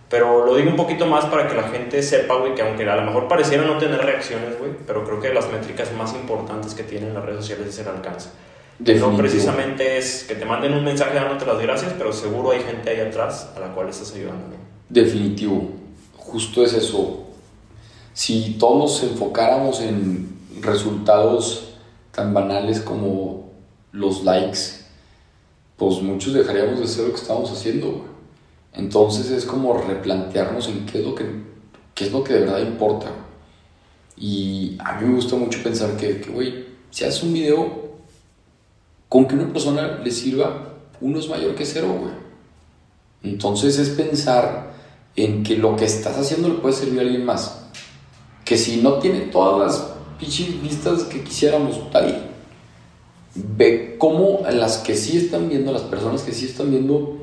pero 0.08 0.44
lo 0.44 0.54
digo 0.54 0.68
un 0.68 0.76
poquito 0.76 1.06
más 1.06 1.24
para 1.26 1.48
que 1.48 1.54
la 1.54 1.64
gente 1.64 2.02
sepa, 2.02 2.34
güey, 2.36 2.54
que 2.54 2.62
aunque 2.62 2.88
a 2.88 2.96
lo 2.96 3.02
mejor 3.02 3.28
pareciera 3.28 3.64
no 3.64 3.78
tener 3.78 4.00
reacciones, 4.00 4.58
güey, 4.58 4.72
pero 4.86 5.04
creo 5.04 5.20
que 5.20 5.32
las 5.32 5.50
métricas 5.50 5.92
más 5.92 6.12
importantes 6.14 6.74
que 6.74 6.82
tienen 6.82 7.14
las 7.14 7.24
redes 7.24 7.40
sociales 7.40 7.68
es 7.68 7.78
el 7.78 7.88
alcance. 7.88 8.28
No 8.78 9.16
precisamente 9.16 9.96
es 9.96 10.24
que 10.24 10.34
te 10.34 10.44
manden 10.44 10.74
un 10.74 10.84
mensaje 10.84 11.14
dándote 11.14 11.46
las 11.46 11.60
gracias, 11.60 11.94
pero 11.96 12.12
seguro 12.12 12.50
hay 12.50 12.60
gente 12.60 12.90
ahí 12.90 13.00
atrás 13.00 13.50
a 13.56 13.60
la 13.60 13.68
cual 13.68 13.88
estás 13.88 14.12
ayudando. 14.14 14.56
Definitivo. 14.88 15.70
Justo 16.16 16.64
es 16.64 16.74
eso 16.74 17.31
si 18.14 18.56
todos 18.58 18.78
nos 18.78 19.02
enfocáramos 19.10 19.80
en 19.80 20.36
resultados 20.60 21.74
tan 22.12 22.34
banales 22.34 22.80
como 22.80 23.50
los 23.92 24.22
likes, 24.24 24.58
pues 25.76 26.00
muchos 26.02 26.34
dejaríamos 26.34 26.78
de 26.78 26.84
hacer 26.84 27.06
lo 27.06 27.14
que 27.14 27.20
estamos 27.20 27.50
haciendo. 27.50 28.04
Entonces 28.74 29.30
es 29.30 29.44
como 29.44 29.74
replantearnos 29.74 30.68
en 30.68 30.86
qué 30.86 30.98
es 30.98 31.04
lo 31.04 31.14
que, 31.14 31.24
qué 31.94 32.06
es 32.06 32.12
lo 32.12 32.22
que 32.22 32.34
de 32.34 32.40
verdad 32.40 32.60
importa. 32.60 33.10
Y 34.16 34.76
a 34.78 35.00
mí 35.00 35.08
me 35.08 35.14
gusta 35.16 35.36
mucho 35.36 35.62
pensar 35.62 35.96
que, 35.96 36.22
güey, 36.32 36.66
si 36.90 37.04
haces 37.04 37.22
un 37.22 37.32
video, 37.32 37.82
con 39.08 39.26
que 39.26 39.34
una 39.34 39.52
persona 39.52 40.00
le 40.02 40.10
sirva, 40.10 40.74
uno 41.00 41.18
es 41.18 41.28
mayor 41.28 41.54
que 41.54 41.64
cero, 41.66 41.96
güey. 41.98 42.12
Entonces 43.22 43.78
es 43.78 43.90
pensar 43.90 44.72
en 45.16 45.42
que 45.42 45.56
lo 45.56 45.76
que 45.76 45.84
estás 45.84 46.18
haciendo 46.18 46.48
le 46.48 46.56
puede 46.56 46.74
servir 46.74 47.00
a 47.00 47.02
alguien 47.02 47.24
más 47.24 47.61
que 48.52 48.58
si 48.58 48.82
no 48.82 48.98
tiene 48.98 49.20
todas 49.20 49.58
las 49.58 49.86
pichis 50.20 50.60
vistas 50.60 51.04
que 51.04 51.24
quisiéramos, 51.24 51.80
ahí. 51.94 52.30
Ve 53.34 53.96
cómo 53.96 54.40
las 54.52 54.76
que 54.76 54.94
sí 54.94 55.16
están 55.16 55.48
viendo, 55.48 55.72
las 55.72 55.80
personas 55.80 56.20
que 56.20 56.32
sí 56.32 56.44
están 56.44 56.70
viendo, 56.70 57.16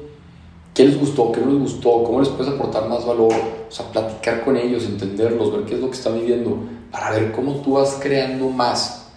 qué 0.73 0.85
les 0.85 0.99
gustó, 0.99 1.31
qué 1.31 1.39
no 1.41 1.51
les 1.51 1.59
gustó, 1.59 2.03
cómo 2.03 2.19
les 2.19 2.29
puedes 2.29 2.51
aportar 2.51 2.89
más 2.89 3.05
valor, 3.05 3.31
o 3.31 3.71
sea, 3.71 3.91
platicar 3.91 4.43
con 4.43 4.57
ellos, 4.57 4.85
entenderlos, 4.85 5.51
ver 5.51 5.65
qué 5.65 5.75
es 5.75 5.81
lo 5.81 5.91
que 5.91 5.97
están 5.97 6.19
viviendo, 6.19 6.57
para 6.89 7.11
ver 7.11 7.31
cómo 7.31 7.57
tú 7.57 7.73
vas 7.73 7.99
creando 8.01 8.49
más. 8.49 9.09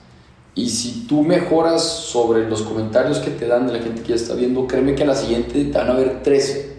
Y 0.54 0.68
si 0.68 1.06
tú 1.06 1.22
mejoras 1.22 1.82
sobre 1.82 2.46
los 2.46 2.60
comentarios 2.60 3.20
que 3.20 3.30
te 3.30 3.46
dan 3.46 3.66
de 3.66 3.72
la 3.72 3.78
gente 3.78 4.02
que 4.02 4.10
ya 4.10 4.16
está 4.16 4.34
viendo, 4.34 4.66
créeme 4.66 4.94
que 4.94 5.04
a 5.04 5.06
la 5.06 5.16
siguiente 5.16 5.64
te 5.64 5.78
van 5.78 5.88
a 5.88 5.94
ver 5.94 6.22
13. 6.22 6.72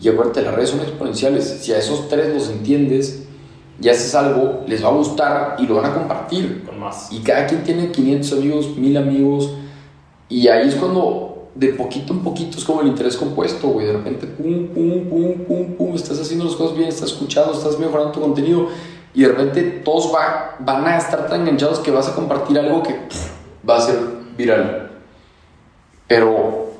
Y 0.00 0.08
acuérdate, 0.08 0.42
las 0.42 0.52
redes 0.56 0.70
son 0.70 0.80
exponenciales. 0.80 1.58
Si 1.60 1.72
a 1.72 1.78
esos 1.78 2.08
tres 2.08 2.34
los 2.34 2.50
entiendes, 2.50 3.23
y 3.80 3.88
haces 3.88 4.14
algo, 4.14 4.62
les 4.66 4.84
va 4.84 4.88
a 4.88 4.92
gustar 4.92 5.56
y 5.58 5.66
lo 5.66 5.76
van 5.76 5.86
a 5.86 5.94
compartir. 5.94 6.64
Con 6.64 6.78
más. 6.78 7.08
Y 7.10 7.20
cada 7.20 7.46
quien 7.46 7.64
tiene 7.64 7.90
500 7.90 8.32
amigos, 8.32 8.76
1000 8.76 8.96
amigos. 8.96 9.50
Y 10.28 10.48
ahí 10.48 10.68
es 10.68 10.76
cuando 10.76 11.50
de 11.54 11.68
poquito 11.68 12.12
en 12.12 12.20
poquito 12.20 12.58
es 12.58 12.64
como 12.64 12.80
el 12.80 12.88
interés 12.88 13.16
compuesto, 13.16 13.68
güey. 13.68 13.86
De 13.86 13.92
repente, 13.92 14.26
pum, 14.26 14.68
pum, 14.68 15.08
pum, 15.08 15.34
pum, 15.46 15.74
pum, 15.76 15.94
estás 15.94 16.20
haciendo 16.20 16.44
las 16.44 16.54
cosas 16.54 16.76
bien, 16.76 16.88
estás 16.88 17.10
escuchando, 17.10 17.52
estás 17.52 17.78
mejorando 17.78 18.12
tu 18.12 18.20
contenido. 18.20 18.68
Y 19.12 19.22
de 19.22 19.28
repente 19.28 19.62
todos 19.84 20.12
va, 20.12 20.56
van 20.60 20.86
a 20.86 20.96
estar 20.96 21.26
tan 21.28 21.42
enganchados 21.42 21.78
que 21.80 21.90
vas 21.90 22.08
a 22.08 22.14
compartir 22.14 22.58
algo 22.58 22.82
que 22.82 22.96
va 23.68 23.76
a 23.76 23.80
ser 23.80 23.98
viral. 24.36 24.90
Pero 26.06 26.70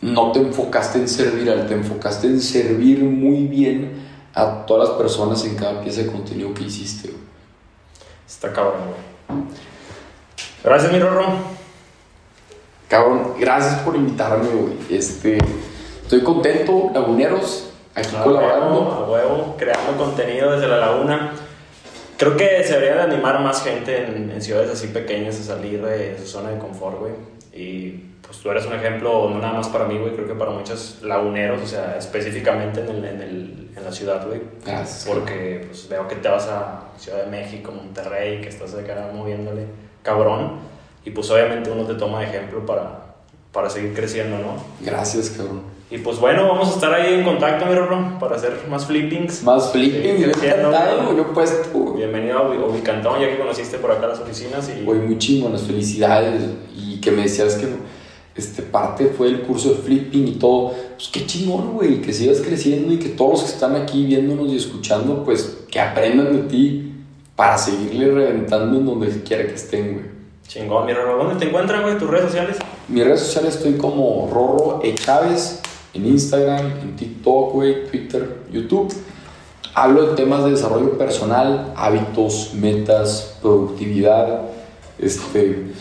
no 0.00 0.32
te 0.32 0.40
enfocaste 0.40 0.98
en 0.98 1.08
ser 1.08 1.32
viral, 1.32 1.66
te 1.66 1.74
enfocaste 1.74 2.26
en 2.26 2.40
servir 2.40 3.02
muy 3.02 3.46
bien 3.46 4.07
a 4.38 4.66
todas 4.66 4.88
las 4.90 4.98
personas 4.98 5.44
en 5.44 5.56
cada 5.56 5.80
pieza 5.80 6.02
de 6.02 6.06
contenido 6.06 6.54
que 6.54 6.62
hiciste, 6.62 7.08
güey. 7.08 7.22
Está 8.26 8.52
cabrón, 8.52 8.82
güey. 8.86 9.42
Gracias, 10.62 10.92
mi 10.92 11.00
Rorro. 11.00 11.26
Cabrón, 12.88 13.34
gracias 13.38 13.80
por 13.80 13.96
invitarme, 13.96 14.48
güey. 14.48 14.74
Este, 14.90 15.38
estoy 16.02 16.22
contento, 16.22 16.90
laguneros, 16.94 17.70
aquí 17.94 18.14
A 18.16 18.22
colaborando. 18.22 18.80
huevo, 18.80 18.92
a 18.92 19.10
huevo, 19.10 19.56
creando 19.58 19.96
contenido 19.96 20.52
desde 20.52 20.68
la 20.68 20.78
laguna. 20.78 21.32
Creo 22.16 22.36
que 22.36 22.62
se 22.64 22.74
debería 22.74 22.96
de 22.96 23.12
animar 23.14 23.40
más 23.40 23.62
gente 23.62 24.04
en, 24.04 24.30
en 24.30 24.42
ciudades 24.42 24.70
así 24.70 24.88
pequeñas 24.88 25.38
a 25.40 25.42
salir 25.42 25.84
de 25.84 26.18
su 26.18 26.26
zona 26.26 26.50
de 26.50 26.58
confort, 26.58 26.98
güey. 26.98 27.12
Y 27.52 28.07
pues 28.28 28.38
tú 28.40 28.50
eres 28.50 28.66
un 28.66 28.74
ejemplo, 28.74 29.30
no 29.30 29.38
nada 29.40 29.54
más 29.54 29.68
para 29.68 29.86
mí, 29.86 29.98
güey, 29.98 30.12
creo 30.12 30.28
que 30.28 30.34
para 30.34 30.50
muchos 30.50 30.98
laguneros, 31.02 31.62
o 31.62 31.66
sea, 31.66 31.96
específicamente 31.98 32.80
en, 32.80 32.88
el, 32.90 33.04
en, 33.04 33.22
el, 33.22 33.68
en 33.74 33.84
la 33.84 33.90
ciudad, 33.90 34.26
güey. 34.26 34.42
Gracias. 34.64 35.06
Porque 35.08 35.64
pues, 35.66 35.88
veo 35.88 36.06
que 36.06 36.16
te 36.16 36.28
vas 36.28 36.46
a 36.46 36.82
Ciudad 36.98 37.24
de 37.24 37.30
México, 37.30 37.72
Monterrey, 37.74 38.40
que 38.42 38.48
estás 38.48 38.74
acá 38.74 39.10
moviéndole 39.14 39.64
cabrón. 40.02 40.58
Y 41.04 41.10
pues 41.10 41.30
obviamente 41.30 41.70
uno 41.70 41.84
te 41.84 41.94
toma 41.94 42.20
de 42.20 42.26
ejemplo 42.26 42.66
para, 42.66 43.14
para 43.52 43.70
seguir 43.70 43.94
creciendo, 43.94 44.36
¿no? 44.38 44.56
Gracias, 44.84 45.30
cabrón. 45.30 45.62
Y 45.90 45.96
pues 45.96 46.18
bueno, 46.18 46.46
vamos 46.48 46.68
a 46.68 46.74
estar 46.74 46.92
ahí 46.92 47.14
en 47.14 47.24
contacto, 47.24 47.64
mi 47.64 47.74
Rorro, 47.74 48.18
para 48.20 48.36
hacer 48.36 48.52
más 48.68 48.84
flippings. 48.84 49.42
Más 49.42 49.72
flipping, 49.72 50.16
Sí, 50.18 50.22
yo 50.22 50.28
encantado, 50.28 51.04
güey. 51.04 51.16
yo 51.16 51.32
puesto, 51.32 51.70
güey. 51.78 51.96
Bienvenido 51.96 52.38
a 52.40 52.42
Ubi- 52.50 52.62
Ubicantón, 52.62 53.18
ya 53.22 53.28
que 53.28 53.38
conociste 53.38 53.78
por 53.78 53.92
acá 53.92 54.06
las 54.08 54.18
oficinas. 54.20 54.68
Y 54.68 54.84
Güey, 54.84 54.98
muy 54.98 55.16
chingonas, 55.16 55.62
felicidades. 55.62 56.42
Y 56.76 57.00
que 57.00 57.10
me 57.10 57.22
decías 57.22 57.54
que 57.54 57.68
este, 58.38 58.62
parte 58.62 59.06
fue 59.08 59.26
el 59.26 59.42
curso 59.42 59.70
de 59.70 59.74
flipping 59.76 60.28
y 60.28 60.32
todo. 60.32 60.72
Pues 60.94 61.08
qué 61.12 61.26
chingón, 61.26 61.72
güey, 61.74 62.00
que 62.00 62.12
sigas 62.12 62.40
creciendo 62.40 62.92
y 62.94 62.98
que 62.98 63.08
todos 63.10 63.32
los 63.32 63.42
que 63.42 63.48
están 63.48 63.74
aquí 63.74 64.06
viéndonos 64.06 64.52
y 64.52 64.56
escuchando, 64.56 65.24
pues 65.24 65.58
que 65.68 65.80
aprendan 65.80 66.32
de 66.32 66.42
ti 66.48 66.92
para 67.34 67.58
seguirle 67.58 68.12
reventando 68.12 68.78
en 68.78 68.86
donde 68.86 69.22
quiera 69.22 69.44
que 69.46 69.54
estén, 69.54 69.94
güey. 69.94 70.06
chingón, 70.46 70.86
mi 70.86 70.92
Rorro. 70.92 71.24
¿Dónde 71.24 71.40
te 71.40 71.48
encuentran, 71.48 71.82
güey? 71.82 71.98
¿Tus 71.98 72.08
redes 72.08 72.26
sociales? 72.26 72.56
Mis 72.86 73.04
redes 73.04 73.20
sociales 73.20 73.56
estoy 73.56 73.74
como 73.74 74.30
Rorro 74.32 74.80
E. 74.84 74.94
Chávez 74.94 75.60
en 75.94 76.06
Instagram, 76.06 76.66
en 76.80 76.96
TikTok, 76.96 77.52
güey, 77.52 77.86
Twitter, 77.86 78.38
YouTube. 78.52 78.94
Hablo 79.74 80.06
de 80.06 80.16
temas 80.16 80.44
de 80.44 80.52
desarrollo 80.52 80.96
personal, 80.96 81.72
hábitos, 81.76 82.54
metas, 82.54 83.36
productividad. 83.42 84.42
Este, 84.98 85.72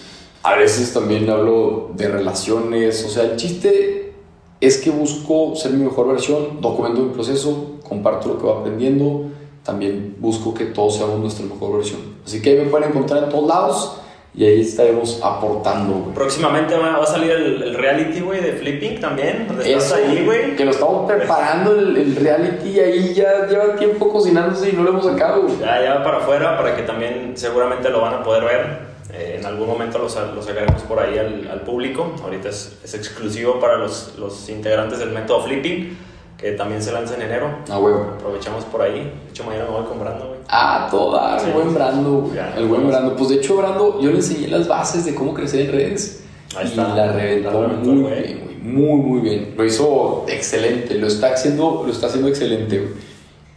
a 0.44 0.56
veces 0.56 0.94
también 0.94 1.30
hablo 1.30 1.92
de 1.96 2.08
relaciones. 2.08 3.04
O 3.06 3.10
sea, 3.10 3.24
el 3.24 3.36
chiste 3.36 4.14
es 4.62 4.78
que 4.78 4.90
busco 4.90 5.56
ser 5.56 5.72
mi 5.74 5.84
mejor 5.84 6.08
versión, 6.08 6.62
documento 6.62 7.02
mi 7.02 7.14
proceso, 7.14 7.78
comparto 7.88 8.30
lo 8.30 8.38
que 8.38 8.44
voy 8.46 8.60
aprendiendo. 8.60 9.26
También 9.64 10.16
busco 10.20 10.54
que 10.54 10.66
todos 10.66 10.96
seamos 10.96 11.20
nuestra 11.20 11.46
mejor 11.46 11.78
versión. 11.78 12.00
Así 12.26 12.42
que 12.42 12.52
ahí 12.52 12.58
me 12.58 12.66
pueden 12.70 12.90
encontrar 12.90 13.24
en 13.26 13.30
todos 13.30 13.48
lados 13.48 13.98
y 14.34 14.46
ahí 14.46 14.62
estaremos 14.62 15.20
aportando, 15.22 15.96
güey. 15.96 16.14
Próximamente 16.14 16.78
va, 16.78 16.98
va 16.98 17.04
a 17.04 17.08
salir 17.08 17.32
el, 17.32 17.62
el 17.64 17.74
reality, 17.74 18.22
güey, 18.22 18.40
de 18.42 18.54
flipping 18.54 19.02
también. 19.02 19.46
Donde 19.48 19.70
estás 19.70 19.86
Eso, 19.88 19.96
ahí, 19.96 20.24
güey. 20.24 20.56
Que 20.56 20.64
lo 20.64 20.72
estamos 20.72 21.12
preparando 21.12 21.74
el, 21.78 21.98
el 21.98 22.16
reality 22.16 22.80
ahí 22.80 23.14
ya 23.14 23.48
lleva 23.48 23.76
tiempo 23.76 24.10
cocinándose 24.10 24.70
y 24.70 24.74
no 24.74 24.84
lo 24.84 24.92
hemos 24.92 25.06
sacado. 25.06 25.42
güey. 25.42 25.58
Ya, 25.60 25.84
ya 25.84 25.96
va 25.96 26.04
para 26.04 26.18
afuera, 26.20 26.56
para 26.56 26.76
que 26.76 26.84
también 26.84 27.34
seguramente 27.36 27.90
lo 27.90 28.00
van 28.00 28.14
a 28.14 28.24
poder 28.24 28.44
ver. 28.46 28.80
Eh, 29.18 29.38
en 29.40 29.46
algún 29.46 29.68
momento 29.68 29.98
lo, 29.98 30.04
lo 30.06 30.42
sacaremos 30.44 30.82
por 30.84 31.00
ahí 31.00 31.18
al, 31.18 31.48
al 31.50 31.62
público. 31.62 32.12
Ahorita 32.24 32.50
es, 32.50 32.78
es 32.84 32.94
exclusivo 32.94 33.60
para 33.60 33.78
los, 33.78 34.14
los 34.20 34.48
integrantes 34.50 35.00
del 35.00 35.10
método 35.12 35.42
Flipping, 35.44 35.98
que 36.38 36.52
también 36.52 36.84
se 36.84 36.92
lanza 36.92 37.16
en 37.16 37.24
enero. 37.24 37.50
Ah, 37.70 37.80
huevo. 37.80 38.12
Aprovechamos 38.16 38.64
por 38.66 38.82
ahí. 38.84 39.00
De 39.26 39.30
hecho, 39.32 39.44
mañana 39.44 39.66
me 39.66 39.72
voy 39.78 39.86
comprando, 39.86 40.28
güey. 40.28 40.40
Ah, 40.50 40.88
toda, 40.92 41.40
Sí. 41.40 41.48
el 41.48 41.54
buen 41.54 41.74
Brando. 41.74 42.32
Ya. 42.36 42.54
el 42.56 42.68
buen 42.68 42.88
Brando. 42.88 43.16
Pues 43.16 43.30
de 43.30 43.36
hecho, 43.38 43.58
Brando, 43.58 44.00
yo 44.00 44.12
le 44.12 44.18
enseñé 44.18 44.48
las 44.50 44.68
bases 44.68 45.04
de 45.06 45.16
cómo 45.16 45.34
crecer 45.34 45.62
en 45.62 45.72
redes. 45.72 46.24
Ahí 46.56 46.66
y 46.68 46.70
está. 46.70 47.12
reventó 47.12 47.52
La 47.52 47.68
reventó, 47.68 47.90
muy 47.90 48.02
güey. 48.04 48.22
bien, 48.24 48.40
güey. 48.44 48.56
Muy, 48.58 49.02
muy 49.02 49.20
bien. 49.22 49.54
Lo 49.58 49.66
hizo 49.66 50.26
excelente. 50.28 50.94
Lo 50.96 51.08
está 51.08 51.34
haciendo, 51.34 51.84
lo 51.86 51.92
está 51.92 52.06
haciendo 52.08 52.28
excelente, 52.30 52.78
güey. 52.80 52.92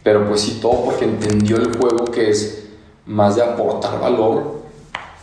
Pero 0.03 0.27
pues 0.27 0.41
sí, 0.41 0.57
todo 0.59 0.85
porque 0.85 1.05
entendió 1.05 1.57
el 1.57 1.77
juego 1.77 2.05
que 2.05 2.29
es 2.31 2.67
más 3.05 3.35
de 3.35 3.43
aportar 3.43 3.99
valor. 4.01 4.60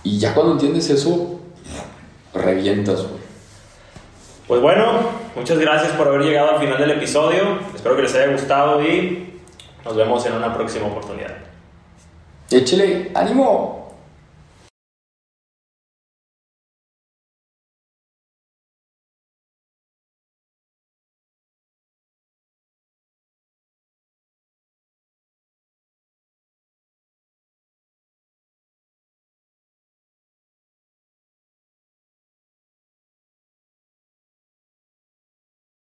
Y 0.03 0.19
ya 0.19 0.35
cuando 0.35 0.53
entiendes 0.53 0.91
eso, 0.91 1.41
revientas, 2.35 3.03
güey. 3.03 3.29
Pues 4.47 4.63
bueno, 4.63 5.01
muchas 5.37 5.59
gracias 5.59 5.93
por 5.93 6.09
haber 6.09 6.23
llegado 6.23 6.53
al 6.53 6.59
final 6.59 6.79
del 6.79 6.93
episodio. 6.93 7.59
Espero 7.75 7.97
que 7.97 8.03
les 8.03 8.15
haya 8.15 8.33
gustado 8.33 8.83
y 8.83 9.41
nos 9.85 9.95
vemos 9.95 10.25
en 10.25 10.33
una 10.33 10.55
próxima 10.55 10.87
oportunidad. 10.87 11.37
Échele, 12.51 13.11
ánimo. 13.15 13.78